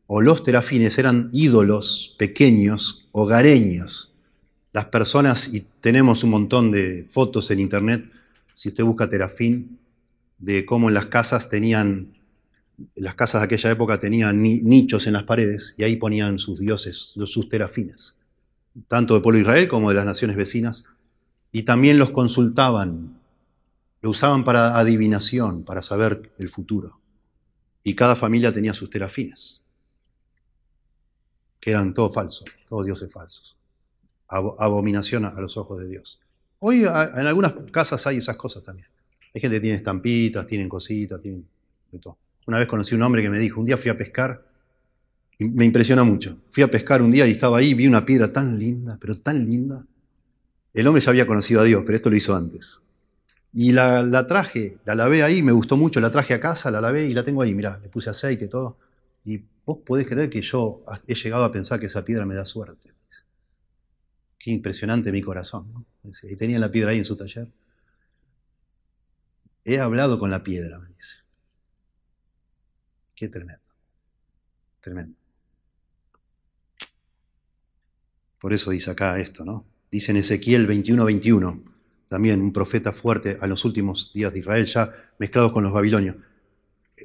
o 0.08 0.20
los 0.20 0.42
terafines, 0.42 0.98
eran 0.98 1.30
ídolos 1.32 2.16
pequeños, 2.18 3.08
hogareños. 3.12 4.12
Las 4.72 4.86
personas, 4.86 5.54
y 5.54 5.64
tenemos 5.80 6.24
un 6.24 6.32
montón 6.32 6.72
de 6.72 7.04
fotos 7.08 7.52
en 7.52 7.60
internet, 7.60 8.04
si 8.56 8.70
usted 8.70 8.84
busca 8.84 9.08
terafín, 9.08 9.78
de 10.40 10.66
cómo 10.66 10.88
en 10.88 10.96
las 10.96 11.06
casas 11.06 11.50
tenían, 11.50 12.08
las 12.96 13.16
casas 13.16 13.42
de 13.42 13.46
aquella 13.46 13.72
época 13.72 14.00
tenían 14.00 14.42
nichos 14.42 15.08
en 15.08 15.14
las 15.14 15.24
paredes 15.24 15.76
y 15.78 15.84
ahí 15.84 15.96
ponían 15.96 16.40
sus 16.40 16.60
dioses, 16.60 17.14
sus 17.26 17.50
terafines 17.50 18.18
tanto 18.88 19.14
del 19.14 19.24
pueblo 19.24 19.38
de 19.38 19.44
Israel 19.44 19.68
como 19.68 19.90
de 19.90 19.96
las 19.96 20.06
naciones 20.06 20.36
vecinas, 20.36 20.86
y 21.52 21.64
también 21.64 22.00
los 22.00 22.10
consultaban, 22.10 23.20
lo 24.02 24.10
usaban 24.10 24.44
para 24.44 24.78
adivinación, 24.78 25.64
para 25.64 25.82
saber 25.82 26.32
el 26.38 26.50
futuro. 26.50 27.00
Y 27.84 27.96
cada 27.96 28.16
familia 28.16 28.52
tenía 28.52 28.74
sus 28.74 28.90
terafines, 28.90 29.64
que 31.60 31.72
eran 31.72 31.94
todo 31.94 32.10
falsos, 32.10 32.46
todos 32.68 32.86
dioses 32.86 33.12
falsos. 33.12 33.56
Abominación 34.28 35.26
a 35.26 35.40
los 35.40 35.58
ojos 35.58 35.80
de 35.80 35.88
Dios. 35.88 36.20
Hoy 36.60 36.84
en 36.86 37.28
algunas 37.28 37.54
casas 37.72 38.08
hay 38.08 38.18
esas 38.18 38.36
cosas 38.36 38.64
también. 38.64 38.88
Hay 39.34 39.42
gente 39.42 39.58
que 39.58 39.62
tiene 39.62 39.78
estampitas, 39.78 40.48
tienen 40.48 40.70
cositas, 40.70 41.22
tienen 41.22 41.46
de 41.92 42.00
todo. 42.00 42.18
Una 42.48 42.60
vez 42.60 42.68
conocí 42.68 42.96
un 42.96 43.02
hombre 43.04 43.22
que 43.22 43.30
me 43.30 43.40
dijo, 43.40 43.60
un 43.60 43.66
día 43.66 43.78
fui 43.78 43.90
a 43.90 43.98
pescar 43.98 44.54
me 45.40 45.66
impresiona 45.66 46.04
mucho. 46.04 46.38
Fui 46.50 46.64
a 46.64 46.70
pescar 46.70 47.02
un 47.02 47.12
día 47.12 47.28
y 47.28 47.32
estaba 47.32 47.58
ahí, 47.58 47.74
vi 47.74 47.88
una 47.88 48.06
piedra 48.06 48.32
tan 48.32 48.60
linda, 48.60 48.98
pero 49.00 49.16
tan 49.16 49.46
linda. 49.46 49.86
El 50.74 50.88
hombre 50.88 51.02
ya 51.02 51.10
había 51.10 51.28
conocido 51.28 51.62
a 51.62 51.64
Dios, 51.64 51.84
pero 51.86 51.96
esto 51.96 52.10
lo 52.10 52.16
hizo 52.16 52.36
antes. 52.36 52.82
Y 53.54 53.72
la, 53.72 54.26
traje, 54.28 54.80
la 54.86 54.96
lavé 54.96 55.24
ahí, 55.24 55.44
me 55.44 55.52
gustó 55.52 55.78
mucho, 55.78 56.00
la 56.00 56.12
traje 56.12 56.34
a 56.34 56.40
casa, 56.40 56.72
la 56.72 56.82
lavé 56.82 57.08
y 57.08 57.14
la 57.14 57.24
tengo 57.24 57.42
ahí, 57.42 57.54
mirá, 57.54 57.80
le 57.82 57.90
puse 57.90 58.10
aceite 58.10 58.46
y 58.46 58.48
todo. 58.48 58.78
Y 59.26 59.44
vos 59.66 59.80
podés 59.86 60.08
creer 60.08 60.30
que 60.30 60.42
yo 60.42 60.84
he 61.08 61.14
llegado 61.14 61.44
a 61.44 61.52
pensar 61.52 61.80
que 61.80 61.86
esa 61.86 62.04
piedra 62.04 62.26
me 62.26 62.36
da 62.36 62.46
suerte. 62.46 62.90
Qué 64.40 64.52
impresionante 64.52 65.12
mi 65.12 65.22
corazón. 65.22 65.86
Y 66.24 66.36
tenía 66.36 66.60
la 66.60 66.70
piedra 66.70 66.92
ahí 66.92 66.98
en 66.98 67.06
su 67.06 67.16
taller. 67.16 67.48
He 69.64 69.80
hablado 69.80 70.20
con 70.20 70.30
la 70.30 70.44
piedra, 70.44 70.80
me 70.80 70.88
dice. 70.88 71.23
Qué 73.24 73.30
tremendo. 73.30 73.64
Tremendo. 74.82 75.16
Por 78.38 78.52
eso 78.52 78.72
dice 78.72 78.92
acá 78.92 79.18
esto, 79.18 79.46
¿no? 79.46 79.66
Dice 79.90 80.12
en 80.12 80.18
Ezequiel 80.18 80.68
21, 80.68 81.06
21, 81.06 81.64
también 82.10 82.42
un 82.42 82.52
profeta 82.52 82.92
fuerte 82.92 83.38
a 83.40 83.48
los 83.48 83.64
últimos 83.64 84.12
días 84.12 84.34
de 84.34 84.40
Israel, 84.40 84.66
ya 84.66 84.92
mezclados 85.20 85.54
con 85.54 85.64
los 85.64 85.72
babilonios. 85.72 86.18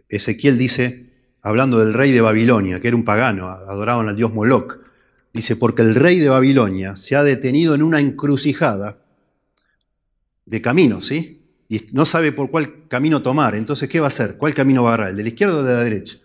Ezequiel 0.08 0.58
dice, 0.58 1.12
hablando 1.40 1.78
del 1.78 1.94
rey 1.94 2.10
de 2.10 2.20
Babilonia, 2.20 2.80
que 2.80 2.88
era 2.88 2.96
un 2.96 3.04
pagano, 3.04 3.46
adoraban 3.48 4.08
al 4.08 4.16
dios 4.16 4.34
Moloch, 4.34 4.76
dice, 5.32 5.54
porque 5.54 5.82
el 5.82 5.94
rey 5.94 6.18
de 6.18 6.30
Babilonia 6.30 6.96
se 6.96 7.14
ha 7.14 7.22
detenido 7.22 7.76
en 7.76 7.84
una 7.84 8.00
encrucijada 8.00 9.04
de 10.46 10.60
camino, 10.60 11.00
¿sí? 11.00 11.37
Y 11.68 11.84
no 11.92 12.06
sabe 12.06 12.32
por 12.32 12.50
cuál 12.50 12.88
camino 12.88 13.20
tomar. 13.20 13.54
Entonces, 13.54 13.88
¿qué 13.88 14.00
va 14.00 14.06
a 14.06 14.08
hacer? 14.08 14.36
¿Cuál 14.38 14.54
camino 14.54 14.82
va 14.82 14.90
a 14.90 14.94
agarrar? 14.94 15.10
¿El 15.10 15.16
de 15.16 15.22
la 15.24 15.28
izquierda 15.28 15.56
o 15.56 15.62
de 15.62 15.74
la 15.74 15.84
derecha? 15.84 16.18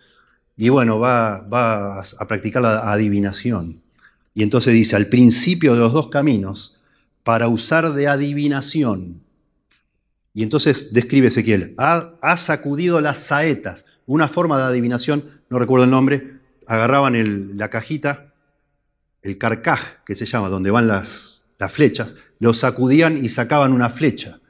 Y 0.56 0.68
bueno, 0.68 0.98
va, 0.98 1.46
a 1.48 2.26
practicar 2.28 2.62
la 2.62 2.92
adivinación. 2.92 3.82
Y 4.32 4.42
entonces 4.42 4.72
dice, 4.72 4.96
al 4.96 5.06
principio 5.06 5.74
de 5.74 5.80
los 5.80 5.92
dos 5.92 6.08
caminos, 6.08 6.80
para 7.22 7.48
usar 7.48 7.92
de 7.92 8.08
adivinación. 8.08 9.22
Y 10.32 10.42
entonces 10.42 10.92
describe 10.92 11.28
Ezequiel, 11.28 11.74
ha, 11.78 12.36
sacudido 12.36 13.00
las 13.00 13.18
saetas, 13.18 13.86
una 14.06 14.28
forma 14.28 14.58
de 14.58 14.64
adivinación, 14.64 15.24
no 15.48 15.58
recuerdo 15.58 15.84
el 15.84 15.90
nombre, 15.90 16.40
agarraban 16.66 17.56
la 17.56 17.70
cajita, 17.70 18.34
el 19.22 19.38
carcaj, 19.38 20.04
que 20.04 20.14
se 20.14 20.26
llama, 20.26 20.48
donde 20.48 20.70
van 20.70 20.88
las, 20.88 21.46
las 21.58 21.72
flechas, 21.72 22.14
lo 22.40 22.52
sacudían 22.52 23.16
y 23.16 23.28
sacaban 23.28 23.72
una 23.72 23.90
flecha. 23.90 24.40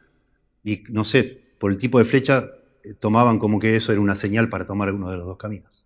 Y 0.65 0.83
no 0.89 1.05
sé, 1.05 1.43
por 1.59 1.71
el 1.71 1.79
tipo 1.79 1.99
de 1.99 2.05
flecha, 2.05 2.51
eh, 2.83 2.95
tomaban 2.95 3.39
como 3.39 3.61
que 3.61 3.77
eso 3.77 3.93
era 3.93 4.01
una 4.01 4.17
señal 4.17 4.49
para 4.49 4.67
tomar 4.67 4.93
uno 4.93 5.11
de 5.11 5.19
los 5.19 5.27
dos 5.27 5.37
caminos 5.37 5.85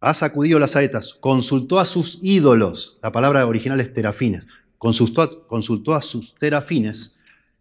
ha 0.00 0.14
sacudido 0.14 0.58
las 0.58 0.72
saetas, 0.72 1.14
consultó 1.14 1.80
a 1.80 1.86
sus 1.86 2.20
ídolos, 2.22 2.98
la 3.02 3.12
palabra 3.12 3.46
original 3.46 3.80
es 3.80 3.92
terafines, 3.92 4.46
consultó, 4.78 5.46
consultó 5.46 5.94
a 5.94 6.02
sus 6.02 6.34
terafines, 6.36 7.18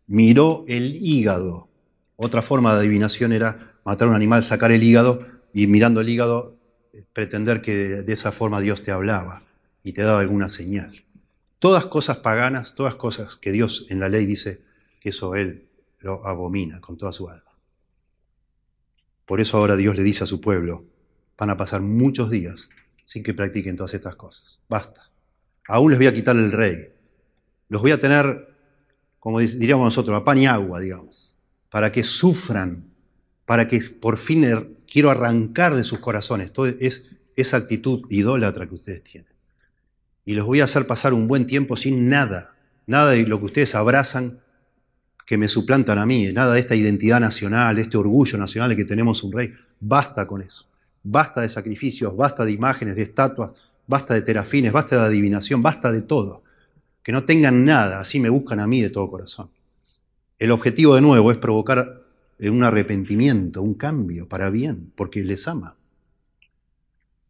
miró 0.08 0.66
el 0.68 0.96
hígado. 0.96 1.70
Otra 2.18 2.42
forma 2.42 2.74
de 2.74 2.82
adivinación 2.82 3.34
era 3.34 3.80
matar 3.84 4.08
a 4.08 4.12
un 4.12 4.16
animal, 4.16 4.44
sacar 4.44 4.72
el 4.72 4.84
hígado 4.84 5.26
y 5.54 5.68
mirando 5.68 6.02
el 6.02 6.10
hígado 6.10 6.58
eh, 6.94 7.04
pretender 7.14 7.62
que 7.62 7.74
de 7.74 8.14
esa 8.14 8.32
forma 8.32 8.62
Dios 8.62 8.84
te 8.84 8.92
hablaba 8.92 9.44
y 9.84 9.94
te 9.94 10.04
daba 10.04 10.20
alguna 10.20 10.48
señal. 10.48 11.04
Todas 11.60 11.86
cosas 11.86 12.18
paganas, 12.18 12.76
todas 12.76 12.96
cosas 12.96 13.38
que 13.38 13.52
Dios 13.52 13.88
en 13.90 14.00
la 14.00 14.10
ley 14.10 14.26
dice 14.26 14.62
que 15.00 15.10
eso 15.10 15.36
Él 15.36 15.68
lo 16.06 16.26
abomina 16.26 16.80
con 16.80 16.98
toda 16.98 17.12
su 17.12 17.28
alma. 17.28 17.52
Por 19.26 19.42
eso 19.42 19.58
ahora 19.58 19.76
Dios 19.76 19.96
le 19.96 20.04
dice 20.04 20.24
a 20.24 20.28
su 20.28 20.40
pueblo, 20.40 20.86
van 21.36 21.50
a 21.50 21.58
pasar 21.58 21.82
muchos 21.82 22.30
días 22.30 22.70
sin 23.06 23.24
que 23.24 23.34
practiquen 23.34 23.76
todas 23.76 23.96
estas 23.96 24.16
cosas. 24.16 24.62
Basta. 24.70 25.10
Aún 25.68 25.90
les 25.90 26.00
voy 26.00 26.06
a 26.06 26.14
quitar 26.14 26.36
el 26.36 26.52
rey. 26.52 26.94
Los 27.70 27.82
voy 27.82 27.90
a 27.90 28.00
tener, 28.00 28.54
como 29.20 29.40
diríamos 29.40 29.84
nosotros, 29.84 30.16
a 30.16 30.24
pan 30.24 30.38
y 30.38 30.46
agua, 30.46 30.80
digamos, 30.80 31.40
para 31.72 31.92
que 31.92 32.04
sufran, 32.04 32.86
para 33.48 33.68
que 33.68 33.82
por 34.00 34.18
fin 34.18 34.44
er, 34.44 34.70
quiero 34.88 35.10
arrancar 35.10 35.76
de 35.76 35.84
sus 35.84 35.98
corazones 35.98 36.54
toda 36.54 36.72
es 36.80 37.10
esa 37.36 37.58
actitud 37.58 38.04
idólatra 38.12 38.68
que 38.68 38.76
ustedes 38.76 39.04
tienen. 39.04 39.34
Y 40.24 40.36
los 40.36 40.46
voy 40.46 40.62
a 40.62 40.66
hacer 40.66 40.86
pasar 40.86 41.16
un 41.16 41.28
buen 41.28 41.48
tiempo 41.48 41.76
sin 41.76 42.10
nada, 42.10 42.56
nada 42.86 43.10
de 43.10 43.26
lo 43.26 43.40
que 43.40 43.46
ustedes 43.46 43.74
abrazan 43.74 44.45
que 45.26 45.38
me 45.38 45.50
suplantan 45.50 45.98
a 45.98 46.06
mí, 46.06 46.32
nada 46.32 46.54
de 46.54 46.60
esta 46.60 46.76
identidad 46.76 47.20
nacional, 47.20 47.80
este 47.80 47.98
orgullo 47.98 48.38
nacional 48.38 48.70
de 48.70 48.76
que 48.76 48.86
tenemos 48.86 49.24
un 49.24 49.32
rey. 49.32 49.54
Basta 49.80 50.28
con 50.28 50.42
eso. 50.42 50.68
Basta 51.04 51.42
de 51.42 51.50
sacrificios, 51.50 52.16
basta 52.16 52.46
de 52.46 52.52
imágenes, 52.52 52.96
de 52.96 53.02
estatuas, 53.02 53.52
basta 53.88 54.14
de 54.14 54.22
terafines, 54.22 54.72
basta 54.72 54.98
de 54.98 55.06
adivinación, 55.06 55.62
basta 55.62 55.92
de 55.92 56.04
todo. 56.04 56.44
Que 57.04 57.12
no 57.12 57.24
tengan 57.26 57.66
nada, 57.66 58.00
así 58.00 58.20
me 58.20 58.30
buscan 58.30 58.60
a 58.60 58.68
mí 58.68 58.82
de 58.82 58.90
todo 58.90 59.10
corazón. 59.10 59.50
El 60.38 60.52
objetivo 60.52 60.96
de 60.96 61.02
nuevo 61.02 61.32
es 61.32 61.38
provocar 61.38 62.04
un 62.40 62.64
arrepentimiento, 62.64 63.62
un 63.62 63.74
cambio 63.74 64.28
para 64.28 64.50
bien, 64.50 64.92
porque 64.96 65.24
les 65.24 65.48
ama. 65.48 65.76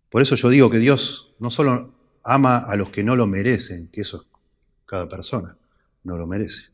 Por 0.09 0.21
eso 0.21 0.35
yo 0.35 0.49
digo 0.49 0.69
que 0.69 0.79
Dios 0.79 1.33
no 1.39 1.49
solo 1.49 1.93
ama 2.23 2.57
a 2.57 2.75
los 2.75 2.89
que 2.89 3.03
no 3.03 3.15
lo 3.15 3.27
merecen, 3.27 3.87
que 3.87 4.01
eso 4.01 4.25
cada 4.85 5.07
persona 5.07 5.57
no 6.03 6.17
lo 6.17 6.27
merece, 6.27 6.69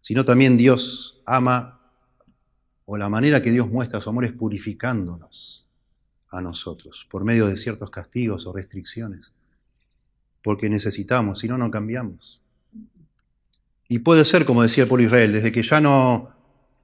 sino 0.00 0.24
también 0.24 0.56
Dios 0.56 1.20
ama, 1.26 1.80
o 2.84 2.96
la 2.96 3.08
manera 3.08 3.42
que 3.42 3.50
Dios 3.50 3.68
muestra 3.68 4.00
su 4.00 4.10
amor 4.10 4.24
es 4.24 4.32
purificándonos 4.32 5.68
a 6.28 6.40
nosotros 6.40 7.06
por 7.10 7.24
medio 7.24 7.46
de 7.46 7.56
ciertos 7.56 7.90
castigos 7.90 8.46
o 8.46 8.52
restricciones, 8.52 9.32
porque 10.42 10.68
necesitamos, 10.68 11.40
si 11.40 11.48
no, 11.48 11.58
no 11.58 11.70
cambiamos. 11.70 12.40
Y 13.88 14.00
puede 14.00 14.24
ser, 14.24 14.44
como 14.44 14.62
decía 14.62 14.84
el 14.84 14.88
pueblo 14.88 15.06
Israel, 15.06 15.32
desde 15.32 15.50
que 15.50 15.62
ya 15.62 15.80
no, 15.80 16.30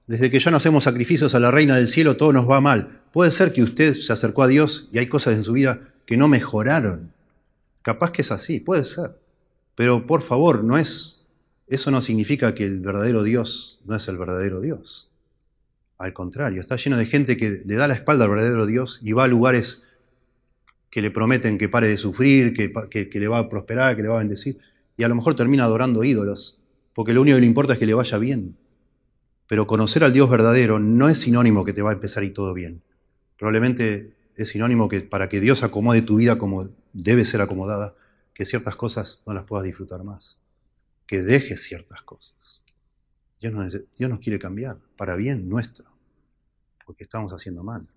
desde 0.06 0.30
que 0.30 0.40
ya 0.40 0.50
no 0.50 0.56
hacemos 0.56 0.84
sacrificios 0.84 1.34
a 1.34 1.40
la 1.40 1.50
reina 1.50 1.76
del 1.76 1.88
cielo, 1.88 2.16
todo 2.16 2.32
nos 2.32 2.48
va 2.48 2.60
mal. 2.60 3.02
Puede 3.12 3.30
ser 3.30 3.52
que 3.52 3.62
usted 3.62 3.94
se 3.94 4.12
acercó 4.12 4.42
a 4.42 4.48
Dios 4.48 4.88
y 4.92 4.98
hay 4.98 5.08
cosas 5.08 5.34
en 5.34 5.44
su 5.44 5.52
vida 5.52 5.94
que 6.04 6.16
no 6.16 6.28
mejoraron. 6.28 7.12
Capaz 7.82 8.10
que 8.10 8.22
es 8.22 8.30
así, 8.32 8.60
puede 8.60 8.84
ser. 8.84 9.18
Pero 9.74 10.06
por 10.06 10.22
favor, 10.22 10.64
no 10.64 10.78
es, 10.78 11.15
eso 11.66 11.90
no 11.90 12.00
significa 12.00 12.54
que 12.54 12.64
el 12.64 12.80
verdadero 12.80 13.22
Dios 13.22 13.80
no 13.84 13.96
es 13.96 14.06
el 14.08 14.18
verdadero 14.18 14.60
Dios. 14.60 15.10
Al 15.98 16.12
contrario, 16.12 16.60
está 16.60 16.76
lleno 16.76 16.96
de 16.96 17.06
gente 17.06 17.36
que 17.36 17.62
le 17.64 17.74
da 17.76 17.88
la 17.88 17.94
espalda 17.94 18.24
al 18.24 18.30
verdadero 18.30 18.66
Dios 18.66 19.00
y 19.02 19.12
va 19.12 19.24
a 19.24 19.28
lugares 19.28 19.82
que 20.90 21.02
le 21.02 21.10
prometen 21.10 21.58
que 21.58 21.68
pare 21.68 21.88
de 21.88 21.96
sufrir, 21.96 22.54
que, 22.54 23.10
le 23.12 23.28
va 23.28 23.38
a 23.38 23.48
prosperar, 23.48 23.96
que 23.96 24.02
le 24.02 24.08
va 24.08 24.16
a 24.16 24.20
bendecir, 24.20 24.58
y 24.96 25.02
a 25.02 25.08
lo 25.08 25.14
mejor 25.14 25.34
termina 25.34 25.64
adorando 25.64 26.04
ídolos, 26.04 26.60
porque 26.94 27.12
lo 27.12 27.22
único 27.22 27.36
que 27.36 27.40
le 27.40 27.46
importa 27.46 27.74
es 27.74 27.78
que 27.78 27.86
le 27.86 27.94
vaya 27.94 28.18
bien. 28.18 28.56
Pero 29.48 29.66
conocer 29.66 30.04
al 30.04 30.12
Dios 30.12 30.30
verdadero 30.30 30.78
no 30.78 31.08
es 31.08 31.18
sinónimo 31.18 31.64
que 31.64 31.72
te 31.72 31.82
va 31.82 31.90
a 31.90 31.94
empezar 31.94 32.24
y 32.24 32.30
todo 32.30 32.54
bien. 32.54 32.82
Probablemente 33.38 34.12
es 34.36 34.48
sinónimo 34.48 34.88
que 34.88 35.02
para 35.02 35.28
que 35.28 35.40
Dios 35.40 35.62
acomode 35.62 36.02
tu 36.02 36.16
vida 36.16 36.38
como 36.38 36.68
debe 36.92 37.24
ser 37.24 37.42
acomodada, 37.42 37.94
que 38.32 38.44
ciertas 38.44 38.76
cosas 38.76 39.22
no 39.26 39.34
las 39.34 39.44
puedas 39.44 39.64
disfrutar 39.64 40.02
más, 40.04 40.40
que 41.06 41.22
dejes 41.22 41.62
ciertas 41.62 42.02
cosas. 42.02 42.62
Dios 43.40 43.52
nos, 43.52 43.72
Dios 43.96 44.10
nos 44.10 44.18
quiere 44.18 44.38
cambiar 44.38 44.78
para 44.96 45.16
bien 45.16 45.48
nuestro, 45.48 45.90
porque 46.84 47.04
estamos 47.04 47.32
haciendo 47.32 47.62
mal. 47.62 47.88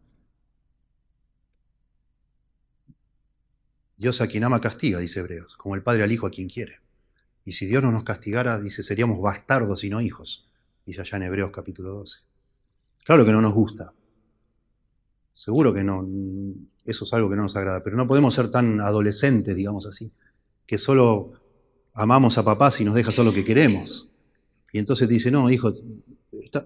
Dios 3.98 4.22
a 4.22 4.28
quien 4.28 4.44
ama 4.44 4.62
castiga, 4.62 5.00
dice 5.00 5.20
Hebreos, 5.20 5.58
como 5.58 5.76
el 5.76 5.84
Padre 5.84 6.04
al 6.04 6.12
Hijo 6.12 6.26
a 6.26 6.32
quien 6.32 6.48
quiere. 6.48 6.80
Y 7.44 7.54
si 7.54 7.66
Dios 7.66 7.84
no 7.84 7.92
nos 7.92 8.04
castigara, 8.04 8.60
dice, 8.60 8.84
seríamos 8.84 9.20
bastardos 9.20 9.84
y 9.84 9.90
no 9.90 10.02
hijos, 10.02 10.48
dice 10.86 11.02
allá 11.02 11.18
en 11.18 11.24
Hebreos 11.24 11.52
capítulo 11.52 11.92
12. 11.92 12.20
Claro 13.04 13.26
que 13.26 13.32
no 13.32 13.42
nos 13.42 13.54
gusta. 13.54 13.94
Seguro 15.26 15.74
que 15.74 15.84
no, 15.84 16.08
eso 16.86 17.06
es 17.06 17.14
algo 17.14 17.30
que 17.30 17.36
no 17.36 17.44
nos 17.44 17.56
agrada, 17.56 17.84
pero 17.84 17.98
no 17.98 18.08
podemos 18.08 18.34
ser 18.34 18.52
tan 18.52 18.82
adolescentes, 18.82 19.56
digamos 19.56 19.86
así, 19.86 20.12
que 20.66 20.78
solo 20.78 21.39
amamos 22.00 22.38
a 22.38 22.46
papá 22.46 22.72
si 22.72 22.86
nos 22.86 22.96
deja 22.96 23.10
hacer 23.10 23.26
lo 23.26 23.34
que 23.34 23.44
queremos. 23.44 24.10
Y 24.72 24.80
entonces 24.80 25.08
dice, 25.10 25.30
no, 25.32 25.50
hijo, 25.50 25.74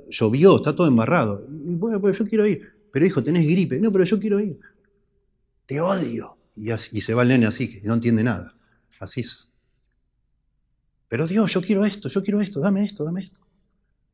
llovió, 0.09 0.57
está 0.57 0.75
todo 0.75 0.88
embarrado. 0.88 1.43
bueno, 1.49 1.99
pues 1.99 2.17
yo 2.19 2.25
quiero 2.25 2.45
ir. 2.45 2.61
Pero 2.91 3.05
hijo, 3.05 3.23
tenés 3.23 3.47
gripe. 3.47 3.79
No, 3.79 3.91
pero 3.91 4.03
yo 4.03 4.19
quiero 4.19 4.39
ir. 4.39 4.59
Te 5.65 5.81
odio. 5.81 6.38
Y, 6.55 6.71
y 6.71 7.01
se 7.01 7.13
va 7.15 7.23
el 7.23 7.29
nene 7.29 7.47
así, 7.47 7.67
que 7.67 7.88
no 7.88 7.95
entiende 7.95 8.23
nada. 8.23 8.55
Así 8.99 9.21
es. 9.21 9.51
Pero 11.09 11.25
Dios, 11.27 11.51
yo 11.51 11.61
quiero 11.61 11.84
esto, 11.84 12.09
yo 12.09 12.21
quiero 12.21 12.39
esto, 12.39 12.59
dame 12.59 12.84
esto, 12.84 13.03
dame 13.03 13.21
esto. 13.21 13.39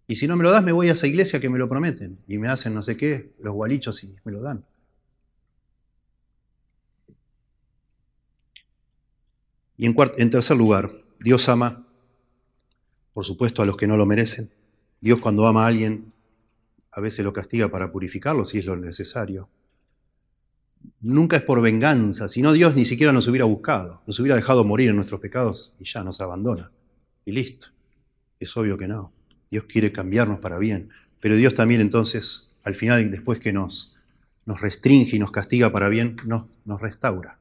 Y 0.08 0.16
si 0.16 0.28
no 0.28 0.38
me 0.38 0.44
lo 0.44 0.52
das, 0.52 0.64
me 0.64 0.72
voy 0.72 0.88
a 0.88 0.94
esa 0.94 1.08
iglesia 1.08 1.40
que 1.40 1.50
me 1.50 1.60
lo 1.60 1.68
prometen. 1.68 2.18
Y 2.28 2.38
me 2.38 2.48
hacen 2.48 2.74
no 2.74 2.82
sé 2.82 2.96
qué, 2.96 3.34
los 3.40 3.54
gualichos 3.54 4.04
y 4.04 4.16
me 4.24 4.32
lo 4.32 4.42
dan. 4.42 4.66
Y 9.78 9.86
en, 9.86 9.96
en 10.18 10.30
tercer 10.30 10.58
lugar, 10.58 10.92
Dios 11.20 11.50
ama, 11.50 11.86
por 13.14 13.26
supuesto, 13.26 13.62
a 13.62 13.66
los 13.66 13.76
que 13.76 13.88
no 13.88 13.98
lo 13.98 14.06
merecen. 14.06 14.50
Dios 15.02 15.20
cuando 15.20 15.48
ama 15.48 15.66
a 15.66 15.68
alguien, 15.68 16.14
a 16.92 17.02
veces 17.02 17.24
lo 17.24 17.34
castiga 17.34 17.70
para 17.70 17.92
purificarlo 17.92 18.46
si 18.46 18.60
es 18.60 18.66
lo 18.66 18.76
necesario. 18.76 19.50
Nunca 21.02 21.38
es 21.38 21.44
por 21.44 21.62
venganza, 21.62 22.28
sino 22.28 22.54
Dios 22.54 22.76
ni 22.76 22.86
siquiera 22.86 23.12
nos 23.12 23.28
hubiera 23.28 23.46
buscado, 23.46 24.02
nos 24.08 24.20
hubiera 24.20 24.36
dejado 24.36 24.64
morir 24.64 24.90
en 24.90 24.96
nuestros 24.96 25.20
pecados 25.20 25.74
y 25.80 25.86
ya 25.86 26.04
nos 26.04 26.22
abandona. 26.22 26.72
Y 27.26 27.32
listo. 27.32 27.68
Es 28.40 28.56
obvio 28.56 28.78
que 28.78 28.88
no. 28.88 29.14
Dios 29.50 29.66
quiere 29.66 29.92
cambiarnos 29.92 30.40
para 30.40 30.58
bien. 30.58 30.90
Pero 31.20 31.36
Dios 31.36 31.54
también 31.54 31.82
entonces, 31.82 32.56
al 32.64 32.76
final, 32.76 33.12
después 33.12 33.40
que 33.40 33.52
nos, 33.52 33.98
nos 34.46 34.62
restringe 34.62 35.18
y 35.18 35.20
nos 35.20 35.32
castiga 35.32 35.72
para 35.72 35.90
bien, 35.90 36.16
nos, 36.26 36.46
nos 36.64 36.82
restaura. 36.82 37.40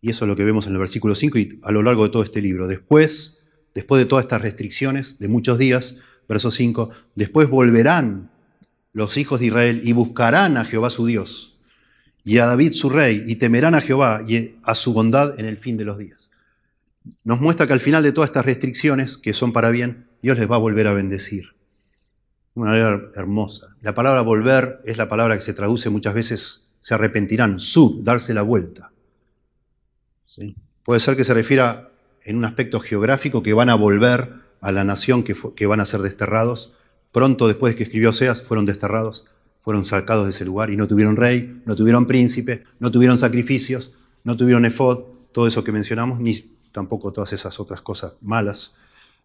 Y 0.00 0.10
eso 0.10 0.24
es 0.24 0.28
lo 0.28 0.36
que 0.36 0.44
vemos 0.44 0.66
en 0.66 0.72
el 0.72 0.78
versículo 0.78 1.14
5 1.14 1.38
y 1.38 1.60
a 1.62 1.72
lo 1.72 1.82
largo 1.82 2.04
de 2.04 2.10
todo 2.10 2.22
este 2.22 2.40
libro. 2.40 2.66
Después, 2.66 3.46
después 3.74 3.98
de 3.98 4.06
todas 4.06 4.24
estas 4.24 4.42
restricciones, 4.42 5.18
de 5.18 5.28
muchos 5.28 5.58
días, 5.58 5.96
verso 6.28 6.50
5, 6.50 6.90
después 7.14 7.48
volverán 7.48 8.30
los 8.92 9.16
hijos 9.16 9.40
de 9.40 9.46
Israel 9.46 9.80
y 9.84 9.92
buscarán 9.92 10.56
a 10.56 10.64
Jehová 10.64 10.90
su 10.90 11.06
Dios 11.06 11.60
y 12.24 12.38
a 12.38 12.46
David 12.46 12.72
su 12.72 12.90
rey 12.90 13.24
y 13.26 13.36
temerán 13.36 13.74
a 13.74 13.80
Jehová 13.80 14.22
y 14.26 14.56
a 14.62 14.74
su 14.74 14.92
bondad 14.92 15.38
en 15.38 15.46
el 15.46 15.58
fin 15.58 15.76
de 15.76 15.84
los 15.84 15.98
días. 15.98 16.30
Nos 17.24 17.40
muestra 17.40 17.66
que 17.66 17.72
al 17.72 17.80
final 17.80 18.02
de 18.02 18.12
todas 18.12 18.30
estas 18.30 18.44
restricciones, 18.44 19.16
que 19.16 19.32
son 19.32 19.52
para 19.52 19.70
bien, 19.70 20.06
Dios 20.22 20.38
les 20.38 20.50
va 20.50 20.56
a 20.56 20.58
volver 20.58 20.86
a 20.86 20.92
bendecir. 20.92 21.54
Una 22.54 22.72
manera 22.72 23.00
hermosa. 23.14 23.76
La 23.80 23.94
palabra 23.94 24.20
volver 24.22 24.80
es 24.84 24.98
la 24.98 25.08
palabra 25.08 25.36
que 25.36 25.42
se 25.42 25.54
traduce 25.54 25.88
muchas 25.88 26.14
veces, 26.14 26.72
se 26.80 26.94
arrepentirán, 26.94 27.58
sub, 27.58 28.04
darse 28.04 28.34
la 28.34 28.42
vuelta. 28.42 28.89
Puede 30.84 31.00
ser 31.00 31.16
que 31.16 31.24
se 31.24 31.34
refiera 31.34 31.90
en 32.24 32.36
un 32.36 32.44
aspecto 32.44 32.80
geográfico 32.80 33.42
que 33.42 33.52
van 33.52 33.68
a 33.68 33.74
volver 33.74 34.34
a 34.60 34.72
la 34.72 34.84
nación 34.84 35.22
que, 35.22 35.66
van 35.66 35.80
a 35.80 35.86
ser 35.86 36.00
desterrados. 36.00 36.76
Pronto 37.12 37.48
después 37.48 37.72
de 37.72 37.78
que 37.78 37.82
escribió 37.84 38.10
Oseas, 38.10 38.42
fueron 38.42 38.66
desterrados, 38.66 39.26
fueron 39.60 39.84
sacados 39.84 40.24
de 40.26 40.30
ese 40.30 40.44
lugar 40.44 40.70
y 40.70 40.76
no 40.76 40.86
tuvieron 40.86 41.16
rey, 41.16 41.60
no 41.64 41.76
tuvieron 41.76 42.06
príncipe, 42.06 42.64
no 42.78 42.90
tuvieron 42.90 43.18
sacrificios, 43.18 43.94
no 44.24 44.36
tuvieron 44.36 44.64
efod, 44.64 45.04
todo 45.32 45.46
eso 45.46 45.64
que 45.64 45.72
mencionamos, 45.72 46.20
ni 46.20 46.56
tampoco 46.72 47.12
todas 47.12 47.32
esas 47.32 47.58
otras 47.60 47.80
cosas 47.82 48.14
malas. 48.20 48.74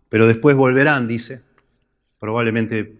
Pero 0.09 0.27
después 0.27 0.55
volverán, 0.55 1.07
dice. 1.07 1.41
Probablemente 2.19 2.97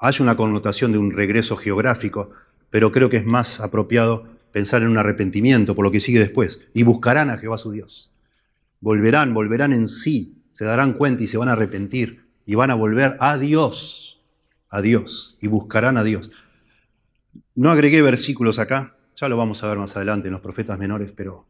haya 0.00 0.22
una 0.22 0.36
connotación 0.36 0.92
de 0.92 0.98
un 0.98 1.12
regreso 1.12 1.56
geográfico, 1.56 2.30
pero 2.70 2.92
creo 2.92 3.10
que 3.10 3.16
es 3.18 3.26
más 3.26 3.60
apropiado 3.60 4.26
pensar 4.52 4.82
en 4.82 4.88
un 4.88 4.98
arrepentimiento 4.98 5.74
por 5.74 5.84
lo 5.84 5.90
que 5.90 6.00
sigue 6.00 6.18
después. 6.18 6.60
Y 6.74 6.82
buscarán 6.82 7.30
a 7.30 7.38
Jehová 7.38 7.58
su 7.58 7.72
Dios. 7.72 8.12
Volverán, 8.80 9.34
volverán 9.34 9.72
en 9.72 9.86
sí, 9.86 10.36
se 10.52 10.64
darán 10.64 10.94
cuenta 10.94 11.22
y 11.22 11.28
se 11.28 11.38
van 11.38 11.48
a 11.48 11.52
arrepentir 11.52 12.24
y 12.46 12.54
van 12.54 12.70
a 12.70 12.74
volver 12.74 13.16
a 13.20 13.38
Dios, 13.38 14.20
a 14.68 14.80
Dios, 14.82 15.38
y 15.40 15.46
buscarán 15.46 15.96
a 15.96 16.04
Dios. 16.04 16.32
No 17.54 17.70
agregué 17.70 18.02
versículos 18.02 18.58
acá, 18.58 18.96
ya 19.16 19.28
lo 19.28 19.36
vamos 19.36 19.62
a 19.62 19.68
ver 19.68 19.78
más 19.78 19.96
adelante 19.96 20.28
en 20.28 20.32
los 20.32 20.40
profetas 20.40 20.78
menores, 20.78 21.12
pero 21.14 21.46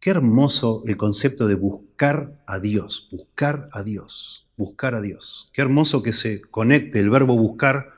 qué 0.00 0.10
hermoso 0.10 0.82
el 0.86 0.96
concepto 0.96 1.48
de 1.48 1.56
buscar 1.56 2.40
a 2.46 2.60
Dios, 2.60 3.08
buscar 3.10 3.68
a 3.72 3.82
Dios, 3.82 4.46
buscar 4.56 4.94
a 4.94 5.00
Dios. 5.00 5.50
Qué 5.52 5.62
hermoso 5.62 6.02
que 6.02 6.12
se 6.12 6.40
conecte 6.40 7.00
el 7.00 7.10
verbo 7.10 7.36
buscar 7.36 7.92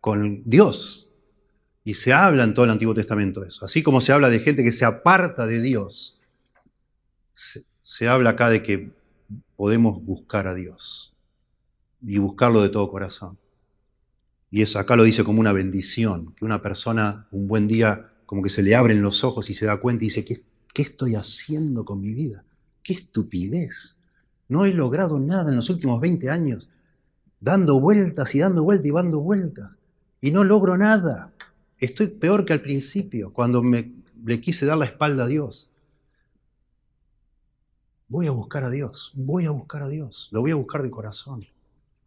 con 0.00 0.42
Dios, 0.44 1.13
y 1.84 1.94
se 1.94 2.14
habla 2.14 2.44
en 2.44 2.54
todo 2.54 2.64
el 2.64 2.70
Antiguo 2.70 2.94
Testamento 2.94 3.42
de 3.42 3.48
eso. 3.48 3.64
Así 3.64 3.82
como 3.82 4.00
se 4.00 4.12
habla 4.12 4.30
de 4.30 4.40
gente 4.40 4.64
que 4.64 4.72
se 4.72 4.86
aparta 4.86 5.46
de 5.46 5.60
Dios, 5.60 6.18
se, 7.82 8.08
habla 8.08 8.30
acá 8.30 8.48
de 8.48 8.62
que 8.62 8.92
podemos 9.56 10.02
buscar 10.02 10.46
a 10.46 10.54
Dios 10.54 11.12
y 12.02 12.18
buscarlo 12.18 12.62
de 12.62 12.70
todo 12.70 12.90
corazón. 12.90 13.38
Y 14.50 14.62
eso 14.62 14.78
acá 14.78 14.96
lo 14.96 15.02
dice 15.02 15.24
como 15.24 15.40
una 15.40 15.52
bendición, 15.52 16.34
que 16.36 16.44
una 16.44 16.62
persona 16.62 17.28
un 17.32 17.46
buen 17.46 17.66
día 17.66 18.12
como 18.24 18.42
que 18.42 18.50
se 18.50 18.62
le 18.62 18.74
abren 18.74 19.02
los 19.02 19.22
ojos 19.22 19.50
y 19.50 19.54
se 19.54 19.66
da 19.66 19.80
cuenta 19.80 20.04
y 20.04 20.06
dice, 20.06 20.24
¿qué, 20.24 20.42
qué 20.72 20.82
estoy 20.82 21.16
haciendo 21.16 21.84
con 21.84 22.00
mi 22.00 22.14
vida? 22.14 22.44
¡Qué 22.82 22.94
estupidez! 22.94 23.98
No 24.48 24.64
he 24.64 24.72
logrado 24.72 25.20
nada 25.20 25.50
en 25.50 25.56
los 25.56 25.68
últimos 25.68 26.00
20 26.00 26.30
años, 26.30 26.70
dando 27.40 27.78
vueltas 27.80 28.34
y 28.34 28.38
dando 28.38 28.62
vueltas 28.62 28.86
y 28.86 28.92
dando 28.92 29.20
vueltas, 29.20 29.70
y 30.20 30.30
no 30.30 30.44
logro 30.44 30.76
nada. 30.78 31.33
Estoy 31.84 32.06
peor 32.06 32.46
que 32.46 32.54
al 32.54 32.62
principio, 32.62 33.30
cuando 33.30 33.62
me, 33.62 33.92
le 34.24 34.40
quise 34.40 34.64
dar 34.64 34.78
la 34.78 34.86
espalda 34.86 35.24
a 35.24 35.26
Dios. 35.26 35.70
Voy 38.08 38.26
a 38.26 38.30
buscar 38.30 38.64
a 38.64 38.70
Dios, 38.70 39.12
voy 39.14 39.44
a 39.44 39.50
buscar 39.50 39.82
a 39.82 39.88
Dios, 39.88 40.30
lo 40.32 40.40
voy 40.40 40.52
a 40.52 40.54
buscar 40.54 40.82
de 40.82 40.90
corazón. 40.90 41.46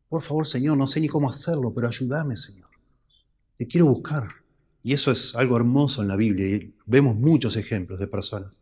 Por 0.09 0.23
favor, 0.23 0.47
Señor, 0.47 0.79
no 0.79 0.87
sé 0.87 0.99
ni 0.99 1.07
cómo 1.07 1.29
hacerlo, 1.29 1.75
pero 1.75 1.87
ayúdame, 1.87 2.35
Señor. 2.37 2.71
Te 3.55 3.67
quiero 3.67 3.85
buscar. 3.85 4.27
Y 4.81 4.93
eso 4.93 5.11
es 5.11 5.35
algo 5.35 5.57
hermoso 5.57 6.01
en 6.01 6.07
la 6.07 6.15
Biblia. 6.15 6.47
Y 6.47 6.73
vemos 6.87 7.15
muchos 7.15 7.55
ejemplos 7.55 7.99
de 7.99 8.07
personas 8.07 8.57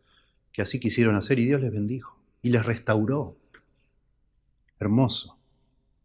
que 0.52 0.64
así 0.64 0.82
quisieron 0.82 1.16
hacer 1.16 1.40
y 1.40 1.46
Dios 1.46 1.62
les 1.62 1.72
bendijo 1.72 2.20
y 2.42 2.50
les 2.50 2.66
restauró. 2.66 3.38
Hermoso. 4.82 5.38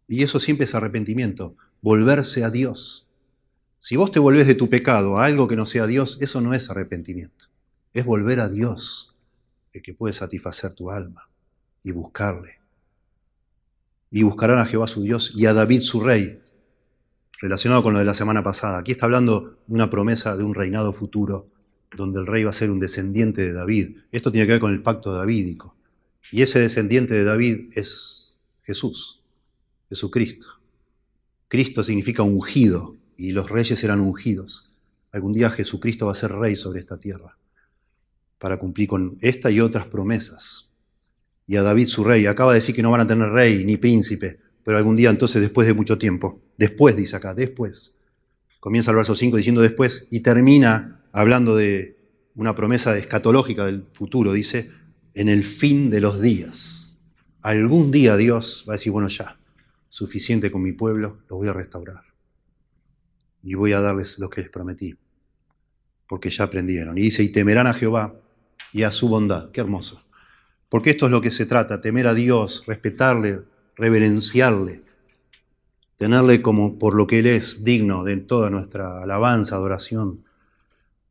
Y 0.06 0.22
eso 0.22 0.38
siempre 0.38 0.66
es 0.66 0.74
arrepentimiento, 0.76 1.56
volverse 1.82 2.44
a 2.44 2.50
Dios. 2.50 3.08
Si 3.82 3.96
vos 3.96 4.12
te 4.12 4.18
volvés 4.18 4.46
de 4.46 4.54
tu 4.54 4.68
pecado 4.68 5.18
a 5.18 5.24
algo 5.24 5.48
que 5.48 5.56
no 5.56 5.64
sea 5.64 5.86
Dios, 5.86 6.18
eso 6.20 6.42
no 6.42 6.52
es 6.52 6.68
arrepentimiento. 6.68 7.46
Es 7.94 8.04
volver 8.04 8.38
a 8.40 8.50
Dios, 8.50 9.16
el 9.72 9.80
que 9.80 9.94
puede 9.94 10.12
satisfacer 10.12 10.74
tu 10.74 10.90
alma, 10.90 11.30
y 11.82 11.90
buscarle. 11.92 12.60
Y 14.10 14.22
buscarán 14.22 14.58
a 14.58 14.66
Jehová 14.66 14.86
su 14.86 15.02
Dios 15.02 15.32
y 15.34 15.46
a 15.46 15.54
David 15.54 15.80
su 15.80 16.00
rey, 16.00 16.42
relacionado 17.40 17.82
con 17.82 17.94
lo 17.94 17.98
de 18.00 18.04
la 18.04 18.12
semana 18.12 18.42
pasada. 18.42 18.76
Aquí 18.76 18.92
está 18.92 19.06
hablando 19.06 19.56
de 19.66 19.74
una 19.74 19.88
promesa 19.88 20.36
de 20.36 20.44
un 20.44 20.54
reinado 20.54 20.92
futuro, 20.92 21.48
donde 21.96 22.20
el 22.20 22.26
rey 22.26 22.44
va 22.44 22.50
a 22.50 22.54
ser 22.54 22.70
un 22.70 22.80
descendiente 22.80 23.40
de 23.40 23.54
David. 23.54 23.96
Esto 24.12 24.30
tiene 24.30 24.46
que 24.46 24.52
ver 24.52 24.60
con 24.60 24.72
el 24.72 24.82
pacto 24.82 25.14
davídico. 25.14 25.74
Y 26.30 26.42
ese 26.42 26.60
descendiente 26.60 27.14
de 27.14 27.24
David 27.24 27.70
es 27.74 28.36
Jesús, 28.62 29.22
Jesucristo. 29.88 30.60
Cristo 31.48 31.82
significa 31.82 32.22
ungido, 32.22 32.99
y 33.20 33.32
los 33.32 33.50
reyes 33.50 33.84
eran 33.84 34.00
ungidos. 34.00 34.72
Algún 35.12 35.34
día 35.34 35.50
Jesucristo 35.50 36.06
va 36.06 36.12
a 36.12 36.14
ser 36.14 36.32
rey 36.32 36.56
sobre 36.56 36.80
esta 36.80 36.98
tierra 36.98 37.36
para 38.38 38.58
cumplir 38.58 38.88
con 38.88 39.18
esta 39.20 39.50
y 39.50 39.60
otras 39.60 39.86
promesas. 39.88 40.70
Y 41.46 41.56
a 41.56 41.62
David 41.62 41.88
su 41.88 42.02
rey, 42.02 42.24
acaba 42.24 42.52
de 42.52 42.60
decir 42.60 42.74
que 42.74 42.82
no 42.82 42.90
van 42.90 43.02
a 43.02 43.06
tener 43.06 43.28
rey 43.28 43.62
ni 43.66 43.76
príncipe, 43.76 44.40
pero 44.64 44.78
algún 44.78 44.96
día 44.96 45.10
entonces 45.10 45.42
después 45.42 45.66
de 45.66 45.74
mucho 45.74 45.98
tiempo, 45.98 46.40
después 46.56 46.96
dice 46.96 47.14
acá, 47.14 47.34
después, 47.34 47.98
comienza 48.58 48.90
el 48.90 48.96
verso 48.96 49.14
5 49.14 49.36
diciendo 49.36 49.60
después 49.60 50.08
y 50.10 50.20
termina 50.20 51.04
hablando 51.12 51.54
de, 51.54 51.98
una 52.36 52.54
promesa 52.54 52.96
escatológica 52.96 53.66
del 53.66 53.82
futuro, 53.82 54.32
dice, 54.32 54.70
en 55.12 55.28
el 55.28 55.44
fin 55.44 55.90
de 55.90 56.00
los 56.00 56.22
días. 56.22 56.96
Algún 57.42 57.90
día 57.90 58.16
Dios 58.16 58.64
va 58.66 58.72
a 58.72 58.76
decir, 58.76 58.92
bueno, 58.92 59.08
ya, 59.08 59.38
suficiente 59.90 60.50
con 60.50 60.62
mi 60.62 60.72
pueblo, 60.72 61.18
los 61.28 61.38
voy 61.38 61.48
a 61.48 61.52
restaurar. 61.52 62.09
Y 63.42 63.54
voy 63.54 63.72
a 63.72 63.80
darles 63.80 64.18
lo 64.18 64.28
que 64.28 64.42
les 64.42 64.50
prometí, 64.50 64.96
porque 66.08 66.30
ya 66.30 66.44
aprendieron. 66.44 66.98
Y 66.98 67.02
dice, 67.02 67.22
y 67.22 67.30
temerán 67.30 67.66
a 67.66 67.74
Jehová 67.74 68.14
y 68.72 68.82
a 68.82 68.92
su 68.92 69.08
bondad. 69.08 69.50
Qué 69.50 69.60
hermoso. 69.60 70.02
Porque 70.68 70.90
esto 70.90 71.06
es 71.06 71.12
lo 71.12 71.20
que 71.20 71.30
se 71.30 71.46
trata, 71.46 71.80
temer 71.80 72.06
a 72.06 72.14
Dios, 72.14 72.64
respetarle, 72.66 73.40
reverenciarle, 73.76 74.84
tenerle 75.96 76.40
como 76.42 76.78
por 76.78 76.94
lo 76.94 77.06
que 77.06 77.18
Él 77.18 77.26
es 77.26 77.64
digno 77.64 78.04
de 78.04 78.18
toda 78.18 78.50
nuestra 78.50 79.02
alabanza, 79.02 79.56
adoración, 79.56 80.24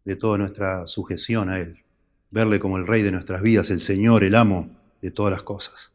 de 0.05 0.15
toda 0.15 0.37
nuestra 0.37 0.87
sujeción 0.87 1.49
a 1.49 1.59
Él, 1.59 1.83
verle 2.31 2.59
como 2.59 2.77
el 2.77 2.87
Rey 2.87 3.01
de 3.01 3.11
nuestras 3.11 3.41
vidas, 3.41 3.69
el 3.69 3.81
Señor, 3.81 4.23
el 4.23 4.35
amo 4.35 4.69
de 5.01 5.11
todas 5.11 5.31
las 5.31 5.43
cosas. 5.43 5.91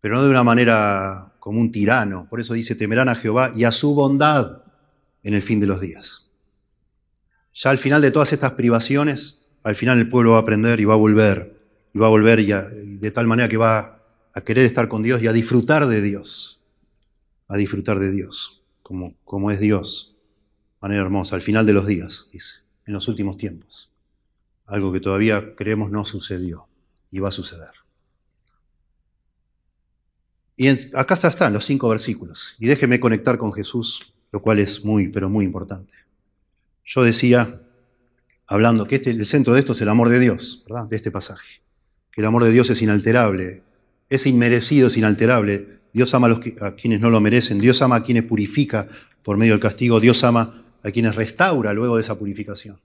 Pero 0.00 0.16
no 0.16 0.24
de 0.24 0.30
una 0.30 0.42
manera 0.42 1.32
como 1.38 1.60
un 1.60 1.70
tirano, 1.70 2.26
por 2.28 2.40
eso 2.40 2.54
dice, 2.54 2.74
temerán 2.74 3.08
a 3.08 3.14
Jehová 3.14 3.52
y 3.54 3.64
a 3.64 3.72
su 3.72 3.94
bondad 3.94 4.63
en 5.24 5.34
el 5.34 5.42
fin 5.42 5.58
de 5.58 5.66
los 5.66 5.80
días. 5.80 6.30
Ya 7.52 7.70
al 7.70 7.78
final 7.78 8.00
de 8.02 8.10
todas 8.10 8.32
estas 8.32 8.52
privaciones, 8.52 9.50
al 9.62 9.74
final 9.74 9.98
el 9.98 10.08
pueblo 10.08 10.32
va 10.32 10.38
a 10.38 10.40
aprender 10.40 10.78
y 10.78 10.84
va 10.84 10.94
a 10.94 10.98
volver 10.98 11.54
y 11.94 11.98
va 11.98 12.08
a 12.08 12.10
volver 12.10 12.40
y, 12.40 12.46
de 12.46 13.10
tal 13.10 13.26
manera 13.26 13.48
que 13.48 13.56
va 13.56 14.02
a 14.34 14.40
querer 14.40 14.66
estar 14.66 14.88
con 14.88 15.02
Dios 15.02 15.22
y 15.22 15.28
a 15.28 15.32
disfrutar 15.32 15.86
de 15.86 16.02
Dios, 16.02 16.60
a 17.48 17.56
disfrutar 17.56 18.00
de 18.00 18.10
Dios, 18.10 18.62
como, 18.82 19.14
como 19.24 19.50
es 19.50 19.60
Dios. 19.60 20.16
Manera 20.80 21.02
hermosa, 21.02 21.36
al 21.36 21.42
final 21.42 21.64
de 21.64 21.72
los 21.72 21.86
días, 21.86 22.28
dice, 22.32 22.56
en 22.84 22.92
los 22.92 23.08
últimos 23.08 23.38
tiempos. 23.38 23.92
Algo 24.66 24.92
que 24.92 25.00
todavía 25.00 25.54
creemos 25.54 25.90
no 25.90 26.04
sucedió 26.04 26.66
y 27.10 27.20
va 27.20 27.28
a 27.28 27.32
suceder. 27.32 27.70
Y 30.56 30.68
acá 30.94 31.14
están 31.14 31.52
los 31.52 31.64
cinco 31.64 31.88
versículos. 31.88 32.54
Y 32.58 32.66
déjeme 32.66 33.00
conectar 33.00 33.38
con 33.38 33.52
Jesús, 33.52 34.13
lo 34.34 34.42
cual 34.42 34.58
es 34.58 34.84
muy, 34.84 35.08
pero 35.08 35.30
muy 35.30 35.44
importante. 35.44 35.94
Yo 36.84 37.04
decía, 37.04 37.62
hablando, 38.48 38.84
que 38.86 38.96
este, 38.96 39.10
el 39.10 39.24
centro 39.26 39.54
de 39.54 39.60
esto 39.60 39.72
es 39.74 39.80
el 39.80 39.88
amor 39.88 40.08
de 40.08 40.18
Dios, 40.18 40.64
¿verdad? 40.68 40.88
De 40.88 40.96
este 40.96 41.12
pasaje 41.12 41.64
que 42.14 42.20
el 42.20 42.26
amor 42.26 42.44
de 42.44 42.52
Dios 42.52 42.70
es 42.70 42.80
inalterable, 42.80 43.62
es 44.08 44.26
inmerecido, 44.26 44.86
es 44.86 44.96
inalterable. 44.96 45.80
Dios 45.92 46.14
ama 46.14 46.28
a, 46.28 46.66
a 46.66 46.74
quienes 46.76 47.00
no 47.00 47.10
lo 47.10 47.20
merecen, 47.20 47.60
Dios 47.60 47.82
ama 47.82 47.96
a 47.96 48.02
quienes 48.04 48.22
purifica 48.22 48.86
por 49.24 49.36
medio 49.36 49.54
del 49.54 49.60
castigo, 49.60 49.98
Dios 49.98 50.22
ama 50.22 50.64
a 50.84 50.90
quienes 50.92 51.16
restaura 51.16 51.72
luego 51.72 51.96
de 51.96 52.02
esa 52.02 52.16
purificación. 52.16 52.78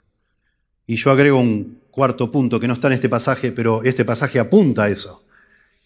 Y 0.87 0.95
yo 0.95 1.11
agrego 1.11 1.39
un 1.39 1.79
cuarto 1.91 2.31
punto 2.31 2.59
que 2.59 2.67
no 2.67 2.73
está 2.73 2.87
en 2.87 2.93
este 2.93 3.07
pasaje, 3.07 3.51
pero 3.51 3.83
este 3.83 4.03
pasaje 4.03 4.39
apunta 4.39 4.83
a 4.83 4.89
eso. 4.89 5.23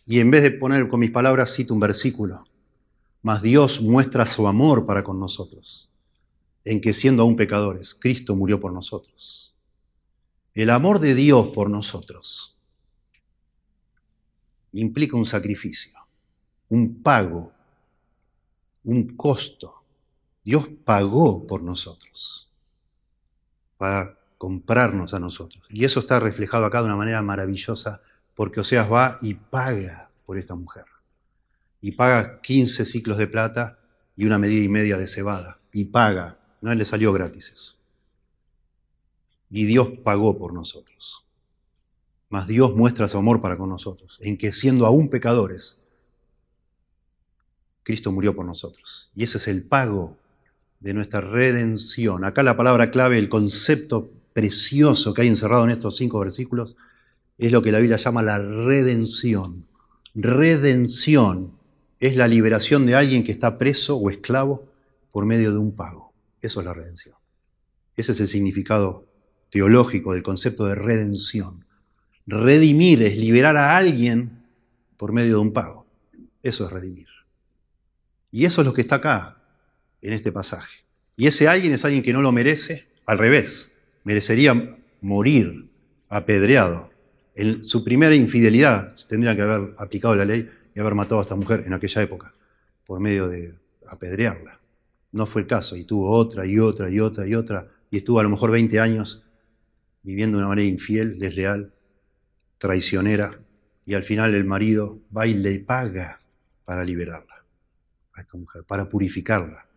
Y 0.06 0.20
en 0.20 0.32
vez 0.32 0.44
de 0.44 0.52
poner 0.52 0.88
con 0.88 1.02
mis 1.02 1.12
palabras, 1.12 1.54
cito 1.54 1.74
un 1.74 1.82
versículo. 1.82 2.46
Mas 3.24 3.42
Dios 3.42 3.82
muestra 3.82 4.26
su 4.26 4.48
amor 4.48 4.86
para 4.86 5.04
con 5.04 5.18
nosotros, 5.18 5.90
en 6.66 6.82
que 6.82 6.94
siendo 6.94 7.24
aún 7.24 7.38
pecadores, 7.38 7.96
Cristo 7.96 8.36
murió 8.36 8.60
por 8.60 8.74
nosotros. 8.74 9.56
El 10.54 10.70
amor 10.70 11.00
de 11.00 11.16
Dios 11.16 11.48
por 11.48 11.70
nosotros 11.70 12.60
implica 14.74 15.16
un 15.16 15.26
sacrificio, 15.26 15.98
un 16.68 17.02
pago, 17.02 17.54
un 18.84 19.16
costo. 19.16 19.84
Dios 20.44 20.68
pagó 20.84 21.48
por 21.48 21.64
nosotros, 21.64 22.52
para 23.78 24.20
comprarnos 24.38 25.14
a 25.14 25.20
nosotros. 25.20 25.64
Y 25.70 25.86
eso 25.86 26.02
está 26.02 26.20
reflejado 26.20 26.66
acá 26.66 26.80
de 26.80 26.88
una 26.88 26.98
manera 26.98 27.22
maravillosa, 27.22 28.02
porque 28.36 28.60
Oseas 28.60 28.92
va 28.92 29.18
y 29.22 29.36
paga 29.36 30.12
por 30.26 30.38
esta 30.38 30.56
mujer. 30.56 30.86
Y 31.84 31.92
paga 31.92 32.40
15 32.40 32.86
ciclos 32.86 33.18
de 33.18 33.28
plata 33.28 33.78
y 34.16 34.26
una 34.26 34.40
medida 34.40 34.64
y 34.64 34.70
media 34.70 34.98
de 34.98 35.06
cebada. 35.06 35.60
Y 35.74 35.84
paga. 35.84 36.40
No 36.62 36.74
le 36.74 36.86
salió 36.86 37.12
gratis. 37.12 37.76
Y 39.50 39.66
Dios 39.66 39.90
pagó 40.02 40.38
por 40.38 40.54
nosotros. 40.54 41.26
Mas 42.30 42.48
Dios 42.48 42.74
muestra 42.74 43.10
su 43.10 43.18
amor 43.18 43.42
para 43.42 43.58
con 43.58 43.70
nosotros, 43.70 44.18
en 44.22 44.38
que 44.38 44.54
siendo 44.54 44.86
aún 44.86 45.10
pecadores, 45.10 45.82
Cristo 47.84 48.14
murió 48.14 48.34
por 48.34 48.46
nosotros. 48.46 49.12
Y 49.14 49.26
ese 49.26 49.38
es 49.38 49.50
el 49.50 49.64
pago 49.64 50.18
de 50.80 50.94
nuestra 50.94 51.20
redención. 51.20 52.24
Acá 52.24 52.44
la 52.44 52.56
palabra 52.56 52.92
clave, 52.92 53.20
el 53.20 53.28
concepto 53.28 54.10
precioso 54.32 55.14
que 55.14 55.24
hay 55.24 55.28
encerrado 55.28 55.66
en 55.66 55.72
estos 55.72 55.98
cinco 55.98 56.22
versículos, 56.22 56.78
es 57.38 57.52
lo 57.52 57.62
que 57.62 57.74
la 57.74 57.80
Biblia 57.80 57.98
llama 57.98 58.24
la 58.24 58.40
redención. 58.40 59.68
Redención 60.16 61.62
es 62.04 62.18
la 62.18 62.28
liberación 62.28 62.86
de 62.86 62.96
alguien 62.96 63.24
que 63.24 63.32
está 63.32 63.58
preso 63.58 63.96
o 63.96 64.10
esclavo 64.10 64.68
por 65.14 65.26
medio 65.26 65.54
de 65.54 65.58
un 65.58 65.74
pago. 65.74 66.12
Eso 66.42 66.60
es 66.60 66.66
la 66.66 66.74
redención. 66.74 67.16
Ese 67.96 68.12
es 68.12 68.20
el 68.20 68.28
significado 68.28 69.08
teológico 69.50 70.12
del 70.12 70.22
concepto 70.22 70.66
de 70.66 70.76
redención. 70.76 71.66
Redimir 72.28 73.02
es 73.04 73.16
liberar 73.16 73.56
a 73.56 73.78
alguien 73.78 74.44
por 74.98 75.14
medio 75.14 75.36
de 75.36 75.40
un 75.40 75.54
pago. 75.54 75.86
Eso 76.42 76.66
es 76.66 76.72
redimir. 76.74 77.08
Y 78.34 78.44
eso 78.44 78.60
es 78.60 78.68
lo 78.68 78.74
que 78.74 78.82
está 78.82 78.96
acá, 78.96 79.38
en 80.02 80.12
este 80.12 80.34
pasaje. 80.34 80.84
Y 81.16 81.28
ese 81.28 81.48
alguien 81.48 81.72
es 81.72 81.86
alguien 81.86 82.04
que 82.04 82.12
no 82.12 82.22
lo 82.22 82.34
merece, 82.34 82.86
al 83.06 83.18
revés, 83.18 83.72
merecería 84.04 84.78
morir 85.00 85.70
apedreado. 86.10 86.92
En 87.34 87.64
su 87.64 87.82
primera 87.86 88.14
infidelidad 88.14 88.94
tendría 89.08 89.38
que 89.38 89.44
haber 89.44 89.74
aplicado 89.78 90.18
la 90.18 90.26
ley 90.26 90.50
y 90.76 90.80
haber 90.80 90.96
matado 90.96 91.20
a 91.20 91.24
esta 91.24 91.36
mujer 91.36 91.64
en 91.66 91.74
aquella 91.74 92.02
época, 92.02 92.34
por 92.86 93.00
medio 93.00 93.28
de 93.28 93.56
apedrearla. 93.88 94.60
No 95.12 95.26
fue 95.26 95.42
el 95.42 95.48
caso, 95.48 95.76
y 95.76 95.84
tuvo 95.84 96.10
otra 96.10 96.46
y 96.46 96.60
otra 96.60 96.90
y 96.90 97.00
otra 97.00 97.28
y 97.28 97.36
otra, 97.36 97.70
y 97.92 97.98
estuvo 97.98 98.20
a 98.20 98.24
lo 98.24 98.30
mejor 98.30 98.52
20 98.52 98.80
años 98.80 99.26
viviendo 100.02 100.38
de 100.38 100.44
una 100.44 100.50
manera 100.50 100.68
infiel, 100.68 101.20
desleal, 101.20 101.74
traicionera, 102.58 103.40
y 103.86 103.94
al 103.94 104.04
final 104.04 104.34
el 104.34 104.46
marido 104.46 105.00
va 105.16 105.28
y 105.28 105.34
le 105.34 105.60
paga 105.60 106.22
para 106.66 106.84
liberarla 106.84 107.46
a 108.14 108.22
esta 108.22 108.38
mujer, 108.38 108.64
para 108.64 108.90
purificarla 108.90 109.68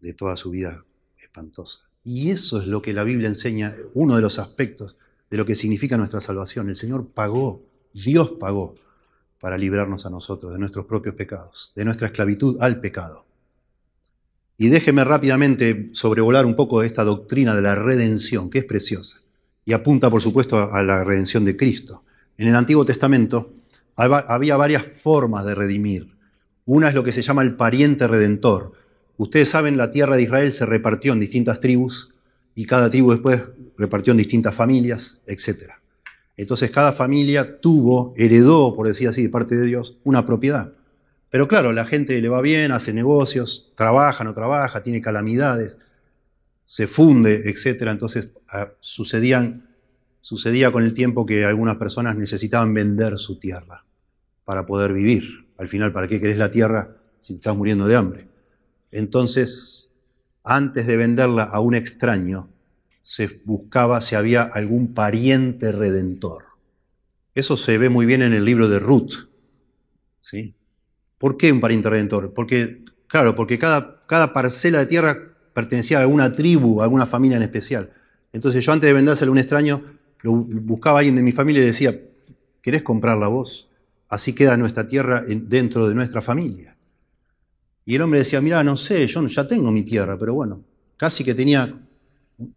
de 0.00 0.12
toda 0.12 0.36
su 0.36 0.50
vida 0.50 0.84
espantosa. 1.18 1.88
Y 2.04 2.30
eso 2.30 2.60
es 2.60 2.66
lo 2.66 2.82
que 2.82 2.92
la 2.92 3.04
Biblia 3.04 3.28
enseña, 3.28 3.74
uno 3.94 4.16
de 4.16 4.22
los 4.22 4.38
aspectos 4.38 4.96
de 5.30 5.36
lo 5.36 5.46
que 5.46 5.54
significa 5.54 5.96
nuestra 5.96 6.20
salvación. 6.20 6.68
El 6.68 6.76
Señor 6.76 7.08
pagó, 7.08 7.62
Dios 7.94 8.32
pagó 8.40 8.74
para 9.42 9.58
librarnos 9.58 10.06
a 10.06 10.10
nosotros 10.10 10.52
de 10.52 10.60
nuestros 10.60 10.86
propios 10.86 11.16
pecados, 11.16 11.72
de 11.74 11.84
nuestra 11.84 12.06
esclavitud 12.06 12.58
al 12.60 12.78
pecado. 12.78 13.26
Y 14.56 14.68
déjeme 14.68 15.02
rápidamente 15.02 15.90
sobrevolar 15.90 16.46
un 16.46 16.54
poco 16.54 16.84
esta 16.84 17.02
doctrina 17.02 17.56
de 17.56 17.62
la 17.62 17.74
redención, 17.74 18.50
que 18.50 18.60
es 18.60 18.64
preciosa 18.64 19.22
y 19.64 19.72
apunta, 19.72 20.10
por 20.10 20.22
supuesto, 20.22 20.72
a 20.72 20.80
la 20.84 21.02
redención 21.02 21.44
de 21.44 21.56
Cristo. 21.56 22.04
En 22.38 22.46
el 22.46 22.54
Antiguo 22.54 22.84
Testamento 22.84 23.52
había 23.96 24.56
varias 24.56 24.86
formas 24.86 25.44
de 25.44 25.56
redimir. 25.56 26.16
Una 26.64 26.88
es 26.88 26.94
lo 26.94 27.02
que 27.02 27.10
se 27.10 27.22
llama 27.22 27.42
el 27.42 27.56
pariente 27.56 28.06
redentor. 28.06 28.74
Ustedes 29.16 29.48
saben, 29.48 29.76
la 29.76 29.90
tierra 29.90 30.14
de 30.14 30.22
Israel 30.22 30.52
se 30.52 30.66
repartió 30.66 31.14
en 31.14 31.18
distintas 31.18 31.58
tribus 31.58 32.14
y 32.54 32.66
cada 32.66 32.90
tribu 32.90 33.10
después 33.10 33.42
repartió 33.76 34.12
en 34.12 34.18
distintas 34.18 34.54
familias, 34.54 35.20
etc. 35.26 35.81
Entonces 36.36 36.70
cada 36.70 36.92
familia 36.92 37.60
tuvo, 37.60 38.14
heredó, 38.16 38.74
por 38.74 38.86
decir 38.86 39.08
así, 39.08 39.22
de 39.22 39.28
parte 39.28 39.54
de 39.54 39.66
Dios, 39.66 39.98
una 40.04 40.24
propiedad. 40.24 40.72
Pero 41.30 41.48
claro, 41.48 41.72
la 41.72 41.84
gente 41.84 42.20
le 42.20 42.28
va 42.28 42.40
bien, 42.40 42.72
hace 42.72 42.92
negocios, 42.92 43.72
trabaja, 43.74 44.24
no 44.24 44.34
trabaja, 44.34 44.82
tiene 44.82 45.00
calamidades 45.00 45.78
se 46.72 46.86
funde, 46.86 47.50
etc. 47.50 47.82
Entonces 47.88 48.30
ah, 48.48 48.72
sucedían, 48.80 49.68
sucedía 50.22 50.72
con 50.72 50.84
el 50.84 50.94
tiempo 50.94 51.26
que 51.26 51.44
algunas 51.44 51.76
personas 51.76 52.16
necesitaban 52.16 52.72
vender 52.72 53.18
su 53.18 53.38
tierra 53.38 53.84
para 54.46 54.64
poder 54.64 54.94
vivir. 54.94 55.48
Al 55.58 55.68
final, 55.68 55.92
¿para 55.92 56.08
qué 56.08 56.18
querés 56.18 56.38
la 56.38 56.50
tierra 56.50 56.96
si 57.20 57.34
te 57.34 57.40
estás 57.40 57.54
muriendo 57.54 57.86
de 57.86 57.96
hambre? 57.96 58.28
Entonces, 58.90 59.92
antes 60.44 60.86
de 60.86 60.96
venderla 60.96 61.42
a 61.44 61.60
un 61.60 61.74
extraño, 61.74 62.48
se 63.02 63.42
buscaba 63.44 64.00
si 64.00 64.14
había 64.14 64.42
algún 64.42 64.94
pariente 64.94 65.72
redentor. 65.72 66.44
Eso 67.34 67.56
se 67.56 67.78
ve 67.78 67.88
muy 67.88 68.06
bien 68.06 68.22
en 68.22 68.32
el 68.32 68.44
libro 68.44 68.68
de 68.68 68.78
Ruth. 68.78 69.28
¿sí? 70.20 70.54
¿Por 71.18 71.36
qué 71.36 71.52
un 71.52 71.60
pariente 71.60 71.90
redentor? 71.90 72.32
Porque, 72.32 72.84
claro, 73.06 73.34
porque 73.34 73.58
cada, 73.58 74.02
cada 74.06 74.32
parcela 74.32 74.78
de 74.78 74.86
tierra 74.86 75.16
pertenecía 75.52 75.98
a 75.98 76.02
alguna 76.02 76.32
tribu, 76.32 76.80
a 76.80 76.84
alguna 76.84 77.06
familia 77.06 77.36
en 77.36 77.42
especial. 77.42 77.92
Entonces 78.32 78.64
yo 78.64 78.72
antes 78.72 78.88
de 78.88 78.94
vendérselo 78.94 79.30
a 79.30 79.32
un 79.32 79.38
extraño, 79.38 79.84
lo 80.22 80.32
buscaba 80.32 80.98
a 80.98 81.00
alguien 81.00 81.16
de 81.16 81.22
mi 81.22 81.32
familia 81.32 81.60
y 81.60 81.62
le 81.62 81.66
decía, 81.68 82.00
¿querés 82.62 82.82
comprarla 82.82 83.28
vos? 83.28 83.68
Así 84.08 84.32
queda 84.32 84.56
nuestra 84.56 84.86
tierra 84.86 85.24
dentro 85.26 85.88
de 85.88 85.94
nuestra 85.94 86.22
familia. 86.22 86.76
Y 87.84 87.96
el 87.96 88.02
hombre 88.02 88.20
decía, 88.20 88.40
mira, 88.40 88.62
no 88.62 88.76
sé, 88.76 89.06
yo 89.06 89.26
ya 89.26 89.48
tengo 89.48 89.72
mi 89.72 89.82
tierra, 89.82 90.16
pero 90.18 90.34
bueno, 90.34 90.62
casi 90.96 91.24
que 91.24 91.34
tenía 91.34 91.74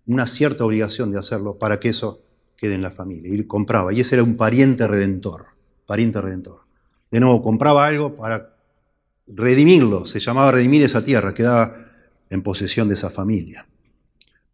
una 0.05 0.27
cierta 0.27 0.65
obligación 0.65 1.11
de 1.11 1.19
hacerlo 1.19 1.57
para 1.57 1.79
que 1.79 1.89
eso 1.89 2.21
quede 2.57 2.75
en 2.75 2.81
la 2.81 2.91
familia. 2.91 3.33
Y 3.33 3.43
compraba, 3.43 3.93
y 3.93 4.01
ese 4.01 4.15
era 4.15 4.23
un 4.23 4.37
pariente 4.37 4.87
redentor, 4.87 5.47
pariente 5.85 6.21
redentor. 6.21 6.61
De 7.11 7.19
nuevo, 7.19 7.41
compraba 7.43 7.85
algo 7.85 8.15
para 8.15 8.55
redimirlo, 9.27 10.05
se 10.05 10.19
llamaba 10.19 10.51
redimir 10.51 10.83
esa 10.83 11.03
tierra, 11.03 11.33
quedaba 11.33 11.75
en 12.29 12.41
posesión 12.41 12.87
de 12.87 12.93
esa 12.95 13.09
familia. 13.09 13.67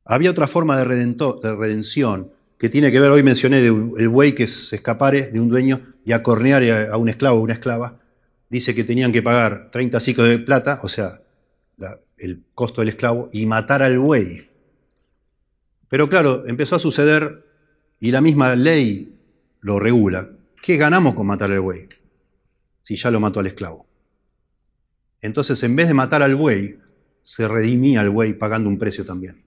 Había 0.06 0.32
otra 0.32 0.48
forma 0.48 0.78
de, 0.78 0.86
de 0.86 1.56
redención 1.56 2.32
que 2.58 2.70
tiene 2.70 2.92
que 2.92 3.00
ver, 3.00 3.10
hoy 3.10 3.24
mencioné, 3.24 3.60
el 3.60 4.10
buey 4.10 4.34
que 4.36 4.48
se 4.48 4.76
escapare 4.76 5.32
de 5.32 5.40
un 5.40 5.50
dueño 5.50 5.82
y 6.06 6.12
acornear 6.12 6.64
a 6.92 6.98
un 6.98 7.10
esclavo 7.10 7.40
o 7.40 7.44
una 7.44 7.54
esclava. 7.54 8.00
Dice 8.50 8.76
que 8.76 8.84
tenían 8.84 9.12
que 9.12 9.24
pagar 9.24 9.72
30 9.72 10.00
ciclos 10.00 10.30
de 10.30 10.40
plata, 10.40 10.80
o 10.84 10.90
sea, 10.90 11.22
el 12.18 12.44
costo 12.54 12.82
del 12.82 12.90
esclavo, 12.90 13.30
y 13.32 13.46
matar 13.46 13.82
al 13.82 13.98
buey. 13.98 14.51
Pero 15.92 16.08
claro, 16.08 16.48
empezó 16.48 16.78
a 16.78 16.80
suceder 16.80 17.44
y 18.00 18.12
la 18.12 18.22
misma 18.22 18.56
ley 18.56 19.14
lo 19.60 19.78
regula. 19.78 20.30
¿Qué 20.64 20.78
ganamos 20.78 21.16
con 21.16 21.28
matar 21.28 21.52
al 21.52 21.60
buey? 21.60 21.90
Si 22.82 22.96
ya 22.96 23.12
lo 23.12 23.20
mató 23.20 23.42
al 23.42 23.48
esclavo. 23.48 23.86
Entonces, 25.20 25.62
en 25.64 25.76
vez 25.76 25.90
de 25.90 25.94
matar 25.94 26.24
al 26.24 26.38
buey, 26.38 26.80
se 27.22 27.46
redimía 27.46 28.00
al 28.00 28.10
buey 28.10 28.34
pagando 28.34 28.70
un 28.70 28.80
precio 28.80 29.04
también. 29.04 29.44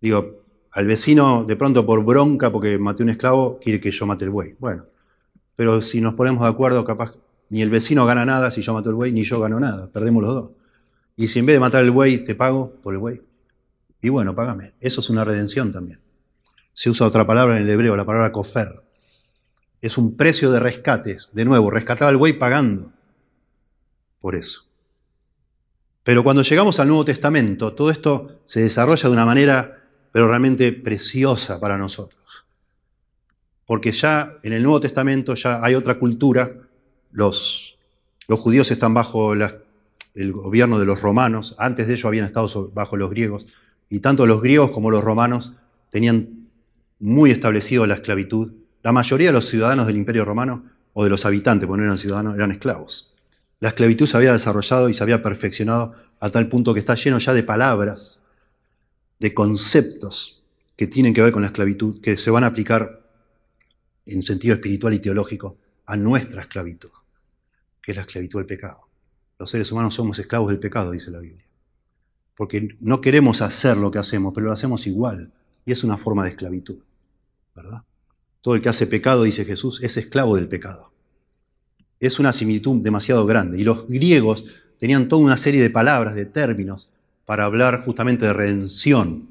Digo, 0.00 0.42
al 0.72 0.88
vecino 0.88 1.44
de 1.44 1.54
pronto 1.54 1.86
por 1.86 2.04
bronca 2.04 2.50
porque 2.50 2.76
maté 2.76 3.04
un 3.04 3.10
esclavo, 3.10 3.60
quiere 3.60 3.80
que 3.80 3.92
yo 3.92 4.06
mate 4.06 4.24
el 4.24 4.30
buey. 4.30 4.56
Bueno, 4.58 4.86
pero 5.54 5.82
si 5.82 6.00
nos 6.00 6.14
ponemos 6.14 6.42
de 6.42 6.48
acuerdo, 6.48 6.84
capaz 6.84 7.14
ni 7.48 7.62
el 7.62 7.70
vecino 7.70 8.04
gana 8.06 8.24
nada 8.24 8.50
si 8.50 8.60
yo 8.60 8.74
mato 8.74 8.90
el 8.90 8.96
buey, 8.96 9.12
ni 9.12 9.22
yo 9.22 9.38
gano 9.38 9.60
nada, 9.60 9.88
perdemos 9.92 10.24
los 10.24 10.34
dos. 10.34 10.50
Y 11.14 11.28
si 11.28 11.38
en 11.38 11.46
vez 11.46 11.54
de 11.54 11.60
matar 11.60 11.84
el 11.84 11.92
buey 11.92 12.24
te 12.24 12.34
pago 12.34 12.72
por 12.82 12.92
el 12.92 12.98
buey, 12.98 13.22
y 14.02 14.08
bueno, 14.08 14.34
págame. 14.34 14.74
Eso 14.80 15.00
es 15.00 15.10
una 15.10 15.24
redención 15.24 15.72
también. 15.72 16.00
Se 16.72 16.88
usa 16.90 17.06
otra 17.06 17.26
palabra 17.26 17.56
en 17.56 17.64
el 17.64 17.70
hebreo, 17.70 17.96
la 17.96 18.06
palabra 18.06 18.32
kofer. 18.32 18.82
Es 19.82 19.98
un 19.98 20.16
precio 20.16 20.50
de 20.50 20.60
rescate. 20.60 21.18
De 21.32 21.44
nuevo, 21.44 21.70
rescataba 21.70 22.10
al 22.10 22.16
buey 22.16 22.34
pagando 22.34 22.92
por 24.20 24.34
eso. 24.34 24.62
Pero 26.02 26.22
cuando 26.24 26.42
llegamos 26.42 26.80
al 26.80 26.88
Nuevo 26.88 27.04
Testamento, 27.04 27.74
todo 27.74 27.90
esto 27.90 28.40
se 28.44 28.60
desarrolla 28.60 29.02
de 29.02 29.12
una 29.12 29.26
manera, 29.26 29.82
pero 30.12 30.28
realmente 30.28 30.72
preciosa 30.72 31.60
para 31.60 31.76
nosotros. 31.76 32.46
Porque 33.66 33.92
ya 33.92 34.38
en 34.42 34.52
el 34.52 34.62
Nuevo 34.62 34.80
Testamento 34.80 35.34
ya 35.34 35.62
hay 35.62 35.74
otra 35.74 35.98
cultura. 35.98 36.50
Los, 37.12 37.78
los 38.28 38.40
judíos 38.40 38.70
están 38.70 38.94
bajo 38.94 39.34
el 39.34 40.32
gobierno 40.32 40.78
de 40.78 40.86
los 40.86 41.02
romanos. 41.02 41.54
Antes 41.58 41.86
de 41.86 41.94
ello 41.94 42.08
habían 42.08 42.26
estado 42.26 42.70
bajo 42.74 42.96
los 42.96 43.10
griegos. 43.10 43.46
Y 43.90 44.00
tanto 44.00 44.24
los 44.24 44.40
griegos 44.40 44.70
como 44.70 44.90
los 44.90 45.04
romanos 45.04 45.56
tenían 45.90 46.48
muy 47.00 47.30
establecido 47.30 47.86
la 47.86 47.94
esclavitud. 47.94 48.52
La 48.82 48.92
mayoría 48.92 49.26
de 49.28 49.32
los 49.32 49.48
ciudadanos 49.48 49.86
del 49.86 49.96
Imperio 49.96 50.24
Romano, 50.24 50.64
o 50.92 51.04
de 51.04 51.10
los 51.10 51.26
habitantes, 51.26 51.66
porque 51.66 51.80
no 51.80 51.86
eran 51.86 51.98
ciudadanos, 51.98 52.34
eran 52.34 52.52
esclavos. 52.52 53.14
La 53.58 53.68
esclavitud 53.68 54.06
se 54.06 54.16
había 54.16 54.32
desarrollado 54.32 54.88
y 54.88 54.94
se 54.94 55.02
había 55.02 55.22
perfeccionado 55.22 55.94
a 56.20 56.30
tal 56.30 56.48
punto 56.48 56.72
que 56.72 56.80
está 56.80 56.94
lleno 56.94 57.18
ya 57.18 57.34
de 57.34 57.42
palabras, 57.42 58.20
de 59.18 59.34
conceptos 59.34 60.44
que 60.76 60.86
tienen 60.86 61.12
que 61.12 61.22
ver 61.22 61.32
con 61.32 61.42
la 61.42 61.48
esclavitud, 61.48 62.00
que 62.00 62.16
se 62.16 62.30
van 62.30 62.44
a 62.44 62.48
aplicar 62.48 63.02
en 64.06 64.22
sentido 64.22 64.54
espiritual 64.54 64.94
y 64.94 64.98
teológico 64.98 65.58
a 65.86 65.96
nuestra 65.96 66.42
esclavitud, 66.42 66.90
que 67.82 67.92
es 67.92 67.96
la 67.96 68.02
esclavitud 68.02 68.38
del 68.38 68.46
pecado. 68.46 68.88
Los 69.38 69.50
seres 69.50 69.70
humanos 69.72 69.94
somos 69.94 70.18
esclavos 70.18 70.48
del 70.48 70.58
pecado, 70.58 70.90
dice 70.90 71.10
la 71.10 71.20
Biblia. 71.20 71.49
Porque 72.40 72.76
no 72.80 73.02
queremos 73.02 73.42
hacer 73.42 73.76
lo 73.76 73.90
que 73.90 73.98
hacemos, 73.98 74.32
pero 74.32 74.46
lo 74.46 74.52
hacemos 74.52 74.86
igual. 74.86 75.30
Y 75.66 75.72
es 75.72 75.84
una 75.84 75.98
forma 75.98 76.24
de 76.24 76.30
esclavitud, 76.30 76.78
¿verdad? 77.54 77.82
Todo 78.40 78.54
el 78.54 78.62
que 78.62 78.70
hace 78.70 78.86
pecado, 78.86 79.24
dice 79.24 79.44
Jesús, 79.44 79.82
es 79.82 79.98
esclavo 79.98 80.36
del 80.36 80.48
pecado 80.48 80.90
es 82.00 82.18
una 82.18 82.32
similitud 82.32 82.82
demasiado 82.82 83.26
grande. 83.26 83.60
Y 83.60 83.64
los 83.64 83.86
griegos 83.86 84.46
tenían 84.78 85.08
toda 85.08 85.22
una 85.22 85.36
serie 85.36 85.60
de 85.60 85.70
palabras, 85.70 86.14
de 86.14 86.24
términos, 86.24 86.90
para 87.26 87.44
hablar 87.44 87.84
justamente 87.84 88.24
de 88.24 88.32
redención. 88.32 89.28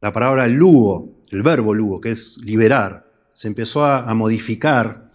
La 0.00 0.12
palabra 0.12 0.48
lugo, 0.48 1.20
el 1.30 1.42
verbo 1.42 1.74
lugo, 1.74 2.00
que 2.00 2.10
es 2.10 2.38
liberar, 2.38 3.06
se 3.32 3.48
empezó 3.48 3.84
a, 3.84 4.12
modificar, 4.14 5.12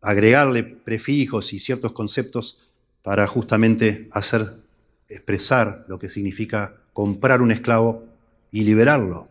agregarle 0.00 0.62
prefijos 0.62 1.52
y 1.52 1.58
ciertos 1.58 1.92
conceptos 1.92 2.70
para 3.02 3.26
justamente 3.26 4.08
hacer 4.12 4.62
expresar 5.08 5.84
lo 5.88 5.98
que 5.98 6.08
significa 6.08 6.76
comprar 6.92 7.42
un 7.42 7.50
esclavo 7.50 8.04
y 8.50 8.62
liberarlo, 8.62 9.28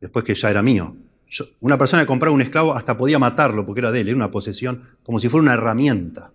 después 0.00 0.24
que 0.24 0.34
ya 0.34 0.50
era 0.50 0.62
mío 0.62 0.96
una 1.60 1.76
persona 1.76 2.02
que 2.02 2.06
compraba 2.06 2.34
un 2.34 2.42
esclavo 2.42 2.74
hasta 2.74 2.96
podía 2.96 3.18
matarlo 3.18 3.66
porque 3.66 3.80
era 3.80 3.90
de 3.90 4.00
él, 4.00 4.08
era 4.08 4.16
una 4.16 4.30
posesión, 4.30 4.88
como 5.02 5.18
si 5.18 5.28
fuera 5.28 5.42
una 5.42 5.54
herramienta. 5.54 6.32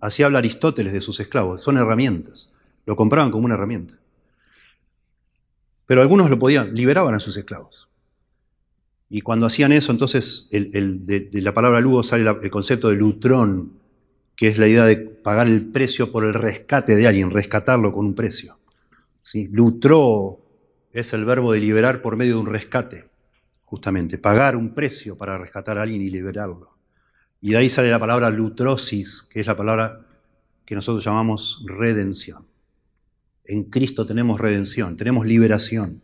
Así 0.00 0.22
habla 0.22 0.38
Aristóteles 0.38 0.92
de 0.92 1.00
sus 1.00 1.18
esclavos, 1.20 1.62
son 1.62 1.78
herramientas. 1.78 2.52
Lo 2.84 2.96
compraban 2.96 3.30
como 3.30 3.46
una 3.46 3.54
herramienta. 3.54 3.94
Pero 5.86 6.02
algunos 6.02 6.28
lo 6.28 6.38
podían, 6.38 6.74
liberaban 6.74 7.14
a 7.14 7.20
sus 7.20 7.36
esclavos. 7.36 7.88
Y 9.08 9.22
cuando 9.22 9.46
hacían 9.46 9.72
eso, 9.72 9.92
entonces 9.92 10.48
de, 10.50 11.28
la 11.32 11.54
palabra 11.54 11.80
lugo 11.80 12.02
sale 12.02 12.28
el 12.42 12.50
concepto 12.50 12.90
de 12.90 12.96
lutrón, 12.96 13.72
que 14.36 14.48
es 14.48 14.58
la 14.58 14.66
idea 14.66 14.84
de 14.84 14.96
pagar 14.96 15.46
el 15.46 15.66
precio 15.66 16.10
por 16.10 16.24
el 16.24 16.34
rescate 16.34 16.96
de 16.96 17.06
alguien, 17.06 17.30
rescatarlo 17.30 17.92
con 17.92 18.06
un 18.06 18.14
precio. 18.14 18.58
¿Sí? 19.22 19.48
Lutró 19.52 20.40
es 20.92 21.12
el 21.12 21.24
verbo 21.24 21.52
de 21.52 21.60
liberar 21.60 22.02
por 22.02 22.16
medio 22.16 22.34
de 22.34 22.40
un 22.40 22.46
rescate 22.46 23.06
justamente, 23.74 24.18
pagar 24.18 24.56
un 24.56 24.72
precio 24.72 25.18
para 25.18 25.36
rescatar 25.36 25.78
a 25.78 25.82
alguien 25.82 26.00
y 26.02 26.08
liberarlo. 26.08 26.76
Y 27.40 27.50
de 27.50 27.56
ahí 27.56 27.68
sale 27.68 27.90
la 27.90 27.98
palabra 27.98 28.30
lutrosis, 28.30 29.22
que 29.22 29.40
es 29.40 29.46
la 29.46 29.56
palabra 29.56 30.06
que 30.64 30.76
nosotros 30.76 31.04
llamamos 31.04 31.64
redención. 31.66 32.46
En 33.44 33.64
Cristo 33.64 34.06
tenemos 34.06 34.40
redención, 34.40 34.96
tenemos 34.96 35.26
liberación. 35.26 36.02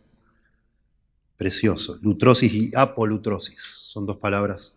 Precioso. 1.37 1.97
Lutrosis 2.01 2.53
y 2.53 2.71
apolutrosis 2.75 3.61
son 3.63 4.05
dos 4.05 4.17
palabras 4.17 4.75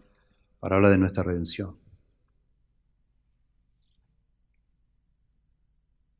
para 0.60 0.76
hablar 0.76 0.92
de 0.92 0.98
nuestra 0.98 1.24
redención. 1.24 1.83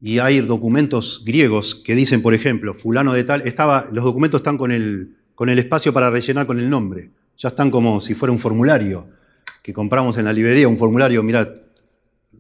Y 0.05 0.19
hay 0.19 0.41
documentos 0.41 1.23
griegos 1.25 1.75
que 1.75 1.95
dicen, 1.95 2.21
por 2.21 2.35
ejemplo, 2.35 2.75
fulano 2.75 3.15
de 3.15 3.25
tal, 3.25 3.41
estaba, 3.49 3.89
los 3.91 4.05
documentos 4.05 4.41
están 4.41 4.59
con 4.59 4.71
el, 4.71 5.17
con 5.35 5.49
el 5.49 5.59
espacio 5.59 5.95
para 5.95 6.11
rellenar 6.11 6.47
con 6.47 6.59
el 6.59 6.69
nombre. 6.69 7.11
Ya 7.39 7.49
están 7.49 7.71
como 7.71 8.03
si 8.03 8.13
fuera 8.13 8.31
un 8.31 8.39
formulario 8.39 9.09
que 9.63 9.73
compramos 9.73 10.19
en 10.19 10.27
la 10.27 10.35
librería, 10.35 10.69
un 10.69 10.77
formulario, 10.77 11.23
mira, 11.23 11.55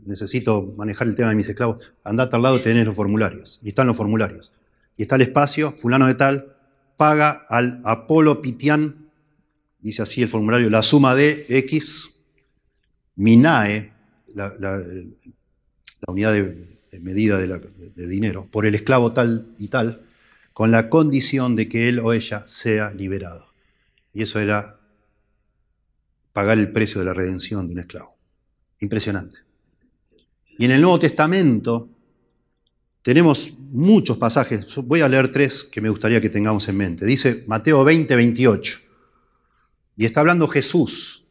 necesito 0.05 0.75
manejar 0.77 1.07
el 1.07 1.17
tema 1.17 1.31
de 1.31 1.37
mis 1.37 1.49
esclavos, 1.49 1.91
andate 2.05 2.37
al 2.37 2.43
lado, 2.43 2.61
tenés 2.61 2.85
los 2.85 2.95
formularios. 2.95 3.61
Y 3.62 3.69
están 3.69 3.87
los 3.87 3.97
formularios. 3.97 4.53
Y 4.99 5.03
está 5.05 5.15
el 5.15 5.23
espacio, 5.23 5.73
fulano 5.73 6.07
de 6.07 6.17
tal, 6.17 6.55
paga 6.99 7.47
al 7.49 7.81
Apolo 7.85 8.43
Pitian, 8.43 9.09
dice 9.81 10.03
así 10.03 10.21
el 10.21 10.29
formulario, 10.29 10.69
la 10.69 10.83
suma 10.83 11.15
de 11.15 11.47
X, 11.49 12.25
Minae, 13.17 13.91
la, 14.35 14.53
unidad 16.07 16.35
de, 16.35 16.74
medida 17.01 17.39
de 17.39 18.09
dinero, 18.09 18.49
por 18.51 18.67
el 18.67 18.75
esclavo 18.75 19.13
tal 19.13 19.55
y 19.59 19.69
tal, 19.69 20.03
con 20.53 20.71
la 20.71 20.89
condición 20.89 21.57
de 21.57 21.69
que 21.69 21.89
él 21.89 21.99
o 21.99 22.13
ella 22.13 22.45
sea 22.47 22.93
liberado. 22.93 23.53
Y 24.13 24.23
eso 24.23 24.39
era 24.39 24.81
pagar 26.33 26.59
el 26.59 26.71
precio 26.73 27.01
de 27.01 27.07
la 27.07 27.15
redención 27.15 27.67
de 27.67 27.75
un 27.75 27.81
esclavo. 27.81 28.17
Impresionante. 28.81 29.39
Y 30.59 30.65
en 30.65 30.71
el 30.71 30.81
Nuevo 30.81 30.99
Testamento 30.99 31.89
tenemos 33.03 33.59
muchos 33.71 34.17
pasajes. 34.17 34.75
Voy 34.77 35.01
a 35.01 35.09
leer 35.09 35.31
tres 35.31 35.65
que 35.65 35.81
me 35.81 35.91
gustaría 35.91 36.21
que 36.21 36.31
tengamos 36.31 36.69
en 36.69 36.77
mente. 36.77 37.05
Dice 37.05 37.45
Mateo 37.47 37.85
20, 37.85 38.15
28. 38.17 38.79
Y 39.97 40.05
está 40.07 40.21
hablando 40.21 40.49
Jesús. 40.49 41.27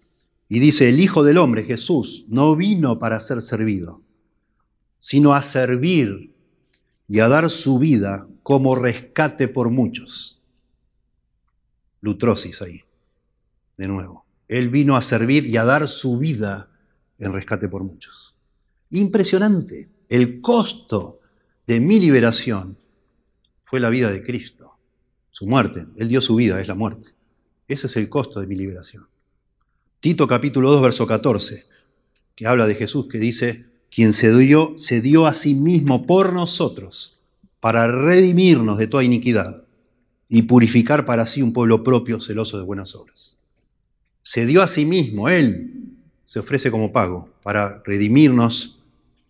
Y 0.48 0.60
dice, 0.60 0.90
el 0.90 1.00
Hijo 1.00 1.24
del 1.24 1.38
Hombre, 1.38 1.64
Jesús, 1.64 2.26
no 2.28 2.56
vino 2.56 3.00
para 3.00 3.20
ser 3.20 3.42
servido, 3.42 4.03
sino 5.04 5.34
a 5.34 5.42
servir 5.42 6.34
y 7.10 7.20
a 7.20 7.28
dar 7.28 7.50
su 7.50 7.78
vida 7.78 8.26
como 8.42 8.74
rescate 8.74 9.50
por 9.50 9.70
muchos. 9.70 10.42
Lutrosis 12.00 12.62
ahí, 12.62 12.84
de 13.76 13.90
nuevo. 13.90 14.26
Él 14.48 14.70
vino 14.70 14.96
a 14.96 15.02
servir 15.02 15.46
y 15.46 15.58
a 15.58 15.66
dar 15.66 15.90
su 15.90 16.18
vida 16.20 16.70
en 17.20 17.34
rescate 17.34 17.68
por 17.68 17.84
muchos. 17.84 18.34
Impresionante. 18.92 19.90
El 20.08 20.40
costo 20.40 21.20
de 21.68 21.82
mi 21.82 22.00
liberación 22.00 22.78
fue 23.60 23.82
la 23.82 23.90
vida 23.90 24.10
de 24.10 24.24
Cristo, 24.24 24.78
su 25.32 25.48
muerte. 25.48 25.86
Él 25.98 26.08
dio 26.08 26.22
su 26.22 26.38
vida, 26.38 26.62
es 26.62 26.70
la 26.70 26.76
muerte. 26.76 27.08
Ese 27.68 27.88
es 27.88 27.98
el 27.98 28.08
costo 28.08 28.40
de 28.40 28.48
mi 28.48 28.56
liberación. 28.56 29.10
Tito 30.00 30.30
capítulo 30.30 30.72
2, 30.72 30.82
verso 30.82 31.06
14, 31.06 31.66
que 32.36 32.48
habla 32.48 32.68
de 32.68 32.76
Jesús, 32.76 33.10
que 33.10 33.18
dice, 33.18 33.73
quien 33.94 34.14
se 34.14 34.36
dio, 34.36 34.74
se 34.78 35.02
dio 35.02 35.28
a 35.28 35.34
sí 35.34 35.54
mismo 35.54 36.08
por 36.08 36.34
nosotros 36.34 37.20
para 37.60 37.88
redimirnos 37.88 38.80
de 38.80 38.88
toda 38.88 39.04
iniquidad 39.04 39.66
y 40.28 40.44
purificar 40.44 41.06
para 41.06 41.28
sí 41.28 41.44
un 41.44 41.54
pueblo 41.54 41.84
propio 41.84 42.20
celoso 42.20 42.58
de 42.58 42.64
buenas 42.64 42.96
obras. 42.96 43.38
Se 44.24 44.48
dio 44.48 44.64
a 44.64 44.68
sí 44.68 44.86
mismo, 44.86 45.30
Él 45.30 45.72
se 46.24 46.40
ofrece 46.40 46.72
como 46.72 46.92
pago 46.92 47.30
para 47.44 47.84
redimirnos 47.86 48.80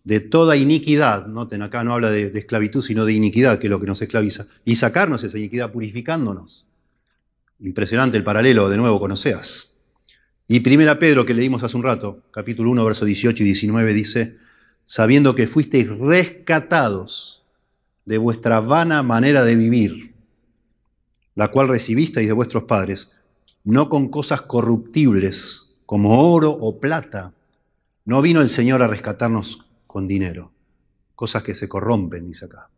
de 0.02 0.20
toda 0.20 0.56
iniquidad. 0.56 1.26
Noten, 1.26 1.60
acá 1.60 1.84
no 1.84 1.92
habla 1.92 2.10
de, 2.10 2.26
esclavitud, 2.34 2.80
sino 2.80 3.04
de 3.04 3.12
iniquidad, 3.12 3.58
que 3.58 3.66
es 3.66 3.70
lo 3.70 3.80
que 3.80 3.86
nos 3.86 4.00
esclaviza, 4.00 4.46
y 4.64 4.76
sacarnos 4.76 5.24
esa 5.24 5.36
iniquidad 5.36 5.72
purificándonos. 5.72 6.66
Impresionante 7.60 8.16
el 8.16 8.24
paralelo 8.24 8.70
de 8.70 8.78
nuevo 8.78 8.98
con 8.98 9.12
Oseas. 9.12 9.76
Y 10.46 10.60
primera 10.60 10.98
Pedro, 10.98 11.26
que 11.26 11.34
leímos 11.34 11.62
hace 11.62 11.76
un 11.76 11.82
rato, 11.82 12.22
capítulo 12.30 12.70
1, 12.70 12.84
versos 12.84 13.06
18 13.06 13.42
y 13.42 13.46
19, 13.46 13.92
dice, 13.92 14.43
sabiendo 14.84 15.34
que 15.34 15.46
fuisteis 15.46 15.88
rescatados 15.88 17.42
de 18.04 18.18
vuestra 18.18 18.60
vana 18.60 19.02
manera 19.02 19.44
de 19.44 19.56
vivir, 19.56 20.14
la 21.34 21.50
cual 21.50 21.68
recibisteis 21.68 22.28
de 22.28 22.34
vuestros 22.34 22.64
padres, 22.64 23.12
no 23.64 23.88
con 23.88 24.08
cosas 24.08 24.42
corruptibles 24.42 25.76
como 25.86 26.32
oro 26.32 26.50
o 26.50 26.78
plata. 26.78 27.32
No 28.04 28.20
vino 28.20 28.40
el 28.40 28.50
Señor 28.50 28.82
a 28.82 28.86
rescatarnos 28.86 29.66
con 29.86 30.06
dinero, 30.06 30.52
cosas 31.14 31.42
que 31.42 31.54
se 31.54 31.68
corrompen, 31.68 32.26
dice 32.26 32.44
acá, 32.44 32.68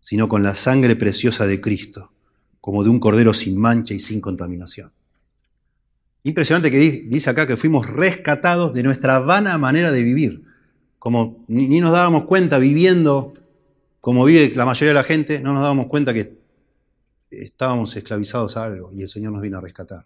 sino 0.00 0.28
con 0.28 0.42
la 0.42 0.54
sangre 0.54 0.96
preciosa 0.96 1.46
de 1.46 1.60
Cristo, 1.60 2.12
como 2.60 2.82
de 2.82 2.90
un 2.90 2.98
cordero 2.98 3.32
sin 3.34 3.58
mancha 3.58 3.94
y 3.94 4.00
sin 4.00 4.20
contaminación. 4.20 4.90
Impresionante 6.24 6.70
que 6.70 6.78
dice 6.78 7.30
acá 7.30 7.46
que 7.46 7.56
fuimos 7.56 7.86
rescatados 7.86 8.74
de 8.74 8.82
nuestra 8.82 9.20
vana 9.20 9.56
manera 9.56 9.92
de 9.92 10.02
vivir, 10.02 10.47
como 10.98 11.42
ni 11.48 11.80
nos 11.80 11.92
dábamos 11.92 12.24
cuenta 12.24 12.58
viviendo 12.58 13.34
como 14.00 14.24
vive 14.24 14.54
la 14.54 14.64
mayoría 14.64 14.88
de 14.88 14.94
la 14.94 15.04
gente, 15.04 15.40
no 15.40 15.52
nos 15.52 15.62
dábamos 15.62 15.86
cuenta 15.86 16.14
que 16.14 16.38
estábamos 17.30 17.94
esclavizados 17.96 18.56
a 18.56 18.64
algo 18.64 18.90
y 18.94 19.02
el 19.02 19.08
Señor 19.08 19.32
nos 19.32 19.42
vino 19.42 19.58
a 19.58 19.60
rescatar. 19.60 20.04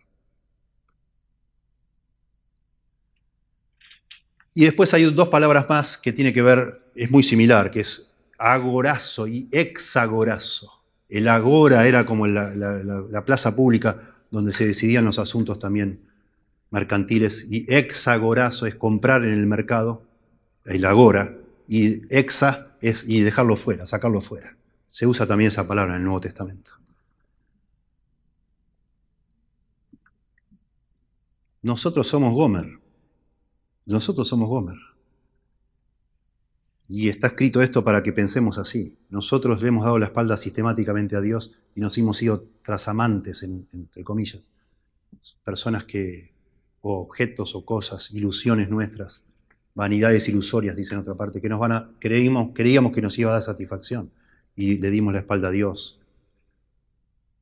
Y 4.55 4.65
después 4.65 4.93
hay 4.93 5.05
dos 5.05 5.29
palabras 5.29 5.69
más 5.69 5.97
que 5.97 6.13
tiene 6.13 6.33
que 6.33 6.43
ver, 6.43 6.83
es 6.95 7.11
muy 7.11 7.23
similar, 7.23 7.71
que 7.71 7.81
es 7.81 8.13
agorazo 8.39 9.27
y 9.27 9.49
exagorazo. 9.51 10.83
El 11.09 11.29
agora 11.29 11.87
era 11.87 12.05
como 12.05 12.27
la, 12.27 12.55
la, 12.55 13.25
plaza 13.25 13.55
pública 13.55 14.17
donde 14.31 14.53
se 14.53 14.67
decidían 14.67 15.05
los 15.05 15.19
asuntos 15.19 15.59
también 15.59 16.01
mercantiles 16.71 17.47
y 17.51 17.67
exagorazo 17.73 18.67
es 18.67 18.75
comprar 18.75 19.25
en 19.25 19.35
el 19.35 19.47
mercado, 19.47 20.03
el 20.65 20.85
agora, 20.85 21.37
y 21.69 22.03
exa 22.15 22.77
es 22.81 23.05
y 23.07 23.21
dejarlo 23.21 23.57
fuera, 23.57 23.87
sacarlo 23.87 24.21
fuera. 24.21 24.57
Se 24.89 25.07
usa 25.07 25.27
también 25.27 25.49
esa 25.49 25.67
palabra 25.67 25.95
en 25.95 26.01
el 26.01 26.05
Nuevo 26.05 26.21
Testamento. 26.21 26.73
Nosotros 31.63 32.07
somos 32.09 32.35
Gomer. 32.35 32.81
Nosotros 33.87 34.29
somos 34.29 34.49
Gomer. 34.49 34.79
Y 36.89 37.09
está 37.09 37.29
escrito 37.29 37.63
esto 37.63 37.85
para 37.85 38.03
que 38.03 38.13
pensemos 38.13 38.59
así. 38.59 38.99
Nosotros 39.09 39.63
le 39.63 39.69
hemos 39.69 39.85
dado 39.85 39.99
la 39.99 40.07
espalda 40.07 40.37
sistemáticamente 40.37 41.17
a 41.17 41.21
Dios 41.21 41.55
y 41.75 41.81
nos 41.81 41.97
hemos 41.97 42.19
sido 42.19 42.45
trasamantes, 42.63 43.43
entre 43.45 44.05
comillas. 44.05 44.51
Personas 45.45 45.85
que, 45.85 46.33
o 46.81 47.01
objetos 47.01 47.55
o 47.55 47.65
cosas, 47.65 48.11
ilusiones 48.11 48.69
nuestras, 48.69 49.23
vanidades 49.75 50.29
ilusorias, 50.29 50.77
dice 50.77 50.95
en 50.95 51.01
otra 51.01 51.15
parte, 51.15 51.41
que 51.41 51.49
nos 51.49 51.61
a, 51.63 51.91
creímos, 51.99 52.51
creíamos 52.55 52.93
que 52.93 53.03
nos 53.03 53.19
iba 53.19 53.31
a 53.31 53.35
dar 53.35 53.43
satisfacción 53.43 54.11
y 54.55 54.79
le 54.79 54.91
dimos 54.91 55.13
la 55.13 55.21
espalda 55.21 55.49
a 55.49 55.51
Dios, 55.51 56.01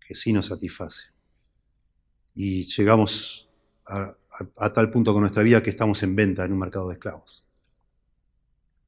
que 0.06 0.14
sí 0.14 0.32
nos 0.32 0.46
satisface. 0.46 1.06
Y 2.34 2.64
llegamos 2.64 3.48
a, 3.86 4.14
tal 4.72 4.90
punto 4.90 5.12
con 5.12 5.22
nuestra 5.22 5.42
vida 5.42 5.62
que 5.62 5.70
estamos 5.70 6.02
en 6.02 6.14
venta 6.14 6.44
en 6.44 6.52
un 6.52 6.58
mercado 6.58 6.88
de 6.88 6.94
esclavos. 6.94 7.46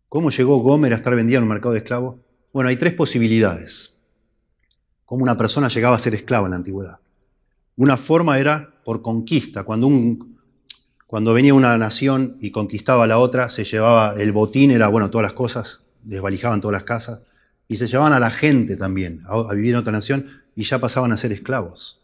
¿Cómo 0.08 0.30
llegó 0.30 0.58
Gomer 0.58 0.92
a 0.92 0.96
estar 0.96 1.14
vendida 1.16 1.38
en 1.38 1.44
un 1.44 1.48
mercado 1.48 1.72
de 1.72 1.78
esclavos? 1.78 2.16
Bueno, 2.52 2.68
hay 2.68 2.76
tres 2.76 2.92
posibilidades. 2.92 4.00
Cómo 5.04 5.22
una 5.22 5.36
persona 5.36 5.68
llegaba 5.68 5.96
a 5.96 5.98
ser 5.98 6.14
esclava 6.14 6.46
en 6.46 6.50
la 6.52 6.56
antigüedad. 6.58 7.00
Una 7.76 7.96
forma 7.96 8.38
era 8.38 8.82
por 8.84 9.02
conquista. 9.02 9.64
Cuando, 9.64 9.86
un, 9.86 10.31
cuando 11.12 11.34
venía 11.34 11.52
una 11.52 11.76
nación 11.76 12.38
y 12.40 12.52
conquistaba 12.52 13.06
la 13.06 13.18
otra, 13.18 13.50
se 13.50 13.64
llevaba 13.64 14.14
el 14.18 14.32
botín, 14.32 14.70
era 14.70 14.88
bueno, 14.88 15.10
todas 15.10 15.24
las 15.24 15.34
cosas, 15.34 15.82
desvalijaban 16.02 16.62
todas 16.62 16.72
las 16.72 16.84
casas, 16.84 17.20
y 17.68 17.76
se 17.76 17.86
llevaban 17.86 18.14
a 18.14 18.18
la 18.18 18.30
gente 18.30 18.78
también 18.78 19.20
a, 19.26 19.34
a 19.34 19.52
vivir 19.52 19.72
en 19.72 19.76
otra 19.76 19.92
nación 19.92 20.40
y 20.56 20.62
ya 20.62 20.80
pasaban 20.80 21.12
a 21.12 21.18
ser 21.18 21.30
esclavos. 21.30 22.00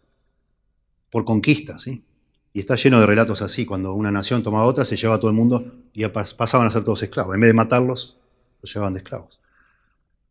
Por 1.09 1.25
conquista, 1.25 1.79
¿sí? 1.79 2.05
Y 2.53 2.61
está 2.61 2.75
lleno 2.75 3.01
de 3.01 3.07
relatos 3.07 3.41
así, 3.41 3.65
cuando 3.65 3.95
una 3.95 4.11
nación 4.11 4.43
tomaba 4.43 4.67
otra, 4.67 4.85
se 4.85 4.97
llevaba 4.97 5.17
a 5.17 5.21
todo 5.21 5.31
el 5.31 5.37
mundo 5.39 5.65
y 5.95 6.07
pasaban 6.07 6.67
a 6.67 6.71
ser 6.71 6.85
todos 6.85 7.03
esclavos. 7.03 7.35
En 7.35 7.41
vez 7.41 7.49
de 7.49 7.55
matarlos, 7.55 8.21
los 8.61 8.75
llevaban 8.75 8.93
de 8.93 8.99
esclavos. 8.99 9.41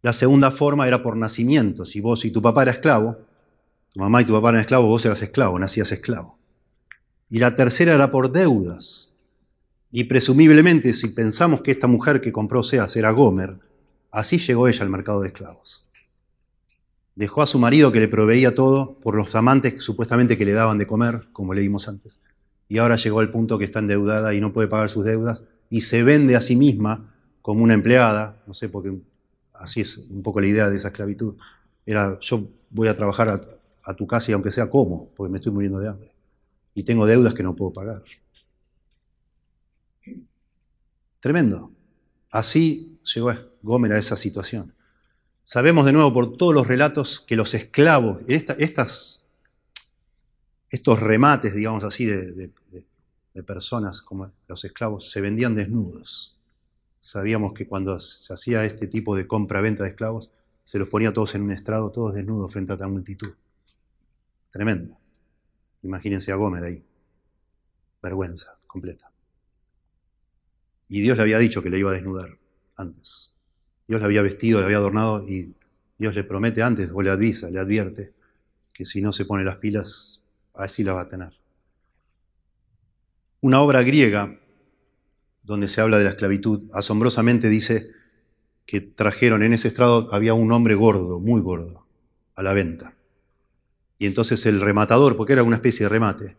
La 0.03 0.13
segunda 0.13 0.51
forma 0.51 0.88
era 0.88 1.01
por 1.01 1.17
nacimiento. 1.17 1.84
Si 1.84 1.99
vos 1.99 2.25
y 2.25 2.30
tu 2.30 2.43
papá 2.43 2.61
era 2.61 2.73
esclavo, 2.73 3.17
tu 3.91 3.99
mamá 4.01 4.21
y 4.21 4.25
tu 4.25 4.34
papá 4.34 4.49
eran 4.49 4.61
esclavos, 4.61 4.88
vos 4.88 5.03
eras 5.03 5.23
esclavo, 5.23 5.57
nacías 5.57 5.91
esclavo. 5.91 6.38
Y 7.30 7.39
la 7.39 7.55
tercera 7.55 7.93
era 7.93 8.09
por 8.09 8.32
deudas. 8.32 9.15
Y 9.91 10.05
presumiblemente, 10.05 10.93
si 10.93 11.09
pensamos 11.09 11.61
que 11.61 11.71
esta 11.71 11.88
mujer 11.88 12.21
que 12.21 12.32
compró 12.32 12.63
Seas 12.63 12.95
era 12.95 13.11
Gomer, 13.11 13.59
así 14.11 14.38
llegó 14.38 14.67
ella 14.67 14.84
al 14.84 14.89
mercado 14.89 15.21
de 15.21 15.30
esclavos. 15.30 15.88
Dejó 17.15 17.41
a 17.41 17.47
su 17.47 17.57
marido 17.57 17.91
que 17.91 17.99
le 17.99 18.07
proveía 18.07 18.53
todo 18.53 18.99
por 18.99 19.15
los 19.15 19.34
amantes 19.36 19.82
supuestamente 19.82 20.38
que 20.38 20.45
le 20.45 20.53
daban 20.53 20.78
de 20.78 20.88
comer, 20.88 21.28
como 21.34 21.53
leímos 21.53 21.88
antes. 21.88 22.19
Y 22.69 22.78
ahora 22.78 22.95
llegó 22.95 23.19
al 23.21 23.32
punto 23.32 23.57
que 23.57 23.65
está 23.65 23.80
endeudada 23.80 24.34
y 24.34 24.41
no 24.41 24.53
puede 24.53 24.67
pagar 24.67 24.89
sus 24.89 25.05
deudas 25.05 25.41
y 25.69 25.82
se 25.82 26.03
vende 26.03 26.36
a 26.36 26.41
sí 26.41 26.55
misma 26.55 27.13
como 27.41 27.63
una 27.63 27.73
empleada, 27.73 28.43
no 28.45 28.53
sé, 28.53 28.69
porque 28.69 28.93
así 29.53 29.82
es 29.82 29.97
un 29.97 30.21
poco 30.21 30.41
la 30.41 30.47
idea 30.47 30.69
de 30.69 30.75
esa 30.75 30.89
esclavitud. 30.89 31.36
Era, 31.86 32.19
yo 32.19 32.47
voy 32.69 32.89
a 32.89 32.95
trabajar 32.95 33.30
a, 33.30 33.41
a 33.84 33.93
tu 33.95 34.05
casa 34.05 34.32
y 34.32 34.34
aunque 34.34 34.51
sea 34.51 34.69
como, 34.69 35.09
porque 35.15 35.32
me 35.32 35.38
estoy 35.38 35.53
muriendo 35.53 35.80
de 35.80 35.88
hambre. 35.88 36.11
Y 36.78 36.84
tengo 36.84 37.07
deudas 37.07 37.34
que 37.34 37.41
no 37.41 37.55
puedo 37.55 37.73
pagar. 37.73 38.03
Tremendo. 41.19 41.71
Así 42.30 42.99
llegó 43.15 43.34
Gómez 43.63 43.91
a 43.93 43.97
esa 43.97 44.15
situación. 44.15 44.75
Sabemos 45.41 45.88
de 45.88 45.93
nuevo 45.93 46.13
por 46.13 46.38
todos 46.38 46.53
los 46.53 46.67
relatos 46.67 47.19
que 47.19 47.36
los 47.36 47.55
esclavos, 47.55 48.19
estas, 48.28 49.23
estos 50.69 50.99
remates, 50.99 51.55
digamos 51.55 51.84
así, 51.84 52.05
de, 52.05 52.51
personas 53.43 54.03
como 54.03 54.32
los 54.47 54.63
esclavos, 54.63 55.09
se 55.09 55.19
vendían 55.19 55.55
desnudos. 55.55 56.38
Sabíamos 56.99 57.53
que 57.53 57.67
cuando 57.67 57.99
se 57.99 58.32
hacía 58.32 58.63
este 58.65 58.86
tipo 58.86 59.15
de 59.15 59.25
compra-venta 59.25 59.82
de 59.82 59.89
esclavos, 59.89 60.30
se 60.63 60.78
los 60.78 60.89
ponía 60.89 61.11
todos 61.11 61.34
en 61.34 61.41
un 61.41 61.51
estrado, 61.51 61.91
todos 61.91 62.13
desnudos 62.13 62.51
frente 62.51 62.73
a 62.73 62.78
tal 62.78 62.91
multitud. 62.91 63.34
Tremendo. 64.51 65.06
Imagínense 65.84 66.32
a 66.32 66.36
Gomer 66.36 66.63
ahí. 66.63 66.84
Vergüenza 68.01 68.59
completa. 68.67 69.11
Y 70.89 71.01
Dios 71.01 71.17
le 71.17 71.23
había 71.23 71.39
dicho 71.39 71.61
que 71.61 71.69
le 71.69 71.80
iba 71.80 71.91
a 71.91 71.93
desnudar 71.93 72.38
antes. 72.75 73.36
Dios 73.88 73.99
le 74.01 74.05
había 74.05 74.21
vestido, 74.21 74.59
le 74.59 74.65
había 74.65 74.78
adornado 74.78 75.28
y 75.28 75.55
Dios 75.97 76.13
le 76.13 76.23
promete 76.23 76.61
antes 76.61 76.91
o 76.93 77.01
le 77.01 77.09
avisa, 77.09 77.49
le 77.49 77.59
advierte 77.59 78.13
que 78.73 78.86
si 78.86 79.01
no 79.01 79.11
se 79.11 79.25
pone 79.25 79.43
las 79.43 79.55
pilas, 79.55 80.23
así 80.53 80.84
la 80.84 80.93
va 80.93 81.01
a 81.01 81.09
tener. 81.09 81.34
Una 83.41 83.61
obra 83.61 83.82
griega 83.84 84.39
donde 85.43 85.67
se 85.67 85.82
habla 85.82 85.97
de 85.97 86.03
la 86.03 86.11
esclavitud, 86.11 86.69
asombrosamente 86.73 87.49
dice 87.49 87.91
que 88.65 88.82
trajeron 88.82 89.43
en 89.43 89.53
ese 89.53 89.69
estrado, 89.69 90.13
había 90.13 90.34
un 90.34 90.51
hombre 90.51 90.75
gordo, 90.75 91.19
muy 91.19 91.39
gordo, 91.39 91.88
a 92.36 92.43
la 92.43 92.53
venta. 92.53 92.96
Y 93.99 94.05
entonces 94.05 94.45
el 94.45 94.61
rematador, 94.61 95.15
porque 95.17 95.33
era 95.33 95.43
una 95.43 95.55
especie 95.55 95.85
de 95.85 95.89
remate, 95.89 96.37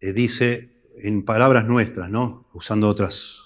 eh, 0.00 0.12
dice 0.12 0.70
en 1.00 1.24
palabras 1.24 1.66
nuestras, 1.66 2.10
¿no? 2.10 2.46
usando 2.52 2.88
otras, 2.88 3.38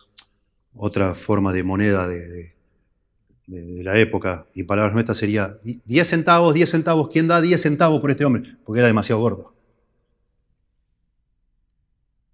otra 0.74 1.14
forma 1.14 1.52
de 1.52 1.62
moneda 1.62 2.08
de, 2.08 2.52
la 3.46 3.98
época, 3.98 4.46
y 4.54 4.62
palabras 4.62 4.94
nuestras 4.94 5.18
sería 5.18 5.58
10 5.62 6.08
centavos, 6.08 6.54
10 6.54 6.70
centavos, 6.70 7.08
¿quién 7.10 7.28
da 7.28 7.40
10 7.40 7.60
centavos 7.60 8.00
por 8.00 8.10
este 8.10 8.24
hombre? 8.24 8.56
Porque 8.64 8.78
era 8.78 8.86
demasiado 8.86 9.20
gordo. 9.20 9.54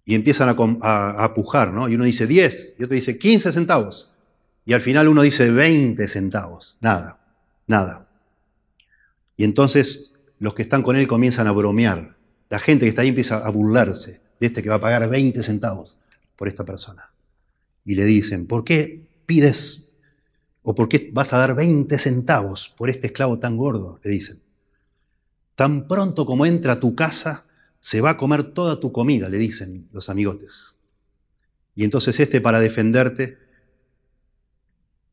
Y 0.05 0.15
empiezan 0.15 0.47
a, 0.47 1.23
a, 1.23 1.33
pujar, 1.33 1.73
¿no? 1.73 1.89
Y 1.89 1.95
uno 1.95 2.05
dice 2.05 2.25
10, 2.25 2.75
y 2.79 2.83
otro 2.83 2.95
dice 2.95 3.19
15 3.19 3.51
centavos. 3.51 4.15
Y 4.65 4.73
al 4.73 4.81
final 4.81 5.07
uno 5.09 5.21
dice 5.21 5.51
20 5.51 6.07
centavos. 6.07 6.77
Nada, 6.79 7.19
nada. 7.67 8.07
Y 9.35 9.43
entonces 9.43 10.18
los 10.39 10.53
que 10.53 10.63
están 10.63 10.83
con 10.83 10.95
él 10.95 11.07
comienzan 11.07 11.47
a 11.47 11.51
bromear. 11.51 12.17
La 12.49 12.59
gente 12.59 12.85
que 12.85 12.89
está 12.89 13.03
ahí 13.03 13.09
empieza 13.09 13.37
a 13.37 13.49
burlarse 13.51 14.21
de 14.39 14.47
este 14.47 14.63
que 14.63 14.69
va 14.69 14.75
a 14.75 14.79
pagar 14.79 15.07
20 15.09 15.43
centavos 15.43 15.99
por 16.35 16.47
esta 16.47 16.65
persona. 16.65 17.11
Y 17.85 17.95
le 17.95 18.05
dicen, 18.05 18.47
¿por 18.47 18.63
qué 18.63 19.05
pides 19.25 19.89
¿O 20.61 20.75
por 20.75 20.89
qué 20.89 21.09
vas 21.13 21.33
a 21.33 21.37
dar 21.37 21.55
20 21.55 21.97
centavos 21.97 22.73
por 22.77 22.89
este 22.89 23.07
esclavo 23.07 23.39
tan 23.39 23.57
gordo? 23.57 23.99
Le 24.03 24.11
dicen. 24.11 24.41
Tan 25.55 25.87
pronto 25.87 26.25
como 26.25 26.45
entra 26.45 26.73
a 26.73 26.79
tu 26.79 26.95
casa, 26.95 27.47
se 27.79 28.01
va 28.01 28.11
a 28.11 28.17
comer 28.17 28.53
toda 28.53 28.79
tu 28.79 28.91
comida, 28.91 29.29
le 29.29 29.37
dicen 29.37 29.87
los 29.91 30.09
amigotes. 30.09 30.75
Y 31.75 31.83
entonces 31.83 32.19
este 32.19 32.39
para 32.39 32.59
defenderte, 32.59 33.37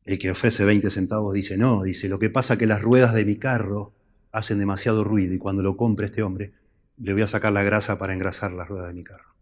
el 0.05 0.19
que 0.19 0.31
ofrece 0.31 0.63
20 0.63 0.89
centavos 0.89 1.33
dice, 1.33 1.57
no, 1.57 1.83
dice, 1.83 2.07
lo 2.07 2.19
que 2.19 2.29
pasa 2.29 2.57
que 2.57 2.67
las 2.67 2.81
ruedas 2.81 3.13
de 3.13 3.25
mi 3.25 3.37
carro 3.37 3.93
hacen 4.31 4.59
demasiado 4.59 5.03
ruido 5.03 5.33
y 5.33 5.37
cuando 5.37 5.63
lo 5.63 5.77
compre 5.77 6.07
este 6.07 6.23
hombre, 6.23 6.53
le 6.97 7.13
voy 7.13 7.21
a 7.21 7.27
sacar 7.27 7.53
la 7.53 7.63
grasa 7.63 7.99
para 7.99 8.13
engrasar 8.13 8.51
las 8.51 8.67
ruedas 8.67 8.87
de 8.87 8.93
mi 8.93 9.03
carro. 9.03 9.35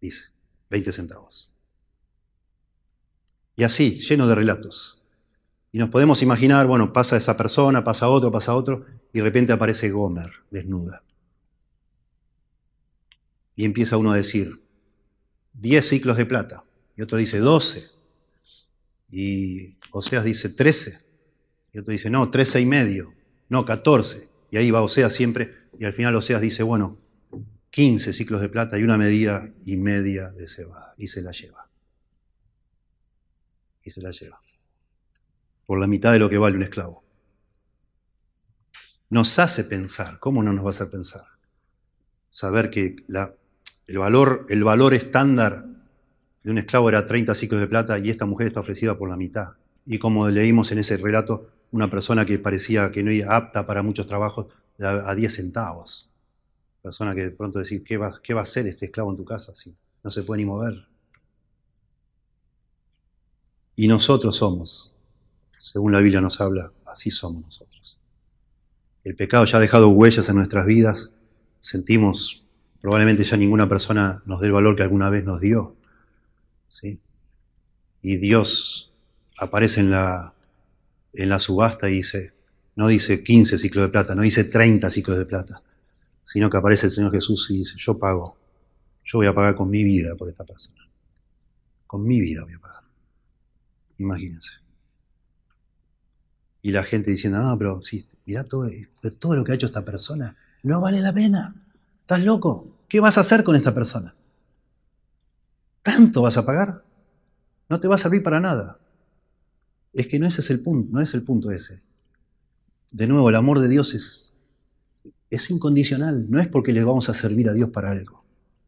Dice, 0.00 0.24
20 0.70 0.92
centavos. 0.92 1.50
Y 3.56 3.64
así, 3.64 3.98
lleno 3.98 4.26
de 4.26 4.34
relatos. 4.34 5.04
Y 5.70 5.78
nos 5.78 5.90
podemos 5.90 6.22
imaginar, 6.22 6.66
bueno, 6.66 6.92
pasa 6.92 7.16
esa 7.16 7.36
persona, 7.36 7.84
pasa 7.84 8.08
otro, 8.08 8.30
pasa 8.30 8.54
otro, 8.54 8.86
y 9.12 9.18
de 9.18 9.24
repente 9.24 9.52
aparece 9.52 9.90
Gomer, 9.90 10.30
desnuda. 10.50 11.02
Y 13.56 13.64
empieza 13.64 13.96
uno 13.96 14.12
a 14.12 14.16
decir, 14.16 14.62
10 15.54 15.86
ciclos 15.86 16.16
de 16.16 16.26
plata, 16.26 16.64
y 16.96 17.02
otro 17.02 17.18
dice 17.18 17.38
12, 17.38 17.90
y 19.10 19.76
Oseas 19.90 20.24
dice 20.24 20.48
13, 20.48 21.00
y 21.74 21.78
otro 21.78 21.92
dice, 21.92 22.10
no, 22.10 22.30
13 22.30 22.60
y 22.60 22.66
medio, 22.66 23.14
no, 23.48 23.64
14, 23.64 24.31
y 24.52 24.58
ahí 24.58 24.70
va 24.70 24.82
Oseas 24.82 25.14
siempre, 25.14 25.54
y 25.78 25.86
al 25.86 25.94
final 25.94 26.14
Oseas 26.14 26.42
dice, 26.42 26.62
bueno, 26.62 26.98
15 27.70 28.12
ciclos 28.12 28.42
de 28.42 28.50
plata 28.50 28.78
y 28.78 28.82
una 28.82 28.98
medida 28.98 29.48
y 29.64 29.78
media 29.78 30.30
de 30.30 30.46
cebada, 30.46 30.92
y 30.98 31.08
se 31.08 31.22
la 31.22 31.32
lleva. 31.32 31.70
Y 33.82 33.90
se 33.90 34.02
la 34.02 34.10
lleva. 34.10 34.42
Por 35.64 35.80
la 35.80 35.86
mitad 35.86 36.12
de 36.12 36.18
lo 36.18 36.28
que 36.28 36.36
vale 36.36 36.56
un 36.56 36.62
esclavo. 36.64 37.02
Nos 39.08 39.38
hace 39.38 39.64
pensar, 39.64 40.18
¿cómo 40.18 40.42
no 40.42 40.52
nos 40.52 40.64
va 40.64 40.68
a 40.68 40.70
hacer 40.70 40.90
pensar? 40.90 41.24
Saber 42.28 42.68
que 42.68 42.96
el, 43.86 43.98
valor, 43.98 44.44
el 44.50 44.64
valor 44.64 44.92
estándar 44.92 45.64
de 46.42 46.50
un 46.50 46.58
esclavo 46.58 46.90
era 46.90 47.06
30 47.06 47.34
ciclos 47.34 47.58
de 47.58 47.68
plata 47.68 47.98
y 47.98 48.10
esta 48.10 48.26
mujer 48.26 48.48
está 48.48 48.60
ofrecida 48.60 48.98
por 48.98 49.08
la 49.08 49.16
mitad. 49.16 49.54
Y 49.86 49.98
como 49.98 50.28
leímos 50.28 50.72
en 50.72 50.78
ese 50.78 50.98
relato, 50.98 51.48
una 51.72 51.88
persona 51.90 52.24
que 52.24 52.38
parecía 52.38 52.92
que 52.92 53.02
no 53.02 53.10
era 53.10 53.36
apta 53.36 53.66
para 53.66 53.82
muchos 53.82 54.06
trabajos 54.06 54.46
a 54.78 55.14
10 55.14 55.34
centavos. 55.34 56.08
Persona 56.82 57.14
que 57.14 57.22
de 57.22 57.30
pronto 57.30 57.58
decir, 57.58 57.82
¿qué 57.82 57.96
va, 57.96 58.20
¿qué 58.22 58.34
va 58.34 58.40
a 58.40 58.44
hacer 58.44 58.66
este 58.66 58.86
esclavo 58.86 59.10
en 59.10 59.16
tu 59.16 59.24
casa 59.24 59.54
si 59.54 59.74
no 60.02 60.10
se 60.10 60.22
puede 60.22 60.42
ni 60.42 60.46
mover? 60.46 60.86
Y 63.74 63.88
nosotros 63.88 64.36
somos, 64.36 64.94
según 65.58 65.92
la 65.92 66.00
Biblia 66.00 66.20
nos 66.20 66.40
habla, 66.40 66.72
así 66.84 67.10
somos 67.10 67.42
nosotros. 67.42 67.98
El 69.02 69.16
pecado 69.16 69.44
ya 69.46 69.56
ha 69.56 69.60
dejado 69.60 69.88
huellas 69.88 70.28
en 70.28 70.36
nuestras 70.36 70.66
vidas, 70.66 71.12
sentimos, 71.60 72.44
probablemente 72.80 73.24
ya 73.24 73.36
ninguna 73.36 73.68
persona 73.68 74.22
nos 74.26 74.40
dé 74.40 74.48
el 74.48 74.52
valor 74.52 74.76
que 74.76 74.82
alguna 74.82 75.08
vez 75.08 75.24
nos 75.24 75.40
dio. 75.40 75.74
¿sí? 76.68 77.00
Y 78.02 78.18
Dios 78.18 78.92
aparece 79.38 79.80
en 79.80 79.90
la, 79.90 80.34
en 81.12 81.28
la 81.28 81.38
subasta 81.38 81.86
dice, 81.86 82.32
no 82.76 82.88
dice 82.88 83.22
15 83.22 83.58
ciclos 83.58 83.84
de 83.84 83.90
plata, 83.90 84.14
no 84.14 84.22
dice 84.22 84.44
30 84.44 84.88
ciclos 84.90 85.18
de 85.18 85.26
plata, 85.26 85.62
sino 86.24 86.48
que 86.48 86.56
aparece 86.56 86.86
el 86.86 86.92
Señor 86.92 87.12
Jesús 87.12 87.50
y 87.50 87.58
dice, 87.58 87.74
yo 87.76 87.98
pago, 87.98 88.36
yo 89.04 89.18
voy 89.18 89.26
a 89.26 89.34
pagar 89.34 89.54
con 89.54 89.68
mi 89.68 89.84
vida 89.84 90.14
por 90.16 90.28
esta 90.28 90.44
persona. 90.44 90.80
Con 91.86 92.04
mi 92.04 92.20
vida 92.20 92.42
voy 92.44 92.54
a 92.54 92.58
pagar. 92.58 92.82
Imagínense. 93.98 94.52
Y 96.62 96.70
la 96.70 96.84
gente 96.84 97.10
diciendo, 97.10 97.40
ah, 97.40 97.56
pero 97.58 97.82
si, 97.82 98.06
mirá 98.24 98.44
todo, 98.44 98.70
todo 99.18 99.34
lo 99.34 99.44
que 99.44 99.52
ha 99.52 99.54
hecho 99.56 99.66
esta 99.66 99.84
persona, 99.84 100.36
no 100.62 100.80
vale 100.80 101.00
la 101.00 101.12
pena. 101.12 101.54
¿Estás 102.00 102.22
loco? 102.22 102.68
¿Qué 102.88 103.00
vas 103.00 103.18
a 103.18 103.22
hacer 103.22 103.42
con 103.42 103.56
esta 103.56 103.74
persona? 103.74 104.14
¿Tanto 105.82 106.22
vas 106.22 106.36
a 106.36 106.46
pagar? 106.46 106.84
No 107.68 107.80
te 107.80 107.88
va 107.88 107.96
a 107.96 107.98
servir 107.98 108.22
para 108.22 108.38
nada. 108.38 108.78
Es 109.92 110.06
que 110.06 110.18
no 110.18 110.26
ese 110.26 110.40
es 110.40 110.50
el 110.50 110.60
punto, 110.60 110.88
no 110.92 111.00
es 111.00 111.14
el 111.14 111.22
punto 111.22 111.50
ese. 111.50 111.82
De 112.90 113.06
nuevo, 113.06 113.28
el 113.28 113.36
amor 113.36 113.60
de 113.60 113.68
Dios 113.68 113.94
es, 113.94 114.36
es 115.30 115.50
incondicional. 115.50 116.26
No 116.28 116.40
es 116.40 116.48
porque 116.48 116.72
le 116.72 116.84
vamos 116.84 117.08
a 117.08 117.14
servir 117.14 117.48
a 117.48 117.52
Dios 117.52 117.70
para 117.70 117.90
algo. 117.90 118.24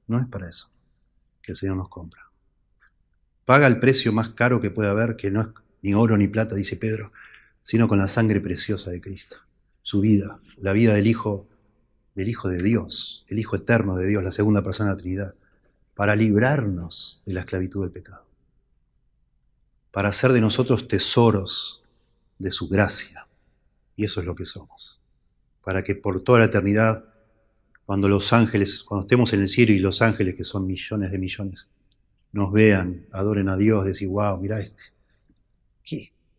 No 0.07 0.18
es 0.18 0.27
para 0.27 0.49
eso 0.49 0.70
que 1.45 1.53
el 1.53 1.57
Señor 1.57 1.77
nos 1.77 1.89
compra. 1.89 2.22
Paga 3.45 3.66
el 3.66 3.79
precio 3.79 4.12
más 4.12 4.31
caro 4.31 4.61
que 4.61 4.70
puede 4.70 4.89
haber, 4.89 5.16
que 5.16 5.31
no 5.31 5.43
es 5.43 5.49
ni 5.83 5.93
oro 5.93 6.16
ni 6.16 6.29
plata, 6.29 6.55
dice 6.55 6.77
Pedro, 6.77 7.12
sino 7.61 7.89
con 7.89 7.99
la 7.99 8.09
sangre 8.09 8.41
preciosa 8.41 8.91
de 8.91 9.03
Cristo. 9.03 9.37
Su 9.83 10.01
vida, 10.01 10.41
la 10.57 10.72
vida 10.72 10.95
del 10.95 11.07
Hijo, 11.07 11.47
del 12.14 12.31
Hijo 12.31 12.49
de 12.49 12.62
Dios, 12.62 13.27
el 13.29 13.39
Hijo 13.39 13.57
eterno 13.57 13.97
de 13.97 14.07
Dios, 14.07 14.25
la 14.25 14.33
segunda 14.33 14.64
persona 14.64 14.91
de 14.91 14.97
la 14.97 15.03
Trinidad, 15.03 15.35
para 15.95 16.16
librarnos 16.16 17.22
de 17.27 17.35
la 17.35 17.41
esclavitud 17.41 17.83
del 17.83 17.91
pecado, 17.91 18.24
para 19.95 20.09
hacer 20.09 20.33
de 20.33 20.41
nosotros 20.41 20.89
tesoros 20.89 21.85
de 22.41 22.51
su 22.51 22.69
gracia. 22.69 23.29
Y 23.95 24.05
eso 24.05 24.19
es 24.19 24.27
lo 24.27 24.35
que 24.35 24.45
somos. 24.45 25.01
Para 25.63 25.85
que 25.85 25.95
por 25.95 26.21
toda 26.25 26.41
la 26.41 26.47
eternidad, 26.47 27.05
cuando 27.87 28.09
los 28.09 28.33
ángeles, 28.33 28.83
cuando 28.83 29.07
estemos 29.07 29.33
en 29.35 29.43
el 29.43 29.49
cielo 29.49 29.73
y 29.73 29.79
los 29.79 30.03
ángeles, 30.03 30.35
que 30.35 30.43
son 30.43 30.67
millones 30.67 31.13
de 31.13 31.19
millones, 31.21 31.69
nos 32.33 32.51
vean, 32.51 33.07
adoren 33.13 33.49
a 33.49 33.57
Dios, 33.57 33.85
decir, 33.85 34.09
wow, 34.09 34.37
mira 34.37 34.59
este. 34.59 34.83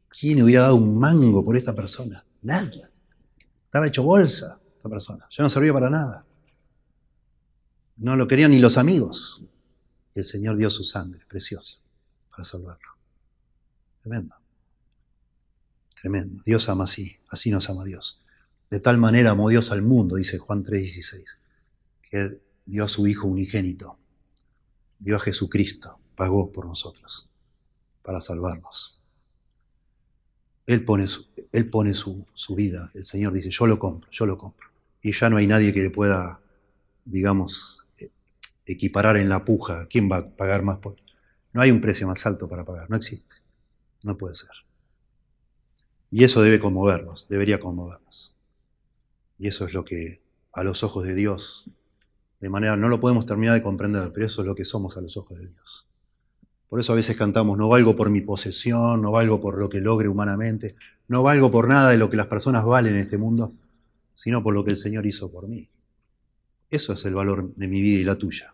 ¿Quién 0.10 0.44
hubiera 0.44 0.64
dado 0.64 0.76
un 0.76 1.00
mango 1.00 1.42
por 1.42 1.56
esta 1.56 1.74
persona? 1.74 2.26
Nadie. 2.42 2.84
Estaba 3.64 3.88
hecho 3.88 4.04
bolsa 4.04 4.60
esta 4.76 4.90
persona. 4.90 5.30
Ya 5.32 5.44
no 5.44 5.50
servía 5.50 5.72
para 5.72 5.90
nada. 5.90 6.26
No 7.96 8.18
lo 8.18 8.28
querían 8.28 8.52
ni 8.52 8.60
los 8.60 8.78
amigos. 8.78 9.46
Y 10.14 10.20
el 10.20 10.26
Señor 10.26 10.58
dio 10.58 10.70
su 10.70 10.84
sangre 10.84 11.26
preciosa 11.26 11.80
para 12.30 12.44
salvarlo. 12.44 12.95
Tremendo. 14.06 14.36
Tremendo. 16.00 16.42
Dios 16.46 16.70
ama 16.70 16.84
así. 16.84 17.18
Así 17.28 17.50
nos 17.50 17.72
ama 17.72 17.84
Dios. 17.84 18.24
De 18.70 18.80
tal 18.80 19.00
manera 19.00 19.32
amó 19.32 19.50
Dios 19.50 19.72
al 19.72 19.82
mundo, 19.82 20.18
dice 20.18 20.38
Juan 20.38 20.64
3:16, 20.64 21.40
que 22.04 22.40
dio 22.68 22.84
a 22.84 22.88
su 22.88 23.08
Hijo 23.08 23.28
unigénito 23.28 23.98
dio 25.00 25.16
a 25.16 25.20
Jesucristo, 25.20 26.00
pagó 26.16 26.52
por 26.52 26.68
nosotros 26.68 27.28
para 28.04 28.22
salvarnos. 28.22 29.02
Él 30.68 30.86
pone, 30.86 31.08
su, 31.08 31.26
él 31.52 31.70
pone 31.72 31.96
su, 31.96 32.28
vida, 32.56 32.92
el 32.94 33.06
Señor 33.06 33.34
dice, 33.34 33.50
yo 33.50 33.66
lo 33.66 33.80
compro, 33.80 34.10
yo 34.12 34.28
lo 34.28 34.38
compro. 34.38 34.70
Y 35.02 35.14
ya 35.14 35.32
no 35.32 35.38
hay 35.38 35.48
nadie 35.48 35.74
que 35.74 35.82
le 35.82 35.90
pueda, 35.90 36.42
digamos, 37.06 37.88
eh, 37.98 38.12
equiparar 38.68 39.18
en 39.18 39.30
la 39.30 39.44
puja. 39.46 39.88
¿Quién 39.88 40.12
va 40.12 40.18
a 40.18 40.30
pagar 40.30 40.62
más 40.62 40.78
por? 40.78 40.96
No 41.54 41.62
hay 41.62 41.72
un 41.72 41.82
precio 41.82 42.08
más 42.08 42.24
alto 42.28 42.48
para 42.48 42.66
pagar, 42.66 42.88
no 42.88 42.98
existe. 42.98 43.45
No 44.04 44.18
puede 44.18 44.36
ser. 44.36 44.52
Y 46.12 46.24
eso 46.24 46.42
debe 46.42 46.60
conmovernos, 46.60 47.28
debería 47.30 47.60
conmovernos. 47.60 48.36
Y 49.38 49.48
eso 49.48 49.66
es 49.66 49.74
lo 49.74 49.84
que 49.84 50.22
a 50.54 50.64
los 50.64 50.84
ojos 50.84 51.04
de 51.06 51.14
Dios 51.14 51.70
de 52.40 52.50
manera 52.50 52.76
no 52.76 52.90
lo 52.90 53.00
podemos 53.00 53.26
terminar 53.26 53.56
de 53.56 53.62
comprender, 53.62 54.12
pero 54.14 54.26
eso 54.26 54.42
es 54.42 54.48
lo 54.48 54.56
que 54.56 54.66
somos 54.66 54.98
a 54.98 55.02
los 55.02 55.18
ojos 55.18 55.38
de 55.38 55.48
Dios. 55.48 55.88
Por 56.68 56.80
eso 56.80 56.94
a 56.94 56.96
veces 56.96 57.18
cantamos, 57.18 57.58
no 57.58 57.70
valgo 57.70 57.96
por 57.96 58.10
mi 58.10 58.22
posesión, 58.22 59.02
no 59.02 59.12
valgo 59.12 59.42
por 59.42 59.58
lo 59.58 59.70
que 59.70 59.80
logre 59.80 60.10
humanamente, 60.10 60.76
no 61.08 61.24
valgo 61.24 61.52
por 61.52 61.68
nada 61.68 61.90
de 61.90 61.98
lo 61.98 62.10
que 62.10 62.18
las 62.18 62.28
personas 62.28 62.66
valen 62.66 62.96
en 62.96 63.02
este 63.02 63.18
mundo, 63.18 63.54
sino 64.14 64.44
por 64.44 64.54
lo 64.54 64.64
que 64.64 64.72
el 64.72 64.78
Señor 64.78 65.06
hizo 65.06 65.32
por 65.32 65.48
mí. 65.48 65.70
Eso 66.70 66.94
es 66.94 67.06
el 67.06 67.14
valor 67.14 67.54
de 67.56 67.68
mi 67.68 67.82
vida 67.82 68.02
y 68.02 68.04
la 68.04 68.16
tuya. 68.16 68.54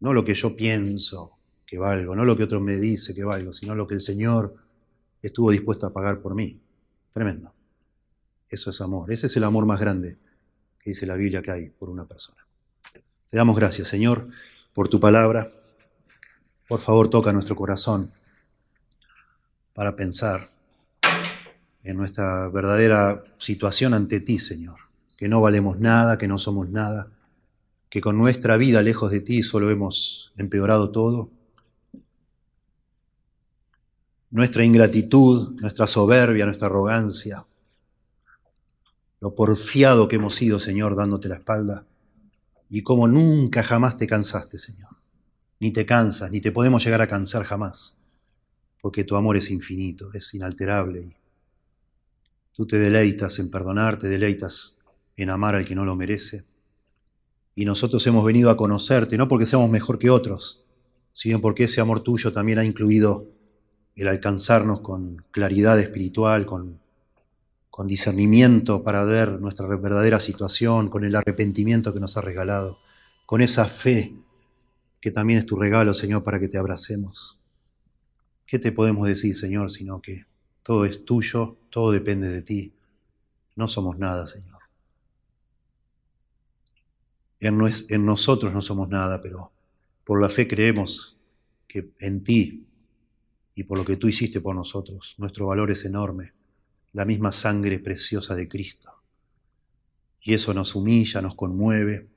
No 0.00 0.12
lo 0.12 0.24
que 0.24 0.34
yo 0.34 0.56
pienso 0.56 1.33
que 1.74 1.78
valgo, 1.80 2.14
no 2.14 2.24
lo 2.24 2.36
que 2.36 2.44
otro 2.44 2.60
me 2.60 2.76
dice 2.76 3.16
que 3.16 3.24
valgo, 3.24 3.52
sino 3.52 3.74
lo 3.74 3.84
que 3.84 3.94
el 3.94 4.00
Señor 4.00 4.54
estuvo 5.20 5.50
dispuesto 5.50 5.86
a 5.86 5.92
pagar 5.92 6.20
por 6.20 6.36
mí. 6.36 6.60
Tremendo. 7.12 7.52
Eso 8.48 8.70
es 8.70 8.80
amor. 8.80 9.10
Ese 9.10 9.26
es 9.26 9.36
el 9.36 9.42
amor 9.42 9.66
más 9.66 9.80
grande 9.80 10.16
que 10.78 10.90
dice 10.90 11.04
la 11.04 11.16
Biblia 11.16 11.42
que 11.42 11.50
hay 11.50 11.70
por 11.70 11.90
una 11.90 12.06
persona. 12.06 12.46
Te 13.28 13.36
damos 13.36 13.56
gracias, 13.56 13.88
Señor, 13.88 14.28
por 14.72 14.88
tu 14.88 15.00
palabra. 15.00 15.50
Por 16.68 16.78
favor, 16.78 17.10
toca 17.10 17.32
nuestro 17.32 17.56
corazón 17.56 18.12
para 19.72 19.96
pensar 19.96 20.42
en 21.82 21.96
nuestra 21.96 22.48
verdadera 22.50 23.24
situación 23.36 23.94
ante 23.94 24.20
ti, 24.20 24.38
Señor. 24.38 24.78
Que 25.16 25.28
no 25.28 25.40
valemos 25.40 25.80
nada, 25.80 26.18
que 26.18 26.28
no 26.28 26.38
somos 26.38 26.68
nada, 26.68 27.10
que 27.88 28.00
con 28.00 28.16
nuestra 28.16 28.56
vida 28.58 28.80
lejos 28.80 29.10
de 29.10 29.20
ti 29.20 29.42
solo 29.42 29.70
hemos 29.70 30.32
empeorado 30.36 30.92
todo. 30.92 31.33
Nuestra 34.34 34.64
ingratitud, 34.64 35.60
nuestra 35.60 35.86
soberbia, 35.86 36.44
nuestra 36.44 36.66
arrogancia, 36.66 37.46
lo 39.20 39.32
porfiado 39.32 40.08
que 40.08 40.16
hemos 40.16 40.34
sido, 40.34 40.58
Señor, 40.58 40.96
dándote 40.96 41.28
la 41.28 41.36
espalda, 41.36 41.86
y 42.68 42.82
como 42.82 43.06
nunca 43.06 43.62
jamás 43.62 43.96
te 43.96 44.08
cansaste, 44.08 44.58
Señor. 44.58 44.90
Ni 45.60 45.70
te 45.70 45.86
cansas, 45.86 46.32
ni 46.32 46.40
te 46.40 46.50
podemos 46.50 46.84
llegar 46.84 47.00
a 47.00 47.06
cansar 47.06 47.44
jamás, 47.44 48.00
porque 48.80 49.04
tu 49.04 49.14
amor 49.14 49.36
es 49.36 49.52
infinito, 49.52 50.12
es 50.14 50.34
inalterable. 50.34 51.16
Tú 52.54 52.66
te 52.66 52.80
deleitas 52.80 53.38
en 53.38 53.52
perdonar, 53.52 54.00
te 54.00 54.08
deleitas 54.08 54.78
en 55.16 55.30
amar 55.30 55.54
al 55.54 55.64
que 55.64 55.76
no 55.76 55.84
lo 55.84 55.94
merece. 55.94 56.44
Y 57.54 57.64
nosotros 57.66 58.04
hemos 58.08 58.24
venido 58.24 58.50
a 58.50 58.56
conocerte, 58.56 59.16
no 59.16 59.28
porque 59.28 59.46
seamos 59.46 59.70
mejor 59.70 59.96
que 59.96 60.10
otros, 60.10 60.66
sino 61.12 61.40
porque 61.40 61.64
ese 61.64 61.80
amor 61.80 62.00
tuyo 62.00 62.32
también 62.32 62.58
ha 62.58 62.64
incluido 62.64 63.32
el 63.96 64.08
alcanzarnos 64.08 64.80
con 64.80 65.24
claridad 65.30 65.78
espiritual, 65.78 66.46
con, 66.46 66.82
discernimiento 67.86 68.84
para 68.84 69.04
ver 69.04 69.40
nuestra 69.40 69.66
verdadera 69.66 70.20
situación, 70.20 70.88
con 70.88 71.04
el 71.04 71.16
arrepentimiento 71.16 71.92
que 71.92 71.98
nos 71.98 72.16
ha 72.16 72.20
regalado, 72.20 72.78
con 73.26 73.40
esa 73.40 73.64
fe 73.64 74.14
que 75.00 75.10
también 75.10 75.40
es 75.40 75.46
tu 75.46 75.56
regalo, 75.56 75.92
Señor, 75.92 76.22
para 76.22 76.38
que 76.38 76.48
te 76.48 76.56
abracemos. 76.56 77.38
¿Qué 78.46 78.60
te 78.60 78.70
podemos 78.70 79.08
decir, 79.08 79.34
Señor, 79.34 79.70
sino 79.70 80.00
que 80.00 80.24
todo 80.62 80.84
es 80.84 81.04
tuyo, 81.04 81.56
todo 81.68 81.90
depende 81.90 82.28
de 82.28 82.42
ti? 82.42 82.72
No 83.56 83.66
somos 83.66 83.98
nada, 83.98 84.26
Señor. 84.26 84.60
En 87.40 88.06
nosotros 88.06 88.52
no 88.52 88.62
somos 88.62 88.88
nada, 88.88 89.20
pero 89.20 89.50
por 90.04 90.20
la 90.20 90.28
fe 90.28 90.46
creemos 90.46 91.18
que 91.66 91.90
en 91.98 92.22
ti 92.22 92.66
y 93.54 93.64
por 93.64 93.78
lo 93.78 93.84
que 93.84 93.96
tú 93.96 94.08
hiciste 94.08 94.40
por 94.40 94.54
nosotros. 94.54 95.14
Nuestro 95.18 95.46
valor 95.46 95.70
es 95.70 95.84
enorme, 95.84 96.32
la 96.92 97.04
misma 97.04 97.32
sangre 97.32 97.78
preciosa 97.78 98.34
de 98.34 98.48
Cristo. 98.48 98.90
Y 100.20 100.34
eso 100.34 100.54
nos 100.54 100.74
humilla, 100.74 101.20
nos 101.20 101.34
conmueve, 101.34 102.08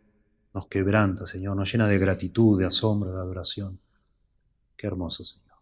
nos 0.54 0.68
quebranta, 0.68 1.28
Señor, 1.28 1.56
nos 1.56 1.72
llena 1.72 1.88
de 1.88 2.00
gratitud, 2.00 2.60
de 2.60 2.66
asombro, 2.66 3.12
de 3.12 3.18
adoración. 3.18 3.80
Qué 4.76 4.88
hermoso, 4.88 5.24
Señor. 5.24 5.58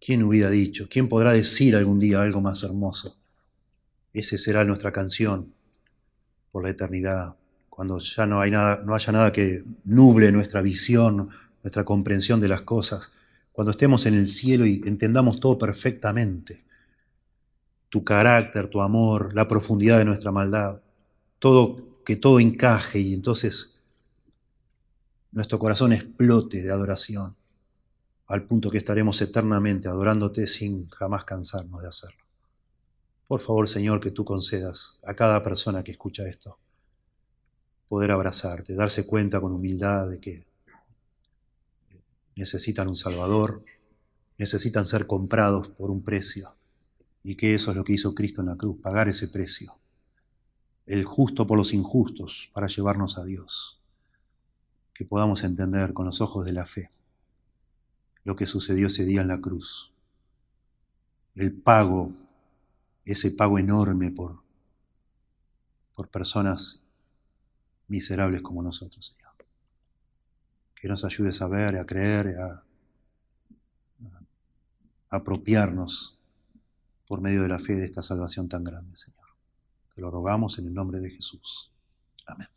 ¿Quién 0.00 0.22
hubiera 0.22 0.50
dicho? 0.50 0.86
¿Quién 0.88 1.08
podrá 1.08 1.32
decir 1.32 1.74
algún 1.74 1.98
día 1.98 2.22
algo 2.22 2.40
más 2.40 2.62
hermoso? 2.62 3.16
Ese 4.12 4.38
será 4.38 4.64
nuestra 4.64 4.92
canción 4.92 5.52
por 6.52 6.62
la 6.62 6.70
eternidad, 6.70 7.36
cuando 7.68 7.98
ya 7.98 8.24
no, 8.24 8.40
hay 8.40 8.50
nada, 8.50 8.82
no 8.84 8.94
haya 8.94 9.12
nada 9.12 9.32
que 9.32 9.62
nuble 9.84 10.32
nuestra 10.32 10.62
visión, 10.62 11.28
nuestra 11.62 11.84
comprensión 11.84 12.40
de 12.40 12.48
las 12.48 12.62
cosas, 12.62 13.12
cuando 13.56 13.70
estemos 13.70 14.04
en 14.04 14.12
el 14.12 14.28
cielo 14.28 14.66
y 14.66 14.82
entendamos 14.84 15.40
todo 15.40 15.56
perfectamente, 15.56 16.62
tu 17.88 18.04
carácter, 18.04 18.68
tu 18.68 18.82
amor, 18.82 19.32
la 19.32 19.48
profundidad 19.48 19.96
de 19.96 20.04
nuestra 20.04 20.30
maldad, 20.30 20.82
todo, 21.38 22.02
que 22.04 22.16
todo 22.16 22.38
encaje 22.38 22.98
y 22.98 23.14
entonces 23.14 23.80
nuestro 25.32 25.58
corazón 25.58 25.94
explote 25.94 26.62
de 26.62 26.70
adoración, 26.70 27.34
al 28.26 28.44
punto 28.44 28.70
que 28.70 28.76
estaremos 28.76 29.22
eternamente 29.22 29.88
adorándote 29.88 30.46
sin 30.46 30.90
jamás 30.90 31.24
cansarnos 31.24 31.80
de 31.80 31.88
hacerlo. 31.88 32.26
Por 33.26 33.40
favor, 33.40 33.70
Señor, 33.70 34.00
que 34.00 34.10
tú 34.10 34.22
concedas 34.26 35.00
a 35.02 35.14
cada 35.14 35.42
persona 35.42 35.82
que 35.82 35.92
escucha 35.92 36.28
esto 36.28 36.58
poder 37.88 38.10
abrazarte, 38.10 38.74
darse 38.74 39.06
cuenta 39.06 39.40
con 39.40 39.54
humildad 39.54 40.10
de 40.10 40.20
que 40.20 40.44
necesitan 42.36 42.86
un 42.86 42.96
Salvador, 42.96 43.64
necesitan 44.38 44.86
ser 44.86 45.06
comprados 45.06 45.68
por 45.70 45.90
un 45.90 46.04
precio. 46.04 46.54
Y 47.22 47.34
que 47.34 47.54
eso 47.54 47.70
es 47.70 47.76
lo 47.76 47.82
que 47.82 47.94
hizo 47.94 48.14
Cristo 48.14 48.42
en 48.42 48.48
la 48.48 48.56
cruz, 48.56 48.76
pagar 48.80 49.08
ese 49.08 49.26
precio. 49.28 49.80
El 50.84 51.04
justo 51.04 51.46
por 51.46 51.58
los 51.58 51.72
injustos 51.72 52.50
para 52.52 52.68
llevarnos 52.68 53.18
a 53.18 53.24
Dios. 53.24 53.80
Que 54.94 55.04
podamos 55.04 55.42
entender 55.42 55.92
con 55.92 56.06
los 56.06 56.20
ojos 56.20 56.44
de 56.44 56.52
la 56.52 56.66
fe 56.66 56.92
lo 58.22 58.34
que 58.34 58.46
sucedió 58.46 58.88
ese 58.88 59.04
día 59.04 59.20
en 59.20 59.28
la 59.28 59.40
cruz. 59.40 59.92
El 61.36 61.52
pago, 61.52 62.12
ese 63.04 63.30
pago 63.30 63.58
enorme 63.58 64.10
por, 64.10 64.42
por 65.94 66.08
personas 66.08 66.88
miserables 67.86 68.42
como 68.42 68.62
nosotros, 68.62 69.06
Señor 69.06 69.25
que 70.80 70.88
nos 70.88 71.04
ayudes 71.04 71.40
a 71.42 71.48
ver, 71.48 71.76
a 71.76 71.86
creer, 71.86 72.36
a, 72.38 72.64
a 75.10 75.16
apropiarnos 75.16 76.20
por 77.06 77.20
medio 77.20 77.42
de 77.42 77.48
la 77.48 77.58
fe 77.58 77.74
de 77.74 77.86
esta 77.86 78.02
salvación 78.02 78.48
tan 78.48 78.64
grande, 78.64 78.96
Señor. 78.96 79.26
Te 79.94 80.00
lo 80.00 80.10
rogamos 80.10 80.58
en 80.58 80.66
el 80.66 80.74
nombre 80.74 80.98
de 81.00 81.10
Jesús. 81.10 81.70
Amén. 82.26 82.48